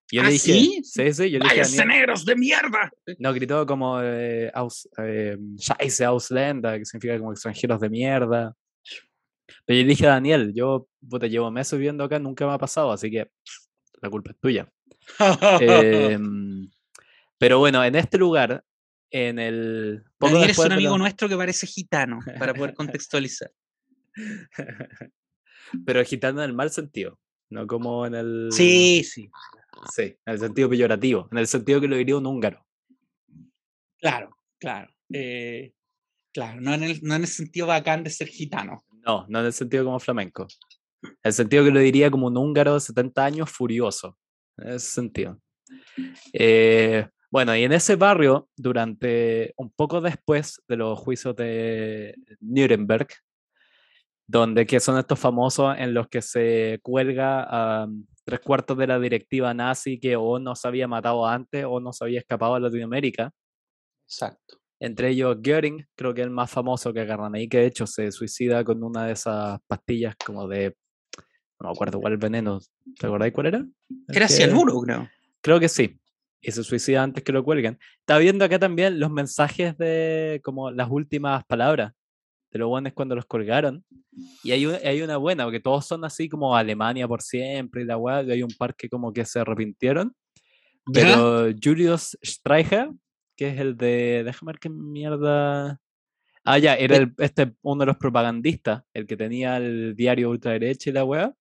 Yo 0.09 0.21
le 0.21 0.29
¿Ah, 0.29 0.31
dije, 0.31 0.53
sí? 0.53 0.81
Sí, 0.83 1.13
sí, 1.13 1.29
yo 1.29 1.39
le 1.39 1.53
dije. 1.53 1.85
negros 1.85 2.23
de 2.23 2.35
mierda! 2.35 2.89
No, 3.19 3.33
gritó 3.33 3.65
como 3.65 4.01
eh, 4.01 4.49
aus, 4.53 4.87
eh, 4.97 5.37
Scheiße 5.57 6.05
Ausländer, 6.05 6.79
que 6.79 6.85
significa 6.85 7.17
como 7.19 7.33
extranjeros 7.33 7.81
de 7.81 7.89
mierda. 7.89 8.55
Pero 9.65 9.79
yo 9.79 9.83
le 9.83 9.89
dije 9.89 10.07
a 10.07 10.11
Daniel, 10.11 10.53
yo 10.55 10.87
te 11.19 11.29
llevo 11.29 11.51
meses 11.51 11.77
viviendo 11.77 12.05
acá, 12.05 12.19
nunca 12.19 12.47
me 12.47 12.53
ha 12.53 12.57
pasado, 12.57 12.91
así 12.91 13.11
que 13.11 13.29
la 14.01 14.09
culpa 14.09 14.31
es 14.31 14.39
tuya. 14.39 14.71
Em, 15.61 16.69
pero 17.37 17.59
bueno, 17.59 17.83
en 17.83 17.95
este 17.95 18.17
lugar, 18.17 18.63
en 19.11 19.39
el. 19.39 20.03
Daniel 20.19 20.49
es 20.49 20.57
un 20.57 20.71
amigo 20.71 20.97
nuestro 20.97 21.29
que 21.29 21.37
parece 21.37 21.67
gitano, 21.67 22.19
para 22.39 22.53
poder 22.53 22.73
contextualizar. 22.73 23.51
pero 25.85 26.03
gitano 26.03 26.43
en 26.43 26.49
el 26.49 26.55
mal 26.55 26.71
sentido, 26.71 27.19
no 27.49 27.67
como 27.67 28.05
en 28.05 28.15
el. 28.15 28.49
Sí, 28.51 29.03
sí. 29.03 29.29
Sí, 29.93 30.03
en 30.25 30.33
el 30.33 30.39
sentido 30.39 30.69
peyorativo, 30.69 31.27
en 31.31 31.37
el 31.37 31.47
sentido 31.47 31.79
que 31.79 31.87
lo 31.87 31.95
diría 31.95 32.17
un 32.17 32.25
húngaro. 32.25 32.65
Claro, 33.99 34.37
claro. 34.59 34.91
Eh, 35.13 35.73
claro, 36.33 36.59
no 36.61 36.73
en, 36.73 36.83
el, 36.83 36.99
no 37.03 37.15
en 37.15 37.21
el 37.21 37.27
sentido 37.27 37.67
bacán 37.67 38.03
de 38.03 38.09
ser 38.09 38.27
gitano. 38.27 38.83
No, 39.05 39.25
no 39.29 39.39
en 39.39 39.45
el 39.45 39.53
sentido 39.53 39.85
como 39.85 39.99
flamenco. 39.99 40.47
En 41.03 41.11
el 41.23 41.33
sentido 41.33 41.63
que 41.63 41.71
lo 41.71 41.79
diría 41.79 42.09
como 42.09 42.27
un 42.27 42.37
húngaro 42.37 42.73
de 42.73 42.79
70 42.79 43.23
años 43.23 43.51
furioso. 43.51 44.17
En 44.57 44.69
ese 44.69 44.91
sentido. 44.91 45.39
Eh, 46.33 47.07
bueno, 47.29 47.55
y 47.55 47.63
en 47.63 47.73
ese 47.73 47.95
barrio, 47.95 48.49
durante 48.55 49.53
un 49.57 49.69
poco 49.71 50.01
después 50.01 50.61
de 50.67 50.77
los 50.77 50.97
juicios 50.97 51.35
de 51.35 52.15
Nuremberg, 52.39 53.07
donde 54.27 54.65
que 54.65 54.79
son 54.79 54.97
estos 54.97 55.19
famosos 55.19 55.75
en 55.77 55.93
los 55.93 56.07
que 56.09 56.21
se 56.21 56.79
cuelga 56.83 57.45
a 57.47 57.87
tres 58.25 58.41
cuartos 58.41 58.77
de 58.77 58.87
la 58.87 58.99
directiva 58.99 59.53
nazi 59.53 59.99
que 59.99 60.17
o 60.17 60.37
no 60.37 60.53
se 60.53 60.67
había 60.67 60.87
matado 60.87 61.25
antes 61.25 61.65
o 61.67 61.79
no 61.79 61.93
se 61.93 62.03
había 62.03 62.19
escapado 62.19 62.55
a 62.55 62.59
Latinoamérica. 62.59 63.31
Exacto. 64.05 64.59
Entre 64.79 65.09
ellos 65.09 65.37
Göring, 65.41 65.87
creo 65.95 66.13
que 66.13 66.21
es 66.21 66.27
el 66.27 66.31
más 66.31 66.51
famoso 66.51 66.93
que 66.93 66.99
agarran 66.99 67.35
ahí, 67.35 67.47
que 67.47 67.59
de 67.59 67.65
hecho 67.67 67.87
se 67.87 68.11
suicida 68.11 68.63
con 68.63 68.83
una 68.83 69.05
de 69.05 69.13
esas 69.13 69.59
pastillas 69.65 70.15
como 70.23 70.47
de, 70.47 70.75
no 71.59 71.69
me 71.69 71.71
acuerdo 71.71 71.99
cuál 71.99 72.17
veneno, 72.17 72.59
¿te 72.99 73.07
acordáis 73.07 73.33
cuál 73.33 73.47
era? 73.47 73.65
Era 74.09 74.27
cianuro, 74.27 74.79
creo. 74.81 75.09
Creo 75.41 75.59
que 75.59 75.69
sí. 75.69 75.99
Y 76.41 76.51
se 76.51 76.63
suicida 76.63 77.03
antes 77.03 77.23
que 77.23 77.31
lo 77.31 77.43
cuelguen. 77.43 77.79
Está 77.99 78.17
viendo 78.17 78.45
acá 78.45 78.59
también 78.59 78.99
los 78.99 79.11
mensajes 79.11 79.77
de 79.77 80.39
como 80.43 80.71
las 80.71 80.89
últimas 80.89 81.43
palabras 81.45 81.93
de 82.51 82.59
los 82.59 82.69
buenos 82.69 82.93
cuando 82.93 83.15
los 83.15 83.25
colgaron. 83.25 83.83
Y 84.43 84.51
hay, 84.51 84.65
hay 84.65 85.01
una 85.01 85.17
buena, 85.17 85.43
porque 85.43 85.59
todos 85.59 85.85
son 85.85 86.05
así 86.05 86.29
como 86.29 86.55
Alemania 86.55 87.07
por 87.07 87.21
siempre 87.21 87.81
y 87.81 87.85
la 87.85 87.97
weá, 87.97 88.17
hay 88.17 88.43
un 88.43 88.51
par 88.57 88.75
que 88.75 88.89
como 88.89 89.11
que 89.13 89.25
se 89.25 89.39
arrepintieron. 89.39 90.13
Pero 90.93 91.49
Julius 91.61 92.17
Streicher, 92.23 92.89
que 93.35 93.49
es 93.49 93.59
el 93.59 93.75
de. 93.75 94.23
Déjame 94.25 94.53
ver 94.53 94.59
qué 94.59 94.69
mierda. 94.69 95.79
Ah, 96.43 96.57
ya, 96.57 96.75
era 96.75 96.95
el, 96.95 97.13
este, 97.17 97.53
uno 97.61 97.81
de 97.81 97.87
los 97.87 97.97
propagandistas, 97.97 98.83
el 98.93 99.05
que 99.05 99.17
tenía 99.17 99.57
el 99.57 99.95
diario 99.95 100.29
ultraderecha 100.29 100.89
y 100.89 100.93
la 100.93 101.03
weá. 101.03 101.33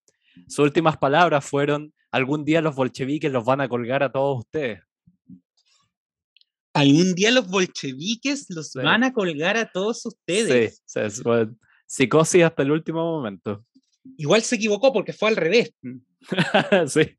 Sus 0.48 0.58
últimas 0.60 0.96
palabras 0.96 1.44
fueron: 1.44 1.94
algún 2.16 2.44
día 2.44 2.60
los 2.60 2.74
bolcheviques 2.74 3.30
los 3.32 3.44
van 3.44 3.60
a 3.60 3.68
colgar 3.68 4.02
a 4.02 4.10
todos 4.10 4.38
ustedes 4.38 4.80
algún 6.76 7.14
día 7.14 7.30
los 7.30 7.48
bolcheviques 7.48 8.50
los 8.50 8.74
van 8.74 9.02
a 9.02 9.12
colgar 9.14 9.56
a 9.56 9.70
todos 9.70 10.04
ustedes. 10.04 10.82
Sí, 10.84 11.00
psicosis 11.86 12.42
hasta 12.42 12.62
el 12.62 12.70
último 12.70 13.02
momento. 13.02 13.64
Igual 14.18 14.42
se 14.42 14.56
equivocó 14.56 14.92
porque 14.92 15.14
fue 15.14 15.30
al 15.30 15.36
revés. 15.36 15.72
sí. 16.86 17.18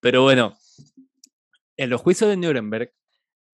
Pero 0.00 0.22
bueno, 0.22 0.56
en 1.76 1.90
los 1.90 2.00
juicios 2.00 2.30
de 2.30 2.38
Nuremberg, 2.38 2.92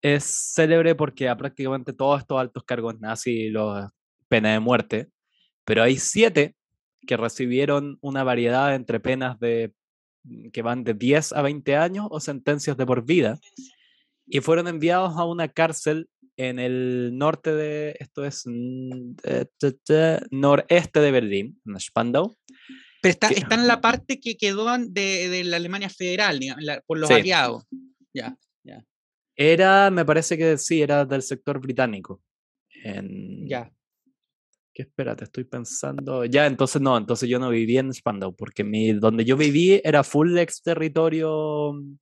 es 0.03 0.53
célebre 0.55 0.95
porque 0.95 1.29
a 1.29 1.37
prácticamente 1.37 1.95
todos 1.95 2.21
estos 2.21 2.39
altos 2.39 2.65
cargos 2.65 3.01
nazis 3.01 3.51
los 3.51 3.91
pena 4.29 4.53
de 4.53 4.61
muerte, 4.61 5.09
pero 5.65 5.83
hay 5.83 5.97
siete 5.97 6.55
que 7.07 7.17
recibieron 7.17 7.99
una 8.01 8.25
variedad 8.25 8.75
entre 8.75 9.01
penas 9.01 9.39
de 9.41 9.73
mm, 10.25 10.51
que 10.51 10.63
van 10.63 10.85
de 10.85 10.95
10 10.95 11.33
a 11.33 11.43
20 11.43 11.77
años 11.77 12.07
o 12.11 12.21
sentencias 12.21 12.77
de 12.77 12.87
por 12.87 13.05
vida 13.05 13.39
y 14.27 14.41
fueron 14.41 14.69
enviados 14.69 15.17
a 15.17 15.25
una 15.25 15.49
cárcel 15.49 16.09
en 16.37 16.59
el 16.59 17.11
norte 17.19 17.55
de, 17.55 17.97
esto 18.01 18.25
es 18.25 18.45
mm, 18.47 19.17
noreste 20.31 21.01
de 21.01 21.11
Berlín, 21.11 21.61
en 21.67 21.81
Spandau. 21.81 22.35
Pero 23.03 23.11
está, 23.11 23.29
está 23.29 23.55
en 23.57 23.67
la 23.67 23.81
parte 23.81 24.21
que 24.21 24.37
quedó 24.37 24.67
de, 24.79 25.29
de 25.29 25.45
la 25.45 25.57
Alemania 25.57 25.89
federal, 25.89 26.41
por 26.87 26.99
los 26.99 27.11
aliados. 27.11 27.65
Ya, 28.15 28.37
ya. 28.63 28.85
Era, 29.37 29.91
me 29.91 30.05
parece 30.05 30.37
que 30.37 30.59
sí, 30.59 30.83
era 30.83 31.05
del 31.05 31.23
sector 31.23 31.61
británico. 31.61 32.23
En, 32.85 33.49
ya. 33.49 33.73
¿Qué 34.73 34.83
espérate? 34.83 35.25
Estoy 35.25 35.45
pensando. 35.45 36.25
Ya, 36.25 36.47
entonces 36.47 36.81
no, 36.81 36.97
entonces 36.97 37.29
yo 37.29 37.39
no 37.39 37.51
vivía 37.51 37.81
en 37.81 37.93
Spandau, 37.93 38.35
porque 38.35 38.63
mi, 38.63 38.93
donde 38.93 39.25
yo 39.25 39.37
viví 39.37 39.81
era 39.83 40.05
full 40.05 40.39
ex 40.39 40.63
territorio 40.63 41.73
mm, 41.73 41.99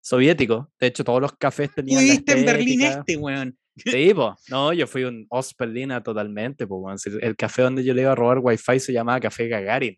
soviético. 0.00 0.70
De 0.80 0.86
hecho, 0.86 1.04
todos 1.04 1.20
los 1.20 1.32
cafés 1.32 1.74
tenían. 1.74 2.02
¿Viviste 2.02 2.32
en 2.32 2.46
Berlín 2.46 2.82
este, 2.82 3.16
weón? 3.16 3.56
Sí, 3.76 4.12
pues, 4.14 4.34
no, 4.48 4.72
yo 4.74 4.86
fui 4.86 5.04
un 5.04 5.26
Ostberliner 5.30 6.02
totalmente, 6.02 6.66
pues, 6.66 7.06
el 7.06 7.34
café 7.36 7.62
donde 7.62 7.82
yo 7.82 7.94
le 7.94 8.02
iba 8.02 8.12
a 8.12 8.14
robar 8.14 8.40
wifi 8.40 8.78
se 8.78 8.92
llamaba 8.92 9.20
Café 9.20 9.48
Gagarin. 9.48 9.96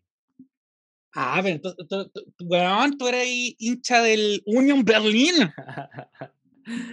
Ah, 1.15 1.41
pero 1.43 1.75
tú, 1.85 2.09
weón, 2.41 2.97
tú 2.97 3.07
eres 3.07 3.27
hincha 3.57 4.01
del 4.01 4.41
Union 4.45 4.85
Berlin. 4.85 5.33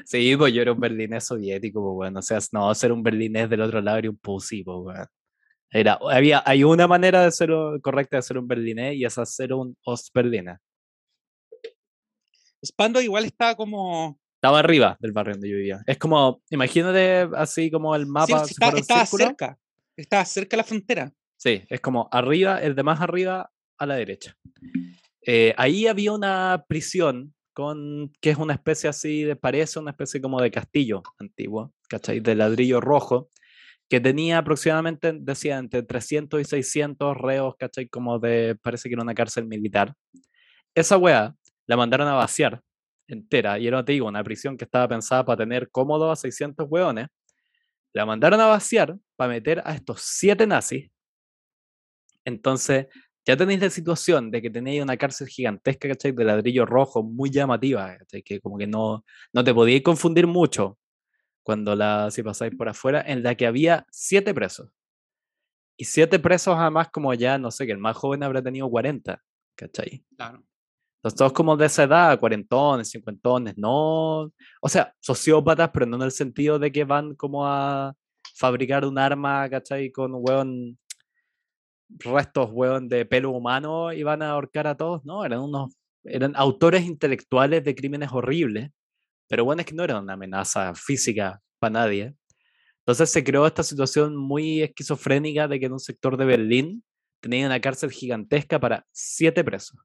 sí, 0.05 0.37
pues 0.37 0.53
yo 0.53 0.62
era 0.62 0.73
un 0.73 0.81
berlinés 0.81 1.25
soviético, 1.25 1.81
pues, 1.83 1.95
bueno, 1.95 2.18
o 2.18 2.23
sea, 2.23 2.39
no, 2.53 2.75
ser 2.75 2.93
un 2.93 3.03
berlinés 3.03 3.49
del 3.51 3.62
otro 3.62 3.81
lado 3.81 3.99
era 3.99 4.11
un 4.11 4.18
pussy, 4.18 4.62
pues, 4.62 4.79
bueno. 4.79 5.07
Era, 5.73 5.99
había, 6.11 6.43
hay 6.45 6.64
una 6.64 6.89
manera 6.89 7.23
de 7.25 7.31
ser 7.31 7.51
correcta 7.81 8.16
de 8.16 8.23
ser 8.23 8.39
un 8.39 8.49
berlinés 8.49 8.97
y 8.97 9.05
es 9.05 9.16
hacer 9.18 9.53
un 9.53 9.77
Ostberliner. 9.85 10.59
Spando 12.64 13.01
igual 13.01 13.25
estaba 13.25 13.55
como 13.55 14.18
estaba 14.41 14.61
arriba 14.61 14.97
del 15.01 15.12
barrio 15.12 15.35
donde 15.35 15.51
yo 15.51 15.57
vivía. 15.57 15.83
Es 15.87 15.99
como, 15.99 16.41
imagínate 16.49 17.29
así 17.37 17.71
como 17.71 17.95
el 17.95 18.07
mapa. 18.07 18.47
Sí, 18.47 18.55
estaba 18.55 19.05
cerca. 19.05 19.59
Estaba 19.95 20.25
cerca 20.25 20.57
de 20.57 20.57
la 20.57 20.64
frontera. 20.64 21.12
Sí, 21.37 21.62
es 21.68 21.81
como 21.83 22.09
arriba, 22.11 22.59
el 22.62 22.75
de 22.75 22.83
más 22.83 23.03
arriba 23.03 23.51
a 23.77 23.87
la 23.87 23.97
derecha. 23.97 24.35
Eh, 25.27 25.53
ahí 25.59 25.87
había 25.87 26.12
una 26.12 26.64
prisión 26.66 27.35
que 28.21 28.31
es 28.31 28.39
una 28.39 28.55
especie 28.55 28.91
así 28.91 29.25
de, 29.25 29.37
parece 29.37 29.79
una 29.79 29.93
especie 29.93 30.21
como 30.21 30.41
de 30.41 30.51
castillo 30.51 31.03
antiguo, 31.19 31.73
¿cachai? 31.89 32.21
De 32.21 32.35
ladrillo 32.35 32.81
rojo, 32.81 33.29
que 33.89 34.01
tenía 34.01 34.39
aproximadamente, 34.39 35.13
decía, 35.15 35.59
entre 35.59 35.83
300 35.83 36.41
y 36.41 36.45
600 36.45 37.17
reos, 37.17 37.55
¿cachai? 37.59 37.89
Como 37.89 38.19
de, 38.19 38.57
parece 38.63 38.89
que 38.89 38.95
era 38.95 39.03
una 39.03 39.15
cárcel 39.15 39.47
militar. 39.47 39.95
Esa 40.75 40.97
weá 40.97 41.35
la 41.67 41.77
mandaron 41.77 42.09
a 42.09 42.15
vaciar 42.15 42.63
entera, 43.09 43.59
y 43.59 43.67
era, 43.67 43.85
te 43.85 43.93
digo, 43.93 44.07
una 44.07 44.23
prisión 44.23 44.57
que 44.57 44.65
estaba 44.65 44.89
pensada 44.89 45.25
para 45.25 45.39
tener 45.39 45.71
cómodos 45.71 46.13
a 46.13 46.21
600 46.21 46.67
hueones, 46.71 47.09
la 47.93 48.07
mandaron 48.07 48.41
a 48.41 48.47
vaciar 48.47 48.97
para 49.17 49.31
meter 49.31 49.63
a 49.65 49.75
estos 49.75 50.01
siete 50.03 50.47
nazis. 50.47 50.91
Entonces, 52.25 52.87
ya 53.31 53.37
tenéis 53.37 53.61
la 53.61 53.70
situación 53.70 54.31
de 54.31 54.43
que 54.43 54.51
tenéis 54.51 54.83
una 54.83 54.97
cárcel 54.97 55.28
gigantesca, 55.28 55.89
¿cachai? 55.89 56.12
De 56.12 56.24
ladrillo 56.24 56.66
rojo, 56.66 57.03
muy 57.03 57.31
llamativa, 57.31 57.97
¿cachai? 57.99 58.22
Que 58.22 58.41
como 58.41 58.59
que 58.59 58.66
no, 58.66 59.05
no 59.33 59.45
te 59.45 59.55
podíais 59.55 59.83
confundir 59.83 60.26
mucho 60.26 60.78
cuando 61.43 61.76
la, 61.76 62.11
si 62.11 62.22
pasáis 62.22 62.55
por 62.57 62.68
afuera, 62.68 63.03
en 63.07 63.22
la 63.22 63.35
que 63.37 63.47
había 63.47 63.87
siete 63.91 64.35
presos. 64.35 64.70
Y 65.76 65.85
siete 65.85 66.18
presos 66.18 66.57
además 66.59 66.89
como 66.91 67.14
ya, 67.14 67.39
no 67.39 67.51
sé, 67.51 67.66
que 67.66 67.72
el 67.72 67.78
más 67.78 67.97
joven 67.97 68.22
habrá 68.22 68.43
tenido 68.43 68.68
40, 68.68 69.22
¿cachai? 69.55 70.05
Claro. 70.16 70.45
Entonces, 70.97 71.16
todos 71.16 71.33
como 71.33 71.57
de 71.57 71.66
esa 71.66 71.85
edad, 71.85 72.20
cuarentones, 72.20 72.91
cincuentones, 72.91 73.57
no, 73.57 74.31
o 74.61 74.68
sea, 74.68 74.95
sociópatas, 75.01 75.70
pero 75.72 75.87
no 75.87 75.97
en 75.97 76.03
el 76.03 76.11
sentido 76.11 76.59
de 76.59 76.70
que 76.70 76.85
van 76.85 77.14
como 77.14 77.47
a 77.47 77.95
fabricar 78.35 78.85
un 78.85 78.99
arma, 78.99 79.49
¿cachai? 79.49 79.91
Con 79.91 80.12
hueón, 80.14 80.78
restos, 81.99 82.51
hueón, 82.53 82.88
de 82.88 83.05
pelo 83.05 83.30
humano 83.30 83.93
y 83.93 84.03
van 84.03 84.22
a 84.22 84.30
ahorcar 84.30 84.66
a 84.66 84.76
todos, 84.76 85.05
no, 85.05 85.24
eran 85.24 85.41
unos, 85.41 85.74
eran 86.05 86.32
autores 86.36 86.84
intelectuales 86.84 87.64
de 87.64 87.74
crímenes 87.74 88.11
horribles, 88.12 88.70
pero 89.28 89.45
bueno, 89.45 89.61
es 89.61 89.66
que 89.66 89.74
no 89.74 89.84
eran 89.84 90.03
una 90.03 90.14
amenaza 90.14 90.74
física 90.74 91.41
para 91.59 91.72
nadie. 91.72 92.14
Entonces 92.80 93.11
se 93.11 93.22
creó 93.22 93.47
esta 93.47 93.62
situación 93.62 94.16
muy 94.16 94.62
esquizofrénica 94.62 95.47
de 95.47 95.61
que 95.61 95.66
en 95.66 95.72
un 95.72 95.80
sector 95.80 96.16
de 96.16 96.24
Berlín 96.24 96.84
tenía 97.20 97.47
una 97.47 97.61
cárcel 97.61 97.91
gigantesca 97.91 98.59
para 98.59 98.86
siete 98.91 99.45
presos. 99.45 99.78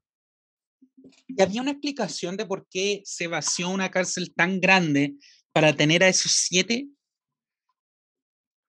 ¿Y 1.28 1.40
había 1.40 1.60
una 1.60 1.72
explicación 1.72 2.36
de 2.36 2.46
por 2.46 2.66
qué 2.68 3.02
se 3.04 3.28
vació 3.28 3.68
una 3.68 3.90
cárcel 3.90 4.32
tan 4.34 4.60
grande 4.60 5.14
para 5.52 5.74
tener 5.74 6.02
a 6.02 6.08
esos 6.08 6.32
siete? 6.32 6.88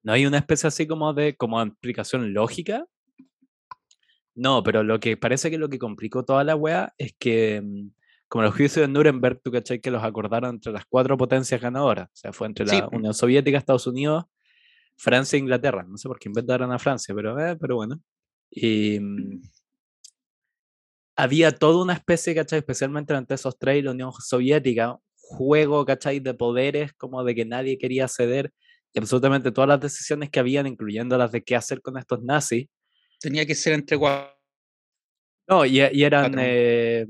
¿No 0.04 0.14
hay 0.14 0.26
una 0.26 0.38
especie 0.38 0.68
así 0.68 0.86
como 0.88 1.14
de 1.14 1.36
como 1.36 1.62
explicación 1.62 2.34
lógica? 2.34 2.86
No, 4.38 4.62
pero 4.62 4.84
lo 4.84 5.00
que 5.00 5.18
parece 5.18 5.50
que 5.50 5.58
lo 5.58 5.68
que 5.68 5.80
complicó 5.80 6.24
toda 6.24 6.44
la 6.44 6.56
wea 6.56 6.94
es 7.00 7.14
que, 7.18 7.60
mm, 7.62 7.90
como 8.28 8.44
los 8.44 8.56
juicios 8.56 8.86
de 8.86 8.94
Nuremberg, 8.94 9.42
tú 9.42 9.52
cachai 9.52 9.82
que 9.82 9.90
los 9.90 10.04
acordaron 10.04 10.56
entre 10.56 10.72
las 10.72 10.86
cuatro 10.86 11.18
potencias 11.18 11.60
ganadoras. 11.60 12.08
O 12.10 12.16
sea, 12.16 12.34
fue 12.34 12.48
entre 12.48 12.66
la 12.66 12.88
Unión 12.92 13.16
Soviética, 13.16 13.58
Estados 13.58 13.88
Unidos, 13.88 14.26
Francia 14.96 15.38
e 15.38 15.40
Inglaterra. 15.40 15.86
No 15.90 15.98
sé 15.98 16.08
por 16.08 16.20
qué 16.20 16.30
inventaron 16.30 16.72
a 16.72 16.78
Francia, 16.80 17.16
pero, 17.16 17.40
eh, 17.40 17.56
pero 17.58 17.78
bueno. 17.78 18.00
Y, 18.52 19.00
mm, 19.00 19.42
había 21.16 21.52
toda 21.52 21.82
una 21.84 21.94
especie, 21.94 22.36
¿cachai? 22.36 22.60
Especialmente 22.60 23.14
entre 23.16 23.36
esos 23.36 23.58
tres 23.58 23.80
y 23.80 23.82
la 23.82 23.92
Unión 23.92 24.12
Soviética, 24.14 24.98
juego, 25.16 25.84
¿cachai? 25.84 26.20
De 26.20 26.36
poderes, 26.36 26.94
como 26.94 27.24
de 27.24 27.34
que 27.34 27.46
nadie 27.46 27.80
quería 27.80 28.08
ceder, 28.08 28.54
y 28.94 29.00
absolutamente 29.00 29.52
todas 29.52 29.68
las 29.68 29.80
decisiones 29.82 30.30
que 30.30 30.40
habían, 30.40 30.68
incluyendo 30.68 31.18
las 31.18 31.32
de 31.32 31.44
qué 31.44 31.56
hacer 31.56 31.82
con 31.82 31.98
estos 31.98 32.22
nazis. 32.22 32.68
Tenía 33.20 33.46
que 33.46 33.56
ser 33.56 33.74
entre 33.74 33.98
No, 35.48 35.66
y, 35.66 35.80
eran, 35.80 36.36
eh, 36.40 37.08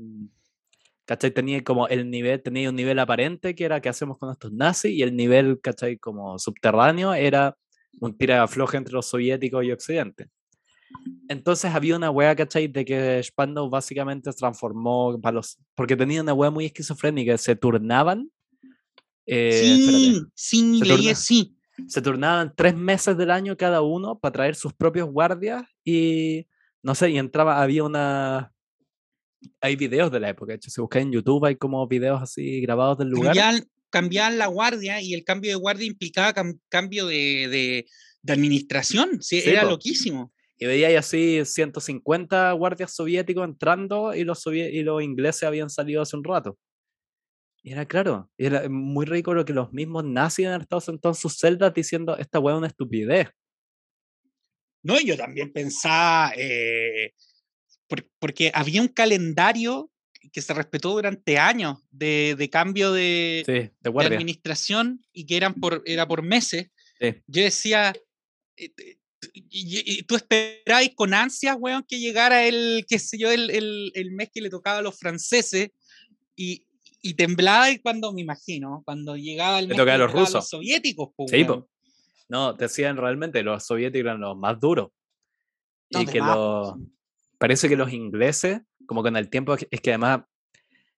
¿cachai? 1.04 1.30
Tenía 1.32 1.62
como 1.64 1.88
el 1.88 2.10
nivel, 2.10 2.42
tenía 2.42 2.70
un 2.70 2.76
nivel 2.76 2.98
aparente 2.98 3.54
que 3.54 3.64
era 3.64 3.80
qué 3.80 3.88
hacemos 3.88 4.18
con 4.18 4.30
estos 4.30 4.52
nazis, 4.52 4.92
y 4.92 5.02
el 5.02 5.16
nivel, 5.16 5.60
¿cachai? 5.60 5.98
Como 5.98 6.38
subterráneo 6.38 7.14
era 7.14 7.56
un 8.00 8.16
tira 8.16 8.42
afloje 8.42 8.76
entre 8.76 8.94
los 8.94 9.06
soviéticos 9.06 9.64
y 9.64 9.72
occidente. 9.72 10.28
Entonces 11.28 11.74
había 11.74 11.96
una 11.96 12.10
wea, 12.10 12.34
¿cachai? 12.34 12.68
De 12.68 12.84
que 12.84 13.22
Spandau 13.22 13.68
básicamente 13.68 14.32
se 14.32 14.38
transformó 14.38 15.20
para 15.20 15.34
los, 15.34 15.58
porque 15.74 15.96
tenía 15.96 16.22
una 16.22 16.32
wea 16.32 16.50
muy 16.50 16.66
esquizofrénica, 16.66 17.36
se 17.36 17.56
turnaban. 17.56 18.30
Eh, 19.26 19.52
sí, 19.52 20.22
sí, 20.34 20.78
se 20.78 21.14
sí. 21.14 21.57
Se 21.86 22.02
turnaban 22.02 22.52
tres 22.56 22.74
meses 22.74 23.16
del 23.16 23.30
año 23.30 23.56
cada 23.56 23.82
uno 23.82 24.18
para 24.18 24.32
traer 24.32 24.54
sus 24.56 24.72
propios 24.72 25.10
guardias 25.10 25.62
y 25.84 26.46
no 26.82 26.94
sé, 26.94 27.10
y 27.10 27.18
entraba, 27.18 27.62
había 27.62 27.84
una, 27.84 28.52
hay 29.60 29.76
videos 29.76 30.10
de 30.10 30.20
la 30.20 30.30
época, 30.30 30.52
de 30.52 30.56
hecho, 30.56 30.70
si 30.70 30.80
buscáis 30.80 31.06
en 31.06 31.12
YouTube 31.12 31.44
hay 31.44 31.56
como 31.56 31.86
videos 31.86 32.22
así 32.22 32.60
grabados 32.60 32.98
del 32.98 33.08
lugar. 33.08 33.36
Cambiaban, 33.90 34.36
la 34.36 34.48
guardia 34.48 35.00
y 35.00 35.14
el 35.14 35.24
cambio 35.24 35.50
de 35.50 35.54
guardia 35.54 35.86
implicaba 35.86 36.34
cambio 36.68 37.06
de, 37.06 37.86
de, 38.22 38.32
administración, 38.32 39.22
sí, 39.22 39.40
era 39.42 39.64
loquísimo 39.64 40.30
y 40.58 40.66
veía 40.66 40.98
así 40.98 41.40
150 41.44 42.52
guardias 42.52 42.92
soviéticos 42.92 43.44
entrando 43.44 44.14
y 44.14 44.24
los, 44.24 44.44
y 44.46 44.82
los 44.82 45.02
ingleses 45.02 45.44
habían 45.44 45.70
salido 45.70 46.02
hace 46.02 46.16
un 46.16 46.24
rato. 46.24 46.58
Y 47.68 47.72
era 47.72 47.84
claro, 47.84 48.30
era 48.38 48.66
muy 48.70 49.04
rico 49.04 49.34
lo 49.34 49.44
que 49.44 49.52
los 49.52 49.74
mismos 49.74 50.02
nazis 50.02 50.46
han 50.46 50.62
estado 50.62 50.80
sentados 50.80 51.18
en 51.18 51.20
sus 51.20 51.36
celdas 51.36 51.74
diciendo, 51.74 52.16
esta 52.16 52.38
hueá 52.38 52.54
es 52.54 52.58
una 52.58 52.66
estupidez. 52.66 53.28
No, 54.82 54.98
yo 54.98 55.18
también 55.18 55.52
pensaba, 55.52 56.32
eh, 56.34 57.12
porque 58.18 58.50
había 58.54 58.80
un 58.80 58.88
calendario 58.88 59.90
que 60.32 60.40
se 60.40 60.54
respetó 60.54 60.92
durante 60.92 61.36
años 61.36 61.76
de, 61.90 62.48
cambio 62.50 62.90
de, 62.90 63.70
administración 63.84 65.04
y 65.12 65.26
que 65.26 65.36
eran 65.36 65.52
por, 65.52 65.82
era 65.84 66.08
por 66.08 66.22
meses. 66.22 66.70
Yo 67.26 67.42
decía, 67.42 67.92
eh, 68.56 68.72
y, 69.34 70.04
tú 70.04 70.16
esperabas 70.16 70.88
con 70.94 71.12
ansias, 71.12 71.54
weón, 71.60 71.84
que 71.86 71.98
llegara 71.98 72.46
el, 72.46 72.86
qué 72.88 72.98
sé 72.98 73.18
yo, 73.18 73.30
el, 73.30 73.50
el, 73.50 73.92
el 73.94 74.10
mes 74.12 74.30
que 74.32 74.40
le 74.40 74.48
tocaba 74.48 74.78
a 74.78 74.82
los 74.82 74.98
franceses 74.98 75.68
y, 76.34 76.64
y 77.02 77.14
temblaba 77.14 77.66
cuando, 77.82 78.12
me 78.12 78.22
imagino, 78.22 78.82
cuando 78.84 79.16
llegaba 79.16 79.58
el 79.58 79.68
mes 79.68 79.76
que 79.76 79.98
los 79.98 80.12
rusos. 80.12 80.34
los 80.34 80.48
soviéticos. 80.48 81.10
sí, 81.28 81.46
No, 82.28 82.52
decían 82.52 82.96
realmente, 82.96 83.42
los 83.42 83.64
soviéticos 83.64 84.06
eran 84.06 84.20
los 84.20 84.36
más 84.36 84.58
duros. 84.58 84.90
y 85.90 86.04
que 86.06 86.18
los, 86.18 86.74
parece 87.38 87.68
que 87.68 87.76
los 87.76 87.92
ingleses, 87.92 88.60
como 88.86 89.02
con 89.02 89.16
el 89.16 89.30
tiempo, 89.30 89.54
es 89.70 89.80
que 89.80 89.90
además 89.90 90.22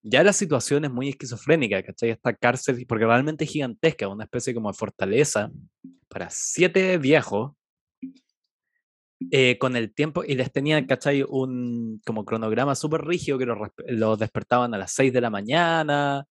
ya 0.02 0.22
la 0.24 0.32
situación 0.32 0.84
es 0.84 0.90
muy 0.90 1.10
esquizofrénica, 1.10 1.82
¿cachai? 1.82 2.10
Esta 2.10 2.34
cárcel, 2.34 2.84
porque 2.86 3.04
realmente 3.04 3.44
es 3.44 3.50
gigantesca, 3.50 4.08
una 4.08 4.24
especie 4.24 4.54
como 4.54 4.70
de 4.70 4.78
fortaleza 4.78 5.50
para 6.08 6.28
siete 6.30 6.96
viejos, 6.98 7.52
eh, 9.30 9.58
con 9.58 9.76
el 9.76 9.92
tiempo, 9.92 10.24
y 10.24 10.34
les 10.34 10.50
tenían, 10.50 10.86
¿cachai? 10.86 11.22
Un 11.28 12.00
como 12.06 12.24
cronograma 12.24 12.74
súper 12.74 13.02
rígido 13.02 13.38
que 13.38 13.46
los, 13.46 13.58
los, 13.86 14.18
despertaban 14.18 14.72
a 14.74 14.78
las 14.78 14.92
6 14.92 15.12
de 15.12 15.20
la 15.20 15.28
mañana, 15.30 16.24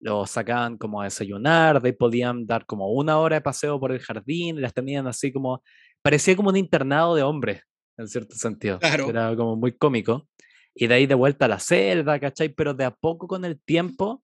los 0.00 0.30
sacaban 0.30 0.76
como 0.76 1.00
a 1.00 1.04
desayunar, 1.04 1.80
de 1.80 1.90
ahí 1.90 1.92
podían 1.92 2.44
dar 2.44 2.66
como 2.66 2.92
una 2.92 3.18
hora 3.18 3.36
de 3.36 3.40
paseo 3.40 3.78
por 3.78 3.92
el 3.92 4.00
jardín, 4.00 4.60
las 4.60 4.74
tenían 4.74 5.06
así 5.06 5.32
como, 5.32 5.62
parecía 6.02 6.36
como 6.36 6.50
un 6.50 6.56
internado 6.56 7.14
de 7.14 7.22
hombres, 7.22 7.62
en 7.96 8.08
cierto 8.08 8.34
sentido. 8.34 8.78
Claro. 8.80 9.08
Era 9.08 9.34
como 9.36 9.56
muy 9.56 9.72
cómico. 9.72 10.28
Y 10.74 10.88
de 10.88 10.94
ahí 10.94 11.06
de 11.06 11.14
vuelta 11.14 11.44
a 11.44 11.48
la 11.48 11.60
celda, 11.60 12.18
¿cachai? 12.18 12.48
Pero 12.48 12.74
de 12.74 12.84
a 12.84 12.90
poco 12.90 13.28
con 13.28 13.44
el 13.44 13.60
tiempo, 13.60 14.22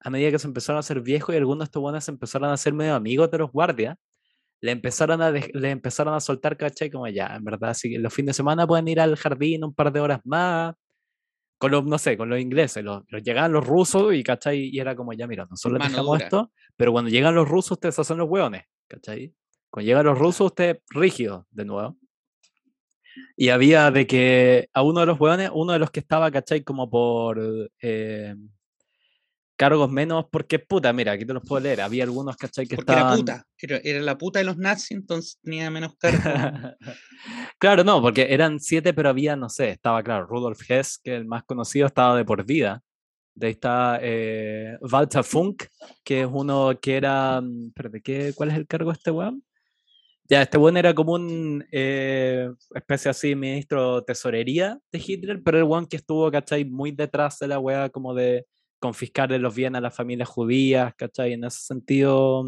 a 0.00 0.10
medida 0.10 0.32
que 0.32 0.38
se 0.38 0.48
empezaron 0.48 0.78
a 0.78 0.80
hacer 0.80 1.00
viejos 1.00 1.32
y 1.32 1.38
algunos 1.38 1.60
de 1.60 1.64
estos 1.64 1.80
buenos 1.80 2.08
empezaron 2.08 2.50
a 2.50 2.56
ser 2.56 2.74
medio 2.74 2.94
amigos 2.94 3.30
de 3.30 3.38
los 3.38 3.52
guardias, 3.52 3.96
le 4.62 4.70
empezaron 4.70 5.20
a, 5.20 5.30
le 5.30 5.70
empezaron 5.70 6.14
a 6.14 6.20
soltar, 6.20 6.56
¿cachai? 6.56 6.88
Como 6.88 7.08
ya, 7.08 7.34
en 7.36 7.44
verdad, 7.44 7.70
así 7.70 7.90
que 7.90 7.98
los 7.98 8.14
fines 8.14 8.28
de 8.28 8.34
semana 8.34 8.64
pueden 8.66 8.86
ir 8.86 9.00
al 9.00 9.16
jardín 9.16 9.64
un 9.64 9.74
par 9.74 9.92
de 9.92 9.98
horas 9.98 10.20
más, 10.24 10.74
con 11.58 11.72
los, 11.72 11.84
no 11.84 11.98
sé, 11.98 12.16
con 12.16 12.28
los 12.28 12.38
ingleses, 12.38 12.82
los, 12.84 13.02
llegaban 13.24 13.52
los 13.52 13.66
rusos 13.66 14.14
y, 14.14 14.22
¿cachai? 14.22 14.70
Y 14.72 14.78
era 14.78 14.94
como, 14.94 15.12
ya, 15.14 15.26
mira, 15.26 15.46
nosotros 15.50 15.80
les 15.80 15.90
dejamos 15.90 16.20
esto, 16.20 16.52
pero 16.76 16.92
cuando 16.92 17.10
llegan 17.10 17.34
los 17.34 17.48
rusos, 17.48 17.72
ustedes 17.72 17.98
hacen 17.98 18.18
los 18.18 18.28
hueones, 18.28 18.62
¿cachai? 18.86 19.34
Cuando 19.68 19.86
llegan 19.86 20.06
los 20.06 20.16
rusos, 20.16 20.46
usted 20.46 20.80
rígido, 20.90 21.48
de 21.50 21.64
nuevo. 21.64 21.98
Y 23.36 23.48
había 23.48 23.90
de 23.90 24.06
que 24.06 24.68
a 24.72 24.82
uno 24.82 25.00
de 25.00 25.06
los 25.06 25.20
hueones, 25.20 25.50
uno 25.52 25.72
de 25.72 25.80
los 25.80 25.90
que 25.90 26.00
estaba, 26.00 26.30
¿cachai? 26.30 26.62
Como 26.62 26.88
por 26.88 27.68
eh, 27.80 28.36
cargos 29.62 29.92
menos, 29.92 30.24
porque 30.28 30.58
puta, 30.58 30.92
mira, 30.92 31.12
aquí 31.12 31.24
te 31.24 31.32
los 31.32 31.44
puedo 31.46 31.62
leer. 31.62 31.82
Había 31.82 32.02
algunos, 32.02 32.36
¿cachai? 32.36 32.66
Que 32.66 32.74
porque 32.74 32.90
estaban... 32.90 33.12
era 33.12 33.16
puta, 33.16 33.46
era, 33.58 33.80
era, 33.84 34.00
la 34.00 34.18
puta 34.18 34.40
de 34.40 34.44
los 34.44 34.58
nazis, 34.58 34.90
entonces 34.90 35.38
tenía 35.40 35.70
menos 35.70 35.94
cargos. 35.96 36.20
claro, 37.58 37.84
no, 37.84 38.02
porque 38.02 38.26
eran 38.34 38.58
siete, 38.58 38.92
pero 38.92 39.10
había, 39.10 39.36
no 39.36 39.48
sé, 39.48 39.70
estaba 39.70 40.02
claro, 40.02 40.26
Rudolf 40.26 40.68
Hess, 40.68 40.98
que 40.98 41.14
el 41.14 41.26
más 41.26 41.44
conocido, 41.44 41.86
estaba 41.86 42.16
de 42.16 42.24
por 42.24 42.44
vida. 42.44 42.82
De 43.36 43.46
ahí 43.46 43.52
está 43.52 44.00
eh, 44.02 44.76
Walter 44.80 45.22
Funk, 45.22 45.62
que 46.02 46.22
es 46.22 46.28
uno 46.28 46.76
que 46.82 46.96
era. 46.96 47.40
¿de 47.40 48.02
¿qué, 48.02 48.32
¿cuál 48.34 48.50
es 48.50 48.56
el 48.56 48.66
cargo 48.66 48.90
de 48.90 48.96
este 48.96 49.12
weón? 49.12 49.44
Ya, 50.28 50.42
este 50.42 50.58
weón 50.58 50.76
era 50.76 50.92
como 50.92 51.12
un 51.12 51.64
eh, 51.70 52.50
especie 52.74 53.12
así, 53.12 53.36
ministro 53.36 54.02
tesorería 54.02 54.80
de 54.90 54.98
Hitler, 55.06 55.40
pero 55.44 55.58
el 55.58 55.64
weón 55.64 55.86
que 55.86 55.98
estuvo, 55.98 56.28
¿cachai? 56.32 56.64
Muy 56.64 56.90
detrás 56.90 57.38
de 57.38 57.46
la 57.46 57.60
weá, 57.60 57.88
como 57.90 58.12
de 58.12 58.44
confiscarle 58.82 59.38
los 59.38 59.54
bienes 59.54 59.78
a 59.78 59.82
las 59.82 59.94
familias 59.94 60.28
judías, 60.28 60.92
¿cachai? 60.96 61.34
En 61.34 61.44
ese 61.44 61.60
sentido, 61.60 62.44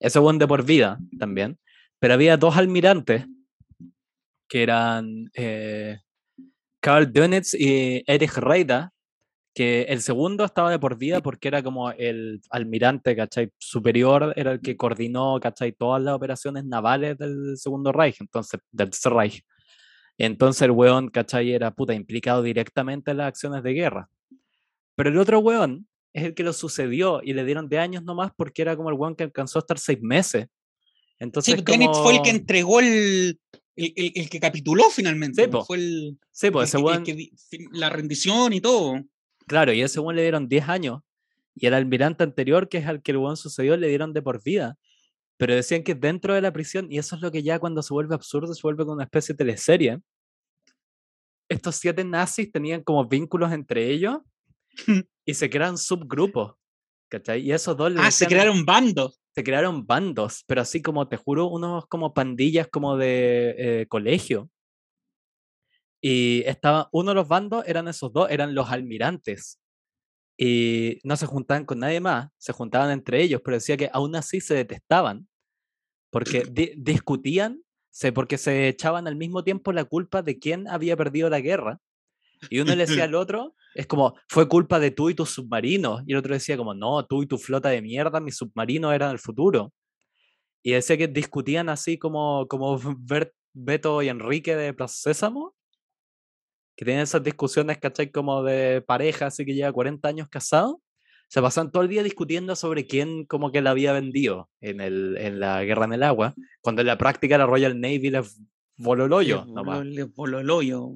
ese 0.00 0.18
buen 0.18 0.36
de 0.36 0.48
por 0.48 0.64
vida 0.64 0.98
también. 1.16 1.60
Pero 2.00 2.14
había 2.14 2.36
dos 2.36 2.56
almirantes 2.56 3.24
que 4.48 4.64
eran 4.64 5.30
eh, 5.32 6.00
Karl 6.80 7.12
Dönitz 7.12 7.54
y 7.54 8.02
Erich 8.04 8.36
Reida, 8.38 8.92
que 9.54 9.82
el 9.82 10.00
segundo 10.02 10.44
estaba 10.44 10.72
de 10.72 10.80
por 10.80 10.98
vida 10.98 11.20
porque 11.20 11.46
era 11.46 11.62
como 11.62 11.92
el 11.92 12.40
almirante, 12.50 13.14
¿cachai? 13.14 13.50
Superior, 13.58 14.32
era 14.34 14.52
el 14.52 14.60
que 14.60 14.76
coordinó, 14.76 15.38
¿cachai? 15.40 15.70
Todas 15.70 16.02
las 16.02 16.14
operaciones 16.14 16.64
navales 16.64 17.16
del 17.16 17.56
Segundo 17.56 17.92
Reich, 17.92 18.20
entonces, 18.20 18.58
del 18.72 18.90
Tercer 18.90 19.12
Reich. 19.12 19.44
Entonces 20.18 20.62
el 20.62 20.72
weón, 20.72 21.10
¿cachai? 21.10 21.52
Era 21.52 21.70
puta 21.70 21.94
implicado 21.94 22.42
directamente 22.42 23.12
en 23.12 23.18
las 23.18 23.28
acciones 23.28 23.62
de 23.62 23.72
guerra. 23.72 24.08
Pero 25.00 25.08
el 25.08 25.16
otro 25.16 25.38
weón 25.38 25.88
es 26.12 26.24
el 26.24 26.34
que 26.34 26.42
lo 26.42 26.52
sucedió 26.52 27.22
y 27.24 27.32
le 27.32 27.42
dieron 27.46 27.70
de 27.70 27.78
años 27.78 28.02
nomás 28.02 28.32
porque 28.36 28.60
era 28.60 28.76
como 28.76 28.90
el 28.90 28.96
weón 28.96 29.16
que 29.16 29.24
alcanzó 29.24 29.58
a 29.58 29.60
estar 29.60 29.78
seis 29.78 29.98
meses. 30.02 30.46
Entonces, 31.18 31.54
sí, 31.56 31.64
como... 31.64 31.94
fue 32.02 32.16
el 32.16 32.20
que 32.22 32.28
entregó 32.28 32.80
el, 32.80 33.40
el, 33.76 33.92
el, 33.96 34.12
el 34.14 34.28
que 34.28 34.38
capituló 34.38 34.90
finalmente. 34.90 35.44
Sí, 35.44 35.48
po. 35.48 35.64
Fue 35.64 35.78
el, 35.78 36.18
Sí, 36.30 36.50
pues 36.50 36.68
ese 36.68 36.76
weón, 36.76 37.02
que- 37.02 37.30
la 37.72 37.88
rendición 37.88 38.52
y 38.52 38.60
todo. 38.60 39.02
claro, 39.46 39.72
y 39.72 39.80
a 39.80 39.86
ese 39.86 40.00
weón 40.00 40.16
le 40.16 40.20
dieron 40.22 40.48
10 40.48 40.68
años. 40.68 41.00
Y 41.54 41.66
al 41.66 41.72
almirante 41.72 42.22
anterior, 42.22 42.68
que 42.68 42.76
es 42.76 42.86
al 42.86 43.00
que 43.00 43.12
el 43.12 43.16
weón 43.16 43.38
sucedió, 43.38 43.78
le 43.78 43.88
dieron 43.88 44.12
de 44.12 44.20
por 44.20 44.42
vida. 44.42 44.76
Pero 45.38 45.54
decían 45.54 45.82
que 45.82 45.94
dentro 45.94 46.34
de 46.34 46.42
la 46.42 46.52
prisión, 46.52 46.92
y 46.92 46.98
eso 46.98 47.16
es 47.16 47.22
lo 47.22 47.32
que 47.32 47.42
ya 47.42 47.58
cuando 47.58 47.82
se 47.82 47.94
vuelve 47.94 48.14
absurdo, 48.14 48.52
se 48.52 48.60
vuelve 48.60 48.82
como 48.84 48.96
una 48.96 49.04
especie 49.04 49.32
de 49.32 49.38
teleserie. 49.38 49.98
Estos 51.48 51.76
siete 51.76 52.04
nazis 52.04 52.52
tenían 52.52 52.82
como 52.82 53.06
vínculos 53.06 53.50
entre 53.50 53.88
ellos 53.88 54.18
y 55.24 55.34
se 55.34 55.50
crean 55.50 55.78
subgrupos. 55.78 56.54
¿Cachai? 57.08 57.40
Y 57.42 57.52
esos 57.52 57.76
dos 57.76 57.92
Ah, 57.98 58.10
se 58.10 58.26
crearon 58.26 58.64
bandos. 58.64 59.20
se 59.34 59.42
crearon 59.42 59.84
bandos, 59.86 60.44
pero 60.46 60.60
así 60.60 60.80
como 60.80 61.08
te 61.08 61.16
juro, 61.16 61.46
unos 61.46 61.86
como 61.86 62.14
pandillas 62.14 62.68
como 62.68 62.96
de 62.96 63.54
eh, 63.58 63.86
colegio. 63.88 64.48
Y 66.02 66.42
estaba, 66.46 66.88
uno 66.92 67.10
de 67.10 67.14
los 67.16 67.28
bandos 67.28 67.64
eran 67.66 67.88
esos 67.88 68.12
dos, 68.12 68.30
eran 68.30 68.54
los 68.54 68.70
almirantes. 68.70 69.58
Y 70.38 70.98
no 71.04 71.16
se 71.16 71.26
juntaban 71.26 71.66
con 71.66 71.80
nadie 71.80 72.00
más, 72.00 72.30
se 72.38 72.52
juntaban 72.52 72.90
entre 72.90 73.22
ellos, 73.22 73.42
pero 73.44 73.56
decía 73.56 73.76
que 73.76 73.90
aún 73.92 74.16
así 74.16 74.40
se 74.40 74.54
detestaban, 74.54 75.28
porque 76.10 76.44
di- 76.50 76.72
discutían, 76.76 77.62
porque 78.14 78.38
se 78.38 78.68
echaban 78.68 79.06
al 79.08 79.16
mismo 79.16 79.44
tiempo 79.44 79.72
la 79.72 79.84
culpa 79.84 80.22
de 80.22 80.38
quién 80.38 80.68
había 80.68 80.96
perdido 80.96 81.28
la 81.28 81.40
guerra. 81.40 81.80
Y 82.48 82.60
uno 82.60 82.74
le 82.74 82.86
decía 82.86 83.04
al 83.04 83.14
otro, 83.14 83.54
es 83.74 83.86
como, 83.86 84.14
fue 84.28 84.48
culpa 84.48 84.78
de 84.80 84.90
tú 84.90 85.10
y 85.10 85.14
tus 85.14 85.30
submarinos. 85.30 86.02
Y 86.06 86.12
el 86.12 86.18
otro 86.18 86.32
decía 86.34 86.56
como, 86.56 86.74
no, 86.74 87.04
tú 87.06 87.22
y 87.22 87.26
tu 87.26 87.36
flota 87.38 87.68
de 87.68 87.82
mierda, 87.82 88.20
mis 88.20 88.36
submarinos 88.36 88.94
eran 88.94 89.10
el 89.10 89.18
futuro. 89.18 89.72
Y 90.62 90.72
decía 90.72 90.96
que 90.96 91.08
discutían 91.08 91.68
así 91.68 91.98
como, 91.98 92.46
como 92.48 92.78
Bert- 92.98 93.32
Beto 93.52 94.00
y 94.02 94.08
Enrique 94.08 94.54
de 94.56 94.72
Plaza 94.72 94.94
Sésamo, 95.12 95.54
que 96.76 96.84
tenían 96.84 97.02
esas 97.02 97.22
discusiones, 97.22 97.78
¿cachai? 97.78 98.10
Como 98.10 98.42
de 98.42 98.80
pareja, 98.80 99.26
así 99.26 99.44
que 99.44 99.54
lleva 99.54 99.72
40 99.72 100.08
años 100.08 100.28
casado. 100.28 100.80
Se 101.28 101.40
pasan 101.42 101.70
todo 101.70 101.82
el 101.82 101.88
día 101.88 102.02
discutiendo 102.02 102.56
sobre 102.56 102.86
quién 102.86 103.24
como 103.26 103.52
que 103.52 103.60
la 103.60 103.70
había 103.70 103.92
vendido 103.92 104.50
en, 104.60 104.80
el, 104.80 105.16
en 105.18 105.38
la 105.40 105.62
guerra 105.62 105.84
en 105.84 105.92
el 105.92 106.02
agua, 106.02 106.34
cuando 106.60 106.80
en 106.80 106.86
la 106.88 106.98
práctica 106.98 107.38
la 107.38 107.46
Royal 107.46 107.78
Navy 107.80 108.10
les 108.10 108.40
voló 108.76 109.04
el 109.04 109.12
hoyo. 109.12 109.44
Les 109.44 109.54
nomás. 109.54 109.78
voló- 109.78 109.90
les 109.90 110.14
voló 110.14 110.38
el 110.40 110.50
hoyo. 110.50 110.92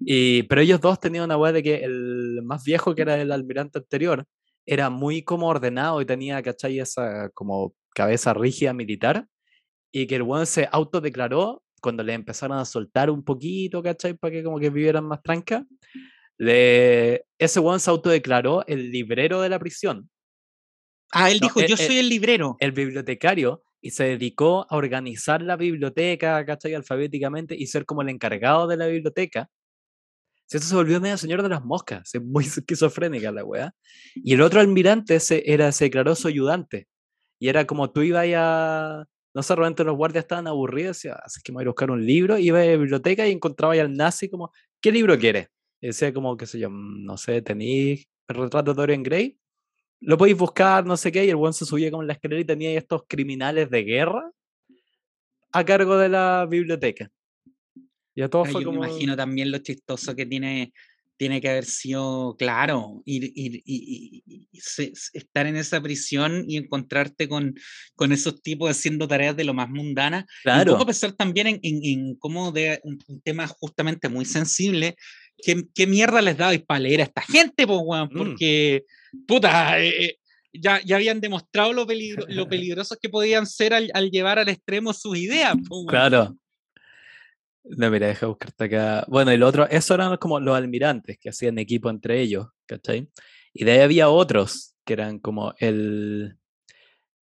Y, 0.00 0.44
pero 0.44 0.60
ellos 0.60 0.80
dos 0.80 1.00
tenían 1.00 1.24
una 1.24 1.36
weá 1.36 1.52
de 1.52 1.62
que 1.62 1.76
el 1.84 2.40
más 2.42 2.64
viejo, 2.64 2.94
que 2.94 3.02
era 3.02 3.20
el 3.20 3.32
almirante 3.32 3.78
anterior, 3.78 4.24
era 4.66 4.90
muy 4.90 5.22
como 5.22 5.48
ordenado 5.48 6.00
y 6.00 6.06
tenía, 6.06 6.42
¿cachai? 6.42 6.78
Esa 6.78 7.30
como 7.30 7.74
cabeza 7.94 8.34
rígida 8.34 8.72
militar. 8.72 9.26
Y 9.92 10.06
que 10.06 10.16
el 10.16 10.22
weón 10.22 10.46
se 10.46 10.68
autodeclaró 10.70 11.62
cuando 11.80 12.02
le 12.02 12.12
empezaron 12.12 12.58
a 12.58 12.64
soltar 12.64 13.10
un 13.10 13.24
poquito, 13.24 13.82
¿cachai? 13.82 14.14
Para 14.14 14.32
que 14.32 14.44
como 14.44 14.58
que 14.58 14.70
vivieran 14.70 15.04
más 15.04 15.22
tranca. 15.22 15.64
Le... 16.36 17.24
Ese 17.38 17.60
weón 17.60 17.80
se 17.80 17.90
autodeclaró 17.90 18.66
el 18.66 18.90
librero 18.90 19.40
de 19.40 19.48
la 19.48 19.58
prisión, 19.58 20.10
Ah, 21.12 21.30
él 21.30 21.38
No, 21.40 21.46
dijo, 21.46 21.60
eh, 21.60 21.66
yo 21.68 21.74
eh, 21.74 21.78
soy 21.78 21.98
el 21.98 22.08
librero. 22.08 22.56
el 22.60 22.72
bibliotecario, 22.72 23.62
y 23.80 23.90
se 23.90 24.04
dedicó 24.04 24.66
a 24.68 24.76
organizar 24.76 25.40
la 25.42 25.56
biblioteca, 25.56 26.44
¿cachai? 26.44 26.74
Alfabéticamente 26.74 27.54
y 27.56 27.66
ser 27.66 27.86
como 27.86 28.02
el 28.02 28.08
encargado 28.08 28.66
de 28.66 28.76
la 28.76 28.86
biblioteca. 28.86 29.48
Eso 30.50 30.66
se 30.66 30.74
volvió 30.74 31.00
medio 31.00 31.18
señor 31.18 31.42
de 31.42 31.48
las 31.50 31.64
moscas, 31.64 32.14
es 32.14 32.22
muy 32.22 32.44
esquizofrénica 32.46 33.30
la 33.32 33.44
weá. 33.44 33.74
Y 34.14 34.34
el 34.34 34.42
otro 34.42 34.60
almirante 34.60 35.20
se, 35.20 35.42
era, 35.52 35.72
se 35.72 35.84
declaró 35.86 36.14
su 36.14 36.28
ayudante. 36.28 36.88
Y 37.40 37.48
era 37.48 37.66
como 37.66 37.90
tú 37.90 38.02
ibas 38.02 38.26
a. 38.36 39.04
No 39.34 39.42
sé, 39.42 39.54
realmente 39.54 39.84
los 39.84 39.96
guardias 39.96 40.24
estaban 40.24 40.46
aburridos, 40.48 40.96
decía, 40.96 41.14
así 41.24 41.40
que 41.44 41.52
me 41.52 41.56
voy 41.56 41.64
a 41.64 41.68
buscar 41.68 41.90
un 41.90 42.04
libro, 42.04 42.38
iba 42.38 42.60
a 42.60 42.64
la 42.64 42.76
biblioteca 42.76 43.26
y 43.28 43.32
encontraba 43.32 43.74
ahí 43.74 43.78
al 43.80 43.92
nazi 43.94 44.28
como, 44.30 44.50
¿qué 44.80 44.90
libro 44.90 45.16
quieres? 45.18 45.48
Y 45.80 45.88
decía 45.88 46.12
como, 46.12 46.36
qué 46.36 46.46
sé 46.46 46.58
yo, 46.58 46.70
"Mm, 46.70 47.04
no 47.04 47.16
sé, 47.18 47.42
tenéis 47.42 48.06
el 48.28 48.36
retrato 48.36 48.72
de 48.72 48.76
Dorian 48.76 49.02
Gray, 49.04 49.38
lo 50.00 50.18
podéis 50.18 50.38
buscar, 50.38 50.86
no 50.86 50.96
sé 50.96 51.12
qué, 51.12 51.24
y 51.24 51.30
el 51.30 51.36
buen 51.36 51.52
se 51.52 51.66
subía 51.66 51.90
como 51.90 52.02
en 52.02 52.08
la 52.08 52.14
escalera 52.14 52.40
y 52.42 52.44
tenía 52.46 52.78
estos 52.78 53.02
criminales 53.08 53.70
de 53.70 53.82
guerra 53.84 54.30
a 55.52 55.64
cargo 55.64 55.96
de 55.98 56.08
la 56.08 56.46
biblioteca. 56.48 57.10
Y 58.18 58.22
a 58.22 58.28
todos 58.28 58.48
fue 58.50 58.62
yo 58.62 58.70
como... 58.70 58.80
me 58.80 58.88
imagino 58.88 59.14
también 59.16 59.52
lo 59.52 59.58
chistoso 59.58 60.16
que 60.16 60.26
tiene, 60.26 60.72
tiene 61.16 61.40
que 61.40 61.50
haber 61.50 61.64
sido, 61.64 62.34
claro, 62.36 63.00
ir, 63.04 63.32
ir- 63.32 63.62
se- 64.54 64.90
se- 64.92 65.16
estar 65.18 65.46
en 65.46 65.54
esa 65.54 65.80
prisión 65.80 66.44
y 66.48 66.56
encontrarte 66.56 67.28
con, 67.28 67.54
con 67.94 68.10
esos 68.10 68.42
tipos 68.42 68.68
haciendo 68.70 69.06
tareas 69.06 69.36
de 69.36 69.44
lo 69.44 69.54
más 69.54 69.68
mundanas. 69.70 70.24
Y 70.24 70.26
un 70.26 70.42
Claro, 70.42 70.72
poco 70.72 70.86
pensar 70.86 71.12
también 71.12 71.46
en, 71.46 71.60
en, 71.62 71.78
en 71.84 72.16
cómo 72.16 72.50
de 72.50 72.80
un, 72.82 72.98
un 73.06 73.20
tema 73.20 73.46
justamente 73.46 74.08
muy 74.08 74.24
sensible, 74.24 74.96
¿qué, 75.40 75.62
qué 75.72 75.86
mierda 75.86 76.20
les 76.20 76.36
daba 76.36 76.58
para 76.66 76.80
leer 76.80 77.00
a 77.02 77.04
esta 77.04 77.22
gente, 77.22 77.68
pues, 77.68 77.78
weón? 77.84 78.08
Mm. 78.12 78.18
Porque, 78.18 78.84
puta, 79.28 79.78
eh, 79.80 80.04
eh, 80.06 80.16
ya, 80.52 80.80
ya 80.84 80.96
habían 80.96 81.20
demostrado 81.20 81.72
lo, 81.72 81.86
peligro, 81.86 82.26
lo 82.28 82.48
peligrosos 82.48 82.98
que 83.00 83.08
podían 83.08 83.46
ser 83.46 83.74
al, 83.74 83.92
al 83.94 84.10
llevar 84.10 84.40
al 84.40 84.48
extremo 84.48 84.92
sus 84.92 85.16
ideas, 85.16 85.54
pues, 85.54 85.68
weón. 85.70 85.86
claro. 85.86 86.36
No, 87.76 87.90
mira, 87.90 88.06
deja 88.06 88.26
buscarte 88.26 88.64
acá. 88.64 89.04
Bueno, 89.08 89.32
y 89.32 89.36
lo 89.36 89.46
otro, 89.46 89.66
eso 89.68 89.94
eran 89.94 90.16
como 90.16 90.40
los 90.40 90.56
almirantes 90.56 91.18
que 91.18 91.28
hacían 91.28 91.58
equipo 91.58 91.90
entre 91.90 92.20
ellos, 92.20 92.46
¿cachai? 92.66 93.10
Y 93.52 93.64
de 93.64 93.72
ahí 93.72 93.78
había 93.80 94.08
otros 94.08 94.74
que 94.84 94.94
eran 94.94 95.18
como 95.18 95.52
el. 95.58 96.38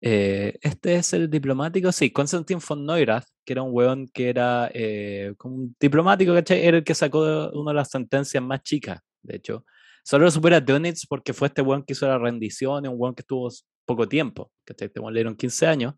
eh, 0.02 0.58
este 0.62 0.96
es 0.96 1.14
el 1.14 1.30
diplomático, 1.30 1.92
sí, 1.92 2.12
Konstantin 2.12 2.60
von 2.68 2.86
Neurath, 2.86 3.26
que 3.46 3.54
era 3.54 3.62
un 3.64 3.72
weón 3.74 4.08
que 4.14 4.30
era 4.30 4.70
eh, 4.74 5.34
como 5.38 5.56
un 5.56 5.76
diplomático, 5.80 6.34
¿cachai? 6.34 6.66
Era 6.66 6.78
el 6.78 6.84
que 6.84 6.96
sacó 6.96 7.50
una 7.54 7.72
de 7.72 7.76
las 7.76 7.90
sentencias 7.90 8.44
más 8.44 8.62
chicas, 8.64 9.00
de 9.22 9.38
hecho. 9.38 9.66
Solo 10.04 10.26
lo 10.26 10.32
supera 10.32 10.62
Dönitz 10.62 11.06
porque 11.08 11.34
fue 11.34 11.48
este 11.48 11.62
weón 11.62 11.84
que 11.84 11.94
hizo 11.94 12.08
la 12.08 12.18
rendición, 12.20 12.88
un 12.88 12.96
weón 12.98 13.16
que 13.16 13.22
estuvo 13.22 13.50
poco 13.86 14.08
tiempo, 14.08 14.52
¿cachai? 14.66 14.88
Este 14.88 15.00
weón 15.00 15.14
le 15.14 15.20
dieron 15.20 15.36
15 15.36 15.66
años. 15.68 15.94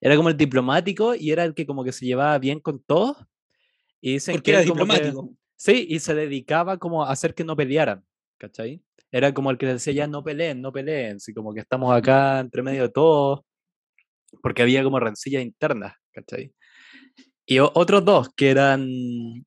Era 0.00 0.16
como 0.16 0.28
el 0.28 0.36
diplomático 0.36 1.14
y 1.14 1.30
era 1.30 1.44
el 1.44 1.54
que 1.54 1.66
como 1.66 1.84
que 1.84 1.92
se 1.92 2.06
llevaba 2.06 2.38
bien 2.38 2.60
con 2.60 2.82
todos. 2.82 3.16
Y 4.00 4.12
dicen 4.14 4.34
Porque 4.34 4.52
que 4.52 4.58
era 4.58 4.66
como 4.66 4.86
que- 4.86 4.92
diplomático. 4.94 5.34
Sí, 5.56 5.86
y 5.88 5.98
se 5.98 6.14
dedicaba 6.14 6.78
como 6.78 7.04
a 7.04 7.10
hacer 7.10 7.34
que 7.34 7.42
no 7.44 7.56
pelearan, 7.56 8.04
¿cachai? 8.38 8.80
Era 9.10 9.32
como 9.34 9.50
el 9.50 9.58
que 9.58 9.66
decía, 9.66 9.92
ya 9.92 10.06
no 10.06 10.22
peleen, 10.22 10.60
no 10.60 10.70
peleen, 10.70 11.16
así 11.16 11.34
como 11.34 11.52
que 11.52 11.60
estamos 11.60 11.92
acá 11.94 12.38
entre 12.38 12.62
medio 12.62 12.82
de 12.82 12.90
todos, 12.90 13.40
porque 14.42 14.62
había 14.62 14.84
como 14.84 15.00
rencillas 15.00 15.42
internas, 15.42 15.94
¿cachai? 16.12 16.52
Y 17.44 17.58
otros 17.60 18.04
dos 18.04 18.28
que 18.36 18.50
eran, 18.50 18.86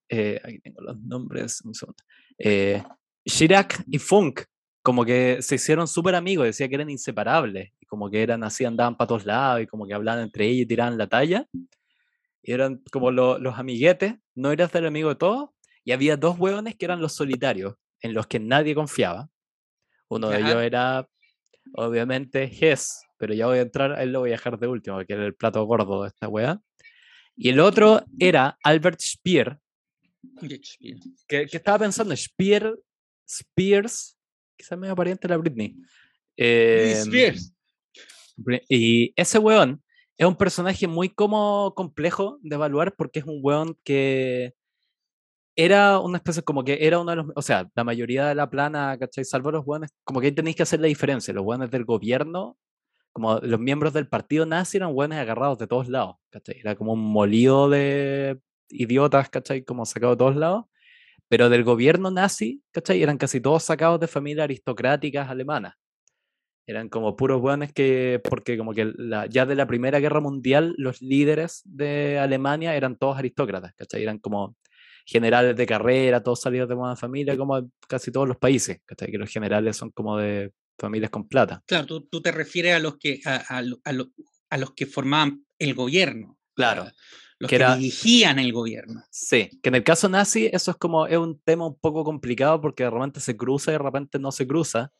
eh, 0.10 0.42
aquí 0.44 0.60
tengo 0.60 0.82
los 0.82 1.00
nombres, 1.00 1.62
un 1.64 1.74
segundo, 1.76 2.04
eh, 2.40 2.84
Chirac 3.26 3.84
y 3.88 4.00
Funk, 4.00 4.42
como 4.84 5.06
que 5.06 5.38
se 5.42 5.56
hicieron 5.56 5.88
súper 5.88 6.16
amigos, 6.16 6.48
decía 6.48 6.68
que 6.68 6.76
eran 6.76 6.90
inseparables, 6.90 7.72
y 7.80 7.86
como 7.86 8.10
que 8.10 8.24
eran 8.24 8.44
así, 8.44 8.66
andaban 8.66 8.98
para 8.98 9.08
todos 9.08 9.26
lados, 9.26 9.62
y 9.62 9.68
como 9.68 9.86
que 9.86 9.94
hablaban 9.94 10.24
entre 10.24 10.48
ellos 10.48 10.64
y 10.64 10.66
tiraban 10.66 10.98
la 10.98 11.08
talla, 11.08 11.46
y 12.42 12.52
eran 12.52 12.82
como 12.92 13.12
lo- 13.12 13.38
los 13.38 13.60
amiguetes, 13.60 14.16
no 14.42 14.52
eras 14.52 14.72
del 14.72 14.88
amigo 14.88 15.10
de 15.10 15.16
todos, 15.16 15.50
y 15.84 15.92
había 15.92 16.18
dos 16.18 16.38
hueones 16.40 16.76
que 16.76 16.86
eran 16.86 17.00
los 17.02 17.14
solitarios, 17.14 17.76
en 18.02 18.14
los 18.14 18.26
que 18.28 18.40
nadie 18.40 18.74
confiaba. 18.76 19.30
Uno 20.10 20.30
de 20.30 20.40
Ya. 20.40 20.50
ellos 20.50 20.64
era, 20.64 21.08
obviamente, 21.74 22.44
Hess, 22.52 23.04
pero 23.18 23.34
ya 23.34 23.46
voy 23.46 23.60
a 23.60 23.62
entrar, 23.62 23.92
a 23.94 24.04
él 24.04 24.12
lo 24.12 24.20
voy 24.22 24.30
a 24.30 24.34
dejar 24.34 24.58
de 24.60 24.68
último, 24.68 24.98
que 25.06 25.14
era 25.14 25.26
el 25.26 25.36
plato 25.36 25.64
gordo 25.66 26.02
de 26.02 26.08
esta 26.10 26.28
wea. 26.28 26.60
Y 27.36 27.50
el 27.50 27.60
otro 27.60 28.04
era 28.20 28.58
Albert 28.64 29.00
Speer, 29.00 29.60
que, 31.28 31.46
que 31.48 31.58
estaba 31.58 31.80
pensando, 31.80 32.16
Speer, 32.16 32.76
Spears, 33.28 34.18
quizás 34.58 34.78
medio 34.78 34.96
pariente 34.96 35.28
de 35.28 35.34
la 35.34 35.38
Britney. 35.38 35.76
Em, 36.36 36.98
Spears. 36.98 37.54
Y 38.70 39.14
ese 39.16 39.38
weón 39.38 39.82
es 40.22 40.28
un 40.28 40.36
personaje 40.36 40.88
muy 40.88 41.10
como 41.10 41.74
complejo 41.76 42.38
de 42.44 42.54
evaluar 42.56 42.94
porque 42.96 43.20
es 43.20 43.26
un 43.26 43.40
weón 43.42 43.76
que 43.84 44.54
era 45.56 45.98
una 46.00 46.18
especie 46.18 46.44
como 46.44 46.64
que 46.64 46.78
era 46.82 47.00
uno 47.00 47.10
de 47.10 47.18
los, 47.18 47.28
o 47.36 47.42
sea, 47.42 47.72
la 47.74 47.84
mayoría 47.84 48.28
de 48.28 48.36
la 48.36 48.48
plana, 48.48 48.96
¿cachai? 49.00 49.26
Salvo 49.26 49.50
los 49.52 49.66
weones, 49.66 49.90
como 50.04 50.22
que 50.22 50.28
ahí 50.28 50.32
tenéis 50.32 50.56
que 50.58 50.64
hacer 50.64 50.80
la 50.80 50.86
diferencia. 50.86 51.34
Los 51.34 51.44
weones 51.44 51.72
del 51.72 51.86
gobierno, 51.86 52.56
como 53.14 53.40
los 53.40 53.60
miembros 53.60 53.94
del 53.94 54.08
partido 54.08 54.46
nazi 54.46 54.78
eran 54.78 54.92
weones 54.94 55.18
agarrados 55.18 55.58
de 55.58 55.66
todos 55.66 55.90
lados, 55.90 56.18
¿cachai? 56.30 56.60
Era 56.60 56.76
como 56.76 56.94
un 56.94 57.04
molido 57.04 57.68
de 57.68 58.40
idiotas, 58.70 59.28
¿cachai? 59.32 59.64
Como 59.64 59.88
sacados 59.88 60.18
de 60.18 60.20
todos 60.20 60.36
lados. 60.36 60.66
Pero 61.30 61.50
del 61.50 61.64
gobierno 61.64 62.12
nazi, 62.12 62.64
¿cachai? 62.72 63.02
Eran 63.02 63.18
casi 63.18 63.42
todos 63.42 63.64
sacados 63.64 64.00
de 64.00 64.08
familias 64.08 64.44
aristocráticas 64.44 65.30
alemanas. 65.32 65.81
Eran 66.68 66.90
como 66.90 67.16
puros 67.16 67.42
buenos 67.42 67.72
que, 67.74 68.22
porque 68.24 68.58
como 68.58 68.74
que 68.74 68.92
la- 68.96 69.26
ya 69.26 69.46
de 69.46 69.56
la 69.56 69.68
Primera 69.68 70.00
Guerra 70.00 70.20
Mundial, 70.22 70.74
los 70.78 71.02
líderes 71.02 71.62
de 71.66 72.20
Alemania 72.20 72.76
eran 72.76 72.96
todos 72.98 73.18
aristócratas, 73.18 73.74
¿cachai? 73.76 74.04
Eran 74.04 74.20
como 74.20 74.56
generales 75.06 75.56
de 75.56 75.66
carrera, 75.66 76.22
todos 76.22 76.40
salidos 76.42 76.70
de 76.70 76.76
buena 76.76 76.96
familia, 76.96 77.36
como 77.36 77.70
casi 77.88 78.12
todos 78.12 78.28
los 78.28 78.38
países, 78.38 78.80
¿cachai? 78.86 79.10
Que 79.12 79.18
los 79.18 79.30
generales 79.30 79.76
son 79.76 79.90
como 79.92 80.18
de 80.18 80.54
familias 80.78 81.10
con 81.12 81.28
plata. 81.28 81.64
Claro, 81.66 81.86
tú, 81.88 82.02
tú 82.08 82.22
te 82.22 82.32
refieres 82.32 82.76
a 82.76 82.80
los 82.80 82.98
que 82.98 83.20
a, 83.26 83.36
a 83.36 83.58
a 83.58 83.62
lo- 83.94 84.10
a 84.50 84.58
los 84.58 84.74
que 84.74 84.86
formaban 84.86 85.46
el 85.60 85.74
gobierno. 85.74 86.38
Claro. 86.54 86.84
Los 87.40 87.50
Que 87.50 87.56
que, 87.58 87.64
era- 87.64 87.76
dirigían 87.76 88.38
el 88.38 88.54
gobierno. 88.54 89.02
Sí, 89.10 89.50
que 89.64 89.70
en 89.70 89.76
el 89.76 89.84
caso 89.84 90.08
nazi 90.10 90.48
eso 90.54 90.72
es 90.72 90.78
como, 90.78 91.08
es 91.08 91.18
un 91.18 91.40
tema 91.42 91.66
un 91.66 91.80
poco 91.80 92.04
complicado 92.04 92.62
porque 92.62 92.84
de 92.84 92.90
repente 92.92 93.20
se 93.20 93.36
cruza 93.36 93.72
y 93.72 93.74
de 93.74 93.80
repente 93.80 94.20
no 94.20 94.32
se 94.32 94.46
cruza, 94.46 94.92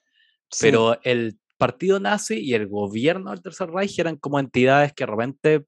Sí. 0.50 0.66
pero 0.66 1.00
el 1.04 1.38
partido 1.62 2.00
nazi 2.00 2.40
y 2.40 2.56
el 2.56 2.68
gobierno 2.68 3.30
del 3.30 3.44
Tercer 3.44 3.70
Reich 3.70 4.00
eran 4.00 4.16
como 4.16 4.40
entidades 4.40 4.94
que 4.94 5.04
de 5.06 5.12
repente 5.12 5.66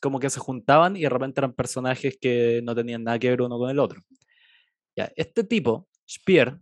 como 0.00 0.18
que 0.18 0.28
se 0.28 0.40
juntaban 0.40 0.96
y 0.96 1.02
de 1.02 1.08
repente 1.08 1.38
eran 1.38 1.52
personajes 1.52 2.18
que 2.20 2.60
no 2.64 2.74
tenían 2.74 3.04
nada 3.04 3.20
que 3.20 3.30
ver 3.30 3.40
uno 3.40 3.56
con 3.56 3.70
el 3.70 3.78
otro. 3.78 4.02
Ya, 4.96 5.12
este 5.14 5.44
tipo, 5.44 5.86
Speer, 6.10 6.58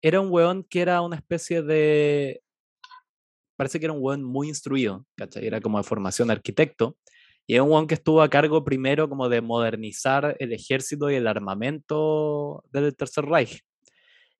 era 0.00 0.18
un 0.18 0.32
weón 0.32 0.64
que 0.64 0.80
era 0.80 1.02
una 1.02 1.16
especie 1.16 1.60
de... 1.60 2.40
Parece 3.54 3.78
que 3.78 3.84
era 3.84 3.92
un 3.92 4.02
weón 4.02 4.24
muy 4.24 4.48
instruido, 4.48 5.04
¿cachai? 5.14 5.46
Era 5.46 5.60
como 5.60 5.76
de 5.76 5.84
formación 5.84 6.30
arquitecto. 6.30 6.96
Y 7.46 7.52
era 7.52 7.64
un 7.64 7.70
weón 7.70 7.86
que 7.86 7.96
estuvo 7.96 8.22
a 8.22 8.30
cargo 8.30 8.64
primero 8.64 9.10
como 9.10 9.28
de 9.28 9.42
modernizar 9.42 10.36
el 10.38 10.54
ejército 10.54 11.10
y 11.10 11.16
el 11.16 11.26
armamento 11.26 12.64
del 12.72 12.96
Tercer 12.96 13.26
Reich. 13.26 13.60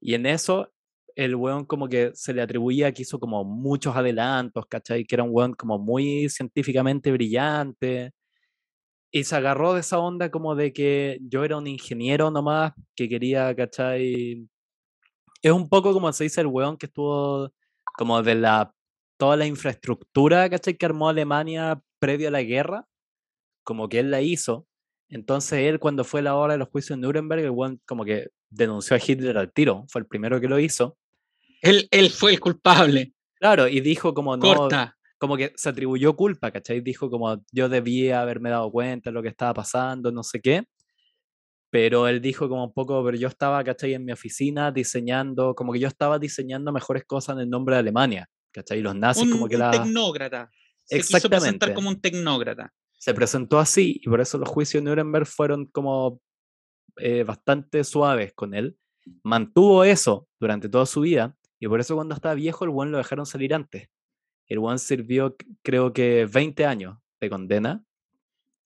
Y 0.00 0.14
en 0.14 0.24
eso 0.24 0.72
el 1.18 1.34
weón 1.34 1.64
como 1.66 1.88
que 1.88 2.12
se 2.14 2.32
le 2.32 2.42
atribuía 2.42 2.92
que 2.92 3.02
hizo 3.02 3.18
como 3.18 3.44
muchos 3.44 3.96
adelantos, 3.96 4.66
¿cachai? 4.66 5.04
Que 5.04 5.16
era 5.16 5.24
un 5.24 5.30
weón 5.32 5.52
como 5.54 5.76
muy 5.76 6.28
científicamente 6.28 7.10
brillante. 7.10 8.12
Y 9.10 9.24
se 9.24 9.36
agarró 9.36 9.74
de 9.74 9.80
esa 9.80 9.98
onda 9.98 10.30
como 10.30 10.54
de 10.54 10.72
que 10.72 11.18
yo 11.22 11.44
era 11.44 11.56
un 11.56 11.66
ingeniero 11.66 12.30
nomás 12.30 12.72
que 12.94 13.08
quería, 13.08 13.54
¿cachai? 13.56 14.48
Es 15.42 15.52
un 15.52 15.68
poco 15.68 15.92
como 15.92 16.12
se 16.12 16.24
dice 16.24 16.40
el 16.40 16.46
weón 16.48 16.76
que 16.76 16.86
estuvo 16.86 17.50
como 17.96 18.22
de 18.22 18.36
la 18.36 18.72
toda 19.18 19.36
la 19.36 19.46
infraestructura, 19.46 20.48
¿cachai? 20.50 20.76
Que 20.76 20.86
armó 20.86 21.08
Alemania 21.08 21.82
previo 21.98 22.28
a 22.28 22.30
la 22.32 22.42
guerra, 22.42 22.86
como 23.64 23.88
que 23.88 24.00
él 24.00 24.10
la 24.12 24.22
hizo. 24.22 24.66
Entonces 25.08 25.60
él 25.60 25.80
cuando 25.80 26.04
fue 26.04 26.22
la 26.22 26.36
hora 26.36 26.54
de 26.54 26.58
los 26.58 26.68
juicios 26.68 26.96
en 26.96 27.02
Nuremberg, 27.02 27.42
el 27.42 27.50
weón 27.50 27.80
como 27.86 28.04
que 28.04 28.28
denunció 28.50 28.96
a 28.96 29.00
Hitler 29.04 29.38
al 29.38 29.52
tiro, 29.52 29.84
fue 29.88 30.02
el 30.02 30.06
primero 30.06 30.40
que 30.40 30.48
lo 30.48 30.60
hizo. 30.60 30.96
Él, 31.62 31.88
él 31.90 32.10
fue 32.10 32.32
el 32.32 32.40
culpable. 32.40 33.14
Claro, 33.40 33.68
y 33.68 33.80
dijo 33.80 34.14
como 34.14 34.36
no, 34.36 34.54
Corta. 34.54 34.96
como 35.18 35.36
que 35.36 35.52
se 35.56 35.68
atribuyó 35.68 36.16
culpa, 36.16 36.50
¿cachai? 36.50 36.80
Dijo 36.80 37.10
como 37.10 37.44
yo 37.52 37.68
debía 37.68 38.20
haberme 38.20 38.50
dado 38.50 38.70
cuenta 38.70 39.10
de 39.10 39.14
lo 39.14 39.22
que 39.22 39.28
estaba 39.28 39.54
pasando, 39.54 40.10
no 40.10 40.22
sé 40.22 40.40
qué. 40.40 40.64
Pero 41.70 42.08
él 42.08 42.20
dijo 42.20 42.48
como 42.48 42.64
un 42.64 42.72
poco, 42.72 43.04
pero 43.04 43.16
yo 43.16 43.28
estaba, 43.28 43.62
¿cachai? 43.62 43.94
En 43.94 44.04
mi 44.04 44.12
oficina 44.12 44.72
diseñando, 44.72 45.54
como 45.54 45.72
que 45.72 45.78
yo 45.78 45.88
estaba 45.88 46.18
diseñando 46.18 46.72
mejores 46.72 47.04
cosas 47.04 47.36
en 47.36 47.42
el 47.42 47.50
nombre 47.50 47.74
de 47.74 47.80
Alemania, 47.80 48.28
¿cachai? 48.52 48.80
Los 48.80 48.94
nazis 48.96 49.24
Un, 49.24 49.32
como 49.32 49.48
que 49.48 49.56
un 49.56 49.60
la... 49.60 49.70
tecnócrata. 49.70 50.50
Se 50.84 50.96
quiso 50.96 51.28
presentar 51.28 51.68
Exactamente. 51.68 51.74
como 51.74 51.88
un 51.90 52.00
tecnócrata. 52.00 52.72
se 52.96 53.12
presentó 53.14 53.58
así 53.58 54.00
y 54.02 54.08
por 54.08 54.20
eso 54.20 54.38
los 54.38 54.48
juicios 54.48 54.82
de 54.82 54.88
Nuremberg 54.88 55.26
fueron 55.26 55.66
como 55.66 56.20
eh, 56.96 57.22
bastante 57.24 57.84
suaves 57.84 58.32
con 58.34 58.54
él. 58.54 58.76
Mantuvo 59.22 59.84
eso 59.84 60.26
durante 60.40 60.68
toda 60.68 60.86
su 60.86 61.02
vida 61.02 61.36
y 61.58 61.66
por 61.68 61.80
eso 61.80 61.94
cuando 61.94 62.14
estaba 62.14 62.34
viejo 62.34 62.64
el 62.64 62.70
buen 62.70 62.90
lo 62.90 62.98
dejaron 62.98 63.26
salir 63.26 63.54
antes. 63.54 63.88
El 64.46 64.58
buen 64.60 64.78
sirvió 64.78 65.36
creo 65.62 65.92
que 65.92 66.26
20 66.26 66.64
años 66.66 66.98
de 67.20 67.30
condena. 67.30 67.84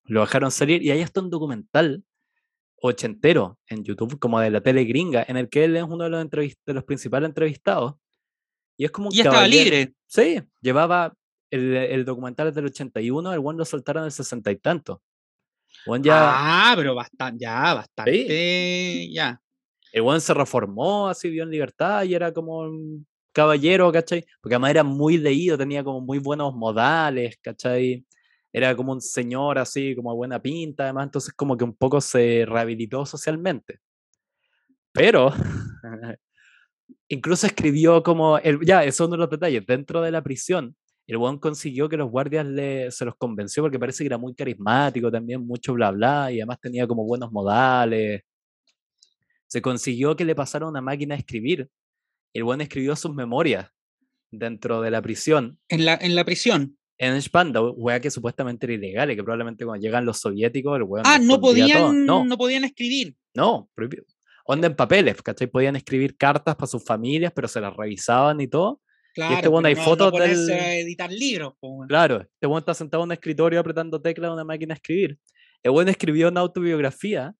Lo 0.04 0.20
dejaron 0.20 0.50
salir 0.50 0.82
y 0.82 0.90
ahí 0.90 1.00
está 1.00 1.20
un 1.20 1.30
documental 1.30 2.04
ochentero 2.76 3.58
en 3.68 3.84
YouTube, 3.84 4.18
como 4.18 4.40
de 4.40 4.50
la 4.50 4.60
tele 4.60 4.84
gringa, 4.84 5.24
en 5.26 5.36
el 5.36 5.48
que 5.48 5.64
él 5.64 5.76
es 5.76 5.84
uno 5.84 6.04
de 6.04 6.10
los, 6.10 6.28
de 6.28 6.74
los 6.74 6.84
principales 6.84 7.28
entrevistados. 7.28 7.94
Y 8.76 8.84
es 8.84 8.90
como 8.90 9.08
un 9.08 9.14
Y 9.14 9.18
ya 9.18 9.24
estaba 9.24 9.46
libre. 9.46 9.94
Sí, 10.06 10.42
llevaba 10.60 11.14
el, 11.50 11.76
el 11.76 12.04
documental 12.04 12.48
es 12.48 12.54
del 12.54 12.66
81, 12.66 13.32
el 13.32 13.38
buen 13.38 13.56
lo 13.56 13.64
soltaron 13.64 14.02
en 14.02 14.06
el 14.06 14.12
60 14.12 14.50
y 14.50 14.56
tanto. 14.56 15.02
Buen 15.86 16.02
ya, 16.02 16.70
Ah, 16.70 16.74
pero 16.76 16.94
bastante, 16.94 17.44
ya, 17.44 17.74
bastante. 17.74 19.10
Ya. 19.12 19.40
El 19.92 20.02
buen 20.02 20.20
se 20.20 20.34
reformó, 20.34 21.08
así 21.08 21.30
vio 21.30 21.44
en 21.44 21.50
libertad 21.50 22.04
y 22.04 22.14
era 22.14 22.32
como 22.32 22.60
un 22.60 23.06
caballero, 23.32 23.92
¿cachai? 23.92 24.24
Porque 24.40 24.54
además 24.54 24.70
era 24.70 24.84
muy 24.84 25.18
leído, 25.18 25.58
tenía 25.58 25.84
como 25.84 26.00
muy 26.00 26.18
buenos 26.18 26.54
modales, 26.54 27.38
¿cachai? 27.42 28.04
Era 28.52 28.74
como 28.76 28.92
un 28.92 29.00
señor 29.00 29.58
así, 29.58 29.94
como 29.94 30.14
buena 30.16 30.40
pinta, 30.40 30.84
además, 30.84 31.04
entonces 31.04 31.34
como 31.34 31.56
que 31.56 31.64
un 31.64 31.74
poco 31.76 32.00
se 32.00 32.44
rehabilitó 32.46 33.06
socialmente. 33.06 33.80
Pero 34.92 35.32
incluso 37.08 37.46
escribió 37.46 38.02
como, 38.02 38.38
el, 38.38 38.60
ya, 38.64 38.90
son 38.92 39.08
uno 39.08 39.16
de 39.16 39.20
los 39.20 39.30
detalles, 39.30 39.66
dentro 39.66 40.02
de 40.02 40.10
la 40.10 40.22
prisión, 40.22 40.76
el 41.06 41.18
buen 41.18 41.38
consiguió 41.38 41.88
que 41.88 41.96
los 41.96 42.10
guardias 42.10 42.46
le, 42.46 42.90
se 42.90 43.04
los 43.04 43.16
convenció 43.16 43.62
porque 43.62 43.78
parece 43.78 44.04
que 44.04 44.08
era 44.08 44.18
muy 44.18 44.34
carismático 44.34 45.10
también, 45.10 45.46
mucho 45.46 45.74
bla 45.74 45.90
bla, 45.90 46.30
y 46.32 46.40
además 46.40 46.60
tenía 46.60 46.86
como 46.86 47.04
buenos 47.04 47.32
modales. 47.32 48.22
Se 49.52 49.60
consiguió 49.60 50.16
que 50.16 50.24
le 50.24 50.34
pasara 50.34 50.66
una 50.66 50.80
máquina 50.80 51.14
a 51.14 51.18
escribir. 51.18 51.68
El 52.32 52.44
buen 52.44 52.62
escribió 52.62 52.96
sus 52.96 53.14
memorias 53.14 53.68
dentro 54.30 54.80
de 54.80 54.90
la 54.90 55.02
prisión. 55.02 55.58
En 55.68 55.84
la, 55.84 55.94
en 56.00 56.14
la 56.14 56.24
prisión. 56.24 56.78
en 56.96 57.20
Spandau, 57.20 57.74
wea 57.76 58.00
que 58.00 58.10
supuestamente 58.10 58.64
era 58.64 58.72
ilegal 58.72 59.10
y 59.10 59.16
que 59.16 59.22
probablemente 59.22 59.66
cuando 59.66 59.82
llegan 59.84 60.06
los 60.06 60.20
soviéticos, 60.20 60.74
el 60.78 60.84
weón 60.84 61.04
Ah, 61.06 61.18
no 61.18 61.38
podían, 61.38 62.06
No, 62.06 62.24
no. 62.24 62.38
podían 62.38 62.64
escribir. 62.64 63.14
no. 63.34 63.68
Onda 64.46 64.68
en 64.68 64.74
papeles, 64.74 65.20
¿cachai? 65.20 65.48
Podían 65.48 65.76
escribir 65.76 66.16
cartas 66.16 66.56
para 66.56 66.66
sus 66.66 66.82
familias, 66.82 67.30
pero 67.34 67.46
se 67.46 67.60
las 67.60 67.76
revisaban 67.76 68.40
y 68.40 68.48
todo. 68.48 68.80
Claro, 69.14 69.34
este 69.36 69.48
bueno, 69.48 69.68
hay 69.68 69.74
no, 69.74 69.82
fotos 69.82 70.12
no 70.14 70.18
del- 70.18 70.50
a 70.50 70.76
editar 70.76 71.12
libros. 71.12 71.52
weón. 71.60 71.88
Claro, 71.88 72.22
este 72.22 72.46
weón 72.46 72.60
está 72.60 72.72
sentado 72.72 73.02
en 73.02 73.08
un 73.08 73.12
escritorio 73.12 73.60
apretando 73.60 74.00
teclas 74.00 74.30
de 74.30 74.34
una 74.34 74.44
máquina 74.44 74.72
de 74.74 74.76
escribir. 74.78 75.18
El 75.62 75.72
weón 75.72 75.88
escribió 75.90 76.28
una 76.28 76.40
autobiografía, 76.40 77.34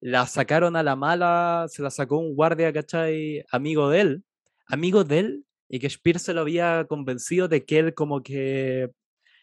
la 0.00 0.26
sacaron 0.26 0.76
a 0.76 0.82
la 0.82 0.96
mala, 0.96 1.66
se 1.68 1.82
la 1.82 1.90
sacó 1.90 2.18
un 2.18 2.34
guardia, 2.34 2.72
¿cachai? 2.72 3.44
Amigo 3.50 3.88
de 3.90 4.00
él, 4.00 4.24
amigo 4.66 5.04
de 5.04 5.18
él, 5.18 5.44
y 5.68 5.78
que 5.78 5.90
Speer 5.90 6.18
se 6.18 6.34
lo 6.34 6.42
había 6.42 6.86
convencido 6.88 7.48
de 7.48 7.64
que 7.64 7.78
él 7.78 7.94
como 7.94 8.22
que 8.22 8.90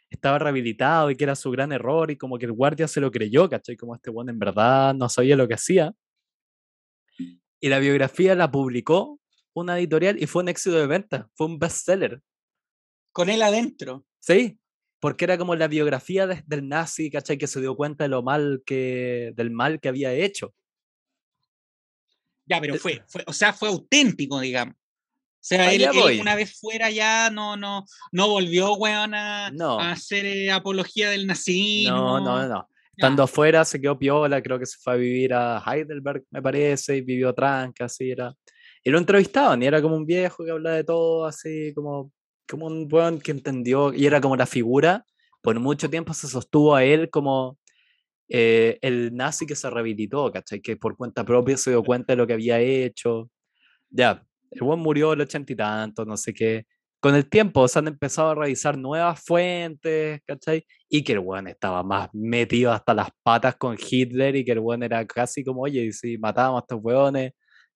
estaba 0.10 0.39
rehabilitado 0.39 1.10
y 1.10 1.16
que 1.16 1.24
era 1.24 1.36
su 1.36 1.51
gran 1.51 1.72
error 1.72 2.12
y 2.12 2.18
como 2.18 2.38
que 2.38 2.45
el 2.45 2.51
guardia 2.51 2.88
se 2.88 3.01
lo 3.01 3.12
creyó, 3.12 3.49
¿cachai? 3.49 3.76
Como 3.76 3.95
este 3.95 4.10
weón 4.10 4.30
en 4.30 4.39
verdad 4.39 4.93
no 4.93 5.10
sabía 5.10 5.36
lo 5.36 5.47
que 5.47 5.56
hacía. 5.56 5.93
Y 7.60 7.70
la 7.70 7.80
biografía 7.80 8.36
la 8.36 8.51
publicó 8.51 9.20
una 9.54 9.78
editorial 9.80 10.22
y 10.22 10.28
fue 10.28 10.43
un 10.43 10.49
éxito 10.49 10.78
de 10.78 10.88
venta, 10.88 11.30
fue 11.36 11.47
un 11.47 11.60
bestseller. 11.60 12.22
Con 13.12 13.30
él 13.30 13.41
adentro. 13.41 14.06
Sí, 14.20 14.60
porque 15.04 15.26
era 15.26 15.38
como 15.38 15.54
la 15.54 15.68
biografía 15.68 16.26
de- 16.28 16.43
del 16.47 16.70
nazi, 16.70 17.12
¿cachai? 17.12 17.38
Que 17.38 17.45
se 17.45 17.60
dio 17.60 17.76
cuenta 17.76 18.06
de 18.06 18.08
lo 18.08 18.24
mal 18.24 18.64
que, 18.66 19.34
del 19.36 19.51
mal 19.51 19.82
que 19.82 19.89
había 19.89 20.14
hecho. 20.14 20.54
Ya, 22.45 22.62
pero 22.62 22.76
fue, 22.78 23.04
fue, 23.10 23.22
o 23.28 23.34
sea, 23.34 23.51
fue 23.51 23.68
auténtico, 23.68 24.39
digamos. 24.39 24.76
O 24.76 24.80
sea, 25.41 25.74
él, 25.74 25.82
él 25.82 26.22
una 26.22 26.36
vez 26.36 26.58
fuera 26.58 26.89
ya 26.89 27.30
no, 27.30 27.58
no, 27.58 27.84
no 28.14 28.30
volvió, 28.30 28.76
weón, 28.76 29.14
a, 29.14 29.51
No. 29.51 29.78
a 29.78 29.91
hacer 29.91 30.26
eh, 30.26 30.49
apología 30.49 31.10
del 31.10 31.28
nazismo. 31.28 31.97
No, 31.97 32.20
no, 32.22 32.47
no. 32.47 32.70
Estando 32.95 33.24
afuera 33.24 33.66
se 33.66 33.82
quedó 33.82 33.99
piola, 33.99 34.41
creo 34.41 34.58
que 34.58 34.66
se 34.66 34.78
fue 34.82 34.93
a 34.93 34.95
vivir 34.95 35.34
a 35.34 35.62
Heidelberg, 35.68 36.24
me 36.32 36.41
parece, 36.41 36.95
y 36.95 37.01
vivió 37.01 37.34
tranca, 37.34 37.86
así 37.86 38.10
era. 38.10 38.34
Y 38.82 38.89
lo 38.89 38.99
entrevistaban, 38.99 39.62
y 39.64 39.66
era 39.66 39.82
como 39.82 39.97
un 39.97 40.06
viejo 40.06 40.45
que 40.45 40.51
hablaba 40.51 40.78
de 40.78 40.86
todo, 40.86 41.26
así 41.26 41.74
como, 41.76 42.10
como 42.48 42.68
un 42.68 42.88
weón 42.91 43.20
que 43.20 43.32
entendió, 43.32 43.94
y 43.94 44.06
era 44.06 44.22
como 44.22 44.36
la 44.36 44.46
figura, 44.46 45.06
por 45.41 45.60
mucho 45.60 45.89
tiempo 45.89 46.14
se 46.14 46.28
sostuvo 46.28 46.76
a 46.76 46.84
él 46.84 47.10
como 47.10 47.58
eh, 48.30 48.80
el 48.82 49.16
nazi 49.16 49.46
que 49.46 49.56
se 49.56 49.70
rehabilitó, 49.70 50.32
¿cachai? 50.32 50.62
Que 50.62 50.78
por 50.78 50.96
cuenta 50.98 51.24
propia 51.26 51.58
se 51.58 51.72
dio 51.72 51.84
cuenta 51.84 52.14
de 52.14 52.18
lo 52.18 52.28
que 52.28 52.34
había 52.34 52.60
hecho. 52.60 53.30
Ya, 53.89 54.26
el 54.52 54.62
buen 54.64 54.80
murió 54.80 55.14
el 55.14 55.22
ochenta 55.22 55.54
y 55.54 55.56
tanto, 55.56 56.06
no 56.06 56.18
sé 56.18 56.34
qué. 56.34 56.66
Con 57.02 57.16
el 57.16 57.30
tiempo 57.30 57.68
se 57.68 57.80
han 57.80 57.88
empezado 57.89 58.30
a 58.30 58.36
revisar 58.36 58.78
nuevas 58.78 59.22
fuentes, 59.22 60.22
¿cachai? 60.26 60.66
Y 60.89 61.04
que 61.04 61.14
el 61.14 61.20
buen 61.20 61.48
estaba 61.48 61.84
más 61.84 62.10
metido 62.14 62.72
hasta 62.72 62.94
las 62.94 63.10
patas 63.24 63.58
con 63.58 63.78
Hitler 63.78 64.38
y 64.38 64.46
que 64.46 64.54
el 64.54 64.62
buen 64.62 64.84
era 64.84 65.06
casi 65.06 65.44
como, 65.44 65.64
oye, 65.64 65.84
y 65.84 65.91
si 65.91 66.18
matábamos 66.18 66.62
a 66.62 66.64
estos 66.64 66.80
weones. 66.82 67.34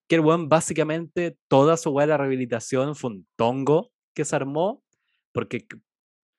Que 0.07 0.15
el 0.15 0.22
buen 0.22 0.47
básicamente 0.47 1.38
toda 1.49 1.76
su 1.76 1.89
weá 1.91 2.05
de 2.05 2.11
la 2.11 2.18
rehabilitación 2.18 2.95
fue 2.95 3.11
un 3.11 3.28
tongo 3.36 3.91
que 4.18 4.26
se 4.26 4.36
armó, 4.36 4.84
porque 5.32 5.65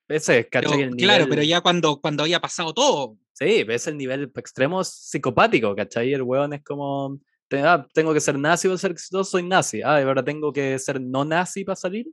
ese 0.08 0.40
es, 0.40 0.46
claro, 0.48 1.26
pero 1.28 1.42
ya 1.42 1.60
cuando, 1.60 2.00
cuando 2.00 2.24
había 2.24 2.40
pasado 2.40 2.74
todo. 2.74 3.16
Sí, 3.32 3.64
es 3.68 3.86
el 3.86 3.96
nivel 3.96 4.32
extremo 4.34 4.82
psicopático, 4.82 5.76
¿cachai? 5.76 6.12
El 6.12 6.22
weón 6.22 6.54
es 6.54 6.64
como, 6.64 7.20
ah, 7.52 7.86
tengo 7.94 8.12
que 8.12 8.20
ser 8.20 8.38
nazi 8.38 8.66
para 8.66 8.78
ser 8.78 8.90
exitoso, 8.90 9.30
soy 9.30 9.44
nazi. 9.44 9.80
Ah, 9.82 9.96
¿de 9.96 10.04
verdad 10.04 10.24
tengo 10.24 10.52
que 10.52 10.76
ser 10.78 11.00
no 11.00 11.24
nazi 11.24 11.64
para 11.64 11.76
salir? 11.76 12.06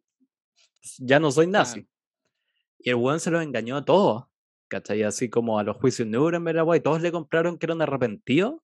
Ya 0.99 1.19
no 1.19 1.31
soy 1.31 1.47
nazi. 1.47 1.81
Claro. 1.81 1.89
Y 2.79 2.89
el 2.89 2.95
weón 2.95 3.19
se 3.19 3.31
los 3.31 3.41
engañó 3.41 3.77
a 3.77 3.85
todos, 3.85 4.25
¿cachai? 4.67 5.01
Así 5.01 5.29
como 5.29 5.57
a 5.57 5.63
los 5.63 5.77
juicios 5.77 6.07
Nuremberg, 6.07 6.75
y 6.75 6.81
todos 6.81 7.01
le 7.01 7.11
compraron 7.11 7.57
que 7.57 7.65
era 7.65 7.73
un 7.73 7.81
arrepentido, 7.81 8.61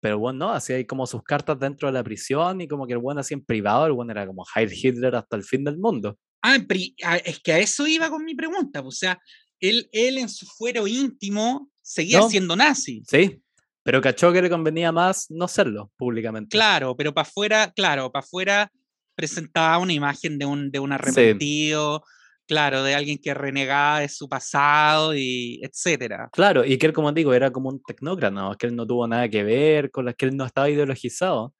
pero 0.00 0.16
el 0.16 0.20
weón 0.20 0.38
no, 0.38 0.50
hacía 0.50 0.76
ahí 0.76 0.86
como 0.86 1.06
sus 1.06 1.22
cartas 1.22 1.60
dentro 1.60 1.86
de 1.86 1.92
la 1.92 2.02
prisión 2.02 2.60
y 2.62 2.66
como 2.66 2.86
que 2.86 2.94
el 2.94 2.98
weón 2.98 3.18
así 3.18 3.34
en 3.34 3.44
privado, 3.44 3.86
el 3.86 3.92
weón 3.92 4.10
era 4.10 4.26
como 4.26 4.44
Heil 4.56 4.72
Hitler 4.72 5.14
hasta 5.14 5.36
el 5.36 5.44
fin 5.44 5.62
del 5.62 5.78
mundo. 5.78 6.18
Ah, 6.42 6.58
ah, 7.04 7.16
es 7.18 7.38
que 7.40 7.52
a 7.52 7.58
eso 7.58 7.86
iba 7.86 8.10
con 8.10 8.24
mi 8.24 8.34
pregunta. 8.34 8.82
pues, 8.82 8.94
O 8.94 8.98
sea, 8.98 9.18
él, 9.60 9.88
él 9.92 10.18
en 10.18 10.28
su 10.28 10.44
fuero 10.46 10.86
íntimo 10.86 11.70
seguía 11.80 12.18
No. 12.20 12.28
siendo 12.28 12.56
nazi. 12.56 13.02
Sí, 13.08 13.40
pero 13.84 14.00
cachó 14.00 14.32
que 14.32 14.42
le 14.42 14.50
convenía 14.50 14.90
más 14.92 15.26
no 15.30 15.46
serlo 15.48 15.90
públicamente. 15.96 16.56
Claro, 16.56 16.96
pero 16.96 17.12
para 17.14 17.28
afuera, 17.28 17.72
claro, 17.74 18.10
para 18.10 18.24
afuera 18.24 18.72
presentaba 19.14 19.78
una 19.78 19.92
imagen 19.92 20.38
de 20.38 20.46
un, 20.46 20.70
de 20.70 20.78
un 20.80 20.92
arrepentido, 20.92 22.02
claro, 22.46 22.82
de 22.82 22.94
alguien 22.94 23.18
que 23.18 23.34
renegaba 23.34 24.00
de 24.00 24.08
su 24.08 24.28
pasado 24.28 25.14
y 25.14 25.60
etcétera. 25.62 26.28
Claro, 26.32 26.64
y 26.64 26.76
que 26.78 26.86
él, 26.86 26.92
como 26.92 27.12
digo, 27.12 27.32
era 27.34 27.50
como 27.52 27.68
un 27.68 27.80
tecnócrata, 27.82 28.30
¿no? 28.34 28.54
que 28.56 28.66
él 28.66 28.74
no 28.76 28.86
tuvo 28.86 29.06
nada 29.06 29.28
que 29.28 29.44
ver, 29.44 29.90
con 29.90 30.06
las 30.06 30.14
que 30.16 30.26
él 30.26 30.36
no 30.36 30.44
estaba 30.46 30.70
ideologizado. 30.70 31.54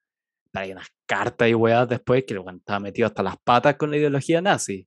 Hay 0.55 0.72
unas 0.72 0.88
cartas 1.07 1.48
y 1.48 1.55
weas 1.55 1.88
después 1.88 2.24
que 2.26 2.34
el 2.34 2.40
weón 2.40 2.59
estaba 2.59 2.80
metido 2.80 3.07
hasta 3.07 3.22
las 3.22 3.36
patas 3.42 3.76
con 3.76 3.90
la 3.90 3.96
ideología 3.96 4.40
nazi. 4.40 4.86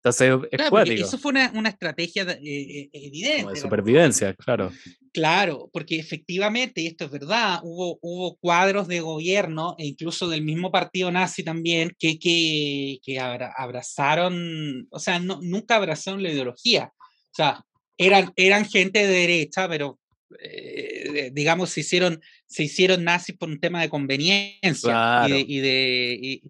Entonces, 0.00 0.48
es 0.52 0.58
Claro, 0.58 0.82
eso 0.92 1.18
fue 1.18 1.32
una, 1.32 1.50
una 1.56 1.70
estrategia 1.70 2.22
eh, 2.22 2.38
eh, 2.40 2.90
evidente. 2.92 3.42
como 3.42 3.54
de 3.54 3.60
supervivencia, 3.60 4.32
claro. 4.34 4.70
Claro, 5.12 5.68
porque 5.72 5.98
efectivamente, 5.98 6.80
y 6.80 6.86
esto 6.86 7.06
es 7.06 7.10
verdad, 7.10 7.58
hubo, 7.64 7.98
hubo 8.00 8.36
cuadros 8.36 8.86
de 8.86 9.00
gobierno 9.00 9.74
e 9.76 9.86
incluso 9.86 10.28
del 10.28 10.42
mismo 10.42 10.70
partido 10.70 11.10
nazi 11.10 11.42
también 11.42 11.90
que, 11.98 12.16
que, 12.18 12.98
que 13.02 13.18
abra- 13.18 13.52
abrazaron, 13.56 14.86
o 14.90 14.98
sea, 15.00 15.18
no, 15.18 15.40
nunca 15.42 15.74
abrazaron 15.76 16.22
la 16.22 16.30
ideología. 16.30 16.92
O 16.96 17.34
sea, 17.34 17.64
eran, 17.98 18.32
eran 18.36 18.64
gente 18.66 19.00
de 19.04 19.12
derecha, 19.12 19.68
pero 19.68 19.98
eh, 20.42 21.30
digamos, 21.32 21.70
se 21.70 21.80
hicieron, 21.80 22.20
se 22.46 22.64
hicieron 22.64 23.04
nazis 23.04 23.36
por 23.36 23.48
un 23.48 23.60
tema 23.60 23.80
de 23.80 23.88
conveniencia 23.88 24.90
Claro. 24.90 25.34
y 25.36 25.38
de, 25.38 25.44
y 25.48 25.58
de, 25.60 26.18
y- 26.22 26.42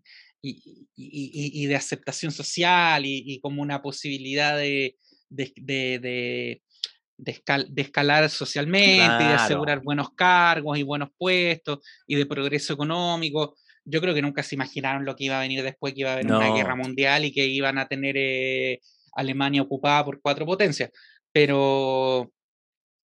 y- 0.42 0.86
y- 0.96 1.62
y- 1.62 1.66
de 1.66 1.76
aceptación 1.76 2.32
social 2.32 3.04
y, 3.06 3.22
y 3.26 3.40
como 3.40 3.62
una 3.62 3.82
posibilidad 3.82 4.56
de, 4.56 4.96
de, 5.28 5.52
de- 5.56 5.98
de- 6.00 7.32
escal- 7.32 7.68
escalar 7.76 8.28
socialmente 8.30 8.94
y 8.96 8.98
de 8.98 9.04
Claro. 9.06 9.34
asegurar 9.42 9.80
buenos 9.82 10.12
cargos 10.14 10.78
y 10.78 10.82
buenos 10.84 11.08
puestos 11.18 11.80
y 12.06 12.14
de 12.14 12.26
progreso 12.26 12.72
económico. 12.72 13.56
Yo 13.84 14.00
creo 14.00 14.14
que 14.14 14.22
nunca 14.22 14.42
se 14.42 14.54
imaginaron 14.54 15.04
lo 15.04 15.16
que 15.16 15.24
iba 15.24 15.38
a 15.38 15.42
venir 15.42 15.62
después, 15.62 15.94
que 15.94 16.00
iba 16.00 16.10
a 16.10 16.12
haber 16.14 16.26
una 16.26 16.54
guerra 16.54 16.76
No. 16.76 16.82
mundial 16.84 17.24
y 17.24 17.32
que 17.32 17.46
iban 17.46 17.78
a 17.78 17.88
tener 17.88 18.14
eh, 18.16 18.80
Alemania 19.14 19.62
ocupada 19.62 20.04
por 20.04 20.20
cuatro 20.20 20.46
potencias. 20.46 20.90
Pero, 21.32 22.32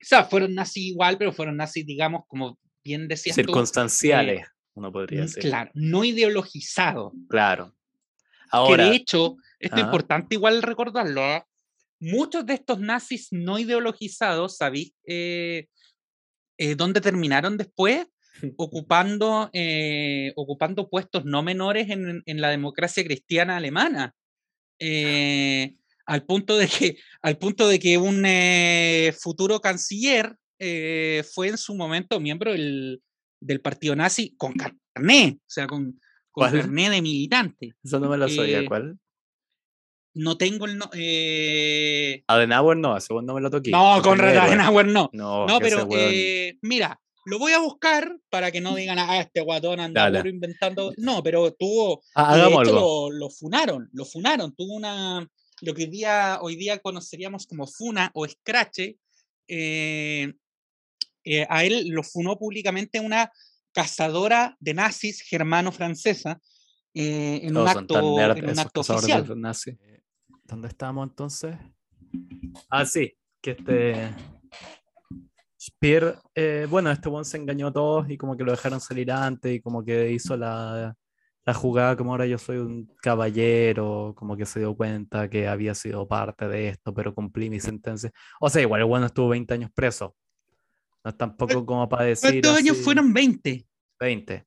o 0.05 0.07
sea, 0.07 0.23
fueron 0.23 0.53
nazis 0.53 0.83
igual, 0.83 1.17
pero 1.17 1.33
fueron 1.33 1.57
nazis, 1.57 1.83
digamos, 1.83 2.25
como 2.27 2.59
bien 2.83 3.07
decías 3.07 3.35
Circunstanciales, 3.35 4.45
uno 4.75 4.91
podría 4.91 5.21
decir. 5.21 5.41
claro, 5.41 5.71
no 5.73 6.03
ideologizados. 6.03 7.11
Claro. 7.27 7.71
Que 7.71 8.49
Ahora, 8.51 8.89
de 8.89 8.95
hecho, 8.95 9.37
esto 9.57 9.77
es 9.77 9.81
importante 9.81 10.35
igual 10.35 10.61
recordarlo, 10.61 11.23
¿ah? 11.23 11.47
muchos 11.99 12.45
de 12.45 12.53
estos 12.53 12.79
nazis 12.79 13.29
no 13.31 13.57
ideologizados, 13.57 14.57
¿sabéis 14.57 14.93
eh, 15.07 15.69
eh, 16.59 16.75
dónde 16.75 17.01
terminaron 17.01 17.57
después? 17.57 18.05
ocupando, 18.57 19.49
eh, 19.53 20.33
ocupando 20.35 20.87
puestos 20.87 21.25
no 21.25 21.41
menores 21.41 21.89
en, 21.89 22.21
en 22.23 22.41
la 22.41 22.51
democracia 22.51 23.03
cristiana 23.03 23.57
alemana. 23.57 24.13
Eh, 24.77 25.73
al, 26.05 26.23
punto 26.25 26.57
de 26.57 26.67
que, 26.67 26.97
al 27.21 27.37
punto 27.37 27.67
de 27.67 27.79
que 27.79 27.97
un 27.97 28.23
eh, 28.25 29.13
futuro 29.19 29.59
canciller 29.59 30.35
eh, 30.59 31.23
fue 31.33 31.49
en 31.49 31.57
su 31.57 31.75
momento 31.75 32.19
miembro 32.19 32.51
del, 32.51 33.01
del 33.39 33.61
partido 33.61 33.95
nazi 33.95 34.35
con 34.37 34.53
carné, 34.53 35.37
o 35.39 35.43
sea, 35.49 35.67
con, 35.67 35.99
con 36.31 36.51
carné 36.51 36.89
de 36.89 37.01
militante. 37.01 37.73
eso 37.83 37.99
no 37.99 38.09
me 38.09 38.17
lo 38.17 38.29
sabía. 38.29 38.59
eh, 38.59 38.65
¿Cuál? 38.65 38.97
No 40.13 40.37
tengo 40.37 40.65
el... 40.65 40.77
No, 40.77 40.89
Adenauer 42.27 42.77
no, 42.77 42.95
ese 42.95 43.13
no 43.13 43.33
me 43.33 43.41
lo 43.41 43.49
toqué. 43.49 43.71
no, 43.71 44.01
con. 44.01 44.21
Adenauer 44.21 44.87
no. 44.87 45.09
No, 45.11 45.45
No, 45.45 45.59
pero 45.59 45.87
eh, 45.91 46.57
mira, 46.61 47.01
lo 47.25 47.37
voy 47.37 47.51
a 47.51 47.59
buscar 47.59 48.17
para 48.29 48.49
que 48.51 48.61
no 48.61 48.75
digan, 48.75 48.97
ah, 48.97 49.19
este 49.19 49.41
guatón 49.41 49.81
anda 49.81 50.07
puro 50.09 50.29
inventando. 50.29 50.93
No, 50.97 51.21
pero 51.21 51.51
tuvo, 51.53 52.01
Ah, 52.15 52.37
lo 52.37 53.29
funaron, 53.29 53.89
lo 53.91 54.05
funaron. 54.05 54.55
Tuvo 54.55 54.75
una, 54.75 55.27
lo 55.61 55.73
que 55.73 55.83
hoy 55.83 55.89
día, 55.89 56.39
hoy 56.41 56.55
día 56.55 56.79
conoceríamos 56.79 57.47
como 57.47 57.67
funa 57.67 58.11
o 58.13 58.25
escrache. 58.25 58.97
eh, 59.47 60.33
eh, 61.25 61.45
a 61.49 61.63
él 61.63 61.87
lo 61.87 62.03
funó 62.03 62.37
públicamente 62.37 62.99
una 62.99 63.31
cazadora 63.71 64.55
de 64.59 64.75
nazis 64.75 65.21
germano-francesa 65.21 66.39
eh, 66.93 67.41
en, 67.43 67.57
un 67.57 67.67
acto, 67.67 68.15
nerd 68.15 68.37
en 68.37 68.49
un 68.51 68.59
acto 68.59 68.83
de 68.83 68.93
oficial. 68.93 69.41
nazi. 69.41 69.77
¿Dónde 70.43 70.67
estamos 70.67 71.09
entonces? 71.09 71.55
Ah, 72.69 72.85
sí, 72.85 73.17
que 73.41 73.51
este. 73.51 74.15
Speer, 75.59 76.19
eh, 76.35 76.67
bueno, 76.69 76.91
este 76.91 77.09
buen 77.09 77.25
se 77.25 77.37
engañó 77.37 77.67
a 77.67 77.73
todos 77.73 78.07
y 78.09 78.17
como 78.17 78.37
que 78.37 78.43
lo 78.43 78.51
dejaron 78.51 78.79
salir 78.79 79.11
antes 79.11 79.55
y 79.55 79.61
como 79.61 79.83
que 79.83 80.11
hizo 80.11 80.37
la, 80.37 80.95
la 81.45 81.53
jugada 81.53 81.95
como 81.95 82.11
ahora 82.11 82.25
yo 82.25 82.39
soy 82.39 82.57
un 82.57 82.91
caballero, 83.01 84.13
como 84.17 84.35
que 84.35 84.47
se 84.47 84.59
dio 84.59 84.75
cuenta 84.75 85.29
que 85.29 85.47
había 85.47 85.75
sido 85.75 86.07
parte 86.07 86.47
de 86.47 86.69
esto, 86.69 86.93
pero 86.93 87.13
cumplí 87.13 87.51
mi 87.51 87.59
sentencia. 87.59 88.11
O 88.39 88.49
sea, 88.49 88.63
igual 88.63 88.81
el 88.81 88.87
bueno 88.87 89.05
estuvo 89.05 89.29
20 89.29 89.53
años 89.53 89.71
preso. 89.73 90.15
No 91.03 91.11
es 91.11 91.17
tampoco 91.17 91.63
como 91.63 91.87
para 91.87 92.05
decir. 92.05 92.31
¿Cuántos 92.31 92.57
años 92.57 92.77
fueron 92.77 93.13
20? 93.13 93.63
20. 93.99 94.45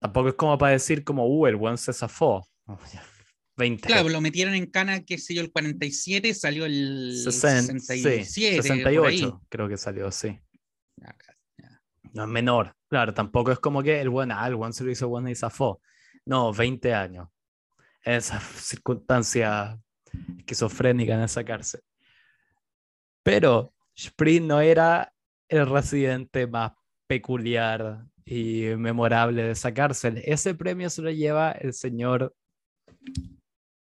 Tampoco 0.00 0.28
es 0.30 0.34
como 0.34 0.56
para 0.56 0.72
decir 0.72 1.04
como, 1.04 1.26
uh, 1.26 1.46
el 1.46 1.56
buen 1.56 1.76
se 1.76 1.92
zafó. 1.92 2.48
20. 3.58 3.86
Claro, 3.86 4.08
lo 4.08 4.22
metieron 4.22 4.54
en 4.54 4.64
cana, 4.66 5.04
qué 5.04 5.18
sé 5.18 5.34
yo, 5.34 5.42
el 5.42 5.52
47, 5.52 6.32
salió 6.32 6.64
el 6.64 7.12
60, 7.22 7.78
67. 7.78 8.24
sí, 8.24 8.40
68, 8.62 9.42
creo 9.50 9.68
que 9.68 9.76
salió, 9.76 10.10
sí. 10.10 10.40
No 12.14 12.24
es 12.24 12.28
menor, 12.28 12.74
claro, 12.88 13.12
tampoco 13.12 13.52
es 13.52 13.58
como 13.58 13.82
que 13.82 14.00
el 14.00 14.08
buen, 14.08 14.32
ah, 14.32 14.46
el 14.46 14.56
buen 14.56 14.72
se 14.72 14.84
lo 14.84 14.90
hizo 14.90 15.08
bueno 15.08 15.28
y 15.28 15.34
zafó. 15.34 15.80
No, 16.26 16.52
20 16.52 16.94
años. 16.94 17.28
En 18.04 18.14
esa 18.14 18.40
circunstancia 18.40 19.78
esquizofrénica 20.38 21.14
en 21.14 21.22
esa 21.22 21.44
cárcel. 21.44 21.80
Pero 23.22 23.72
Sprint 23.94 24.46
no 24.46 24.60
era 24.60 25.12
el 25.48 25.68
residente 25.68 26.46
más 26.46 26.72
peculiar 27.06 28.06
y 28.24 28.64
memorable 28.76 29.42
de 29.42 29.50
esa 29.52 29.72
cárcel. 29.72 30.22
Ese 30.24 30.54
premio 30.54 30.90
se 30.90 31.02
lo 31.02 31.10
lleva 31.10 31.52
el 31.52 31.72
señor 31.72 32.34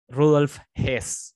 Rudolf 0.08 0.60
Hess. 0.74 1.35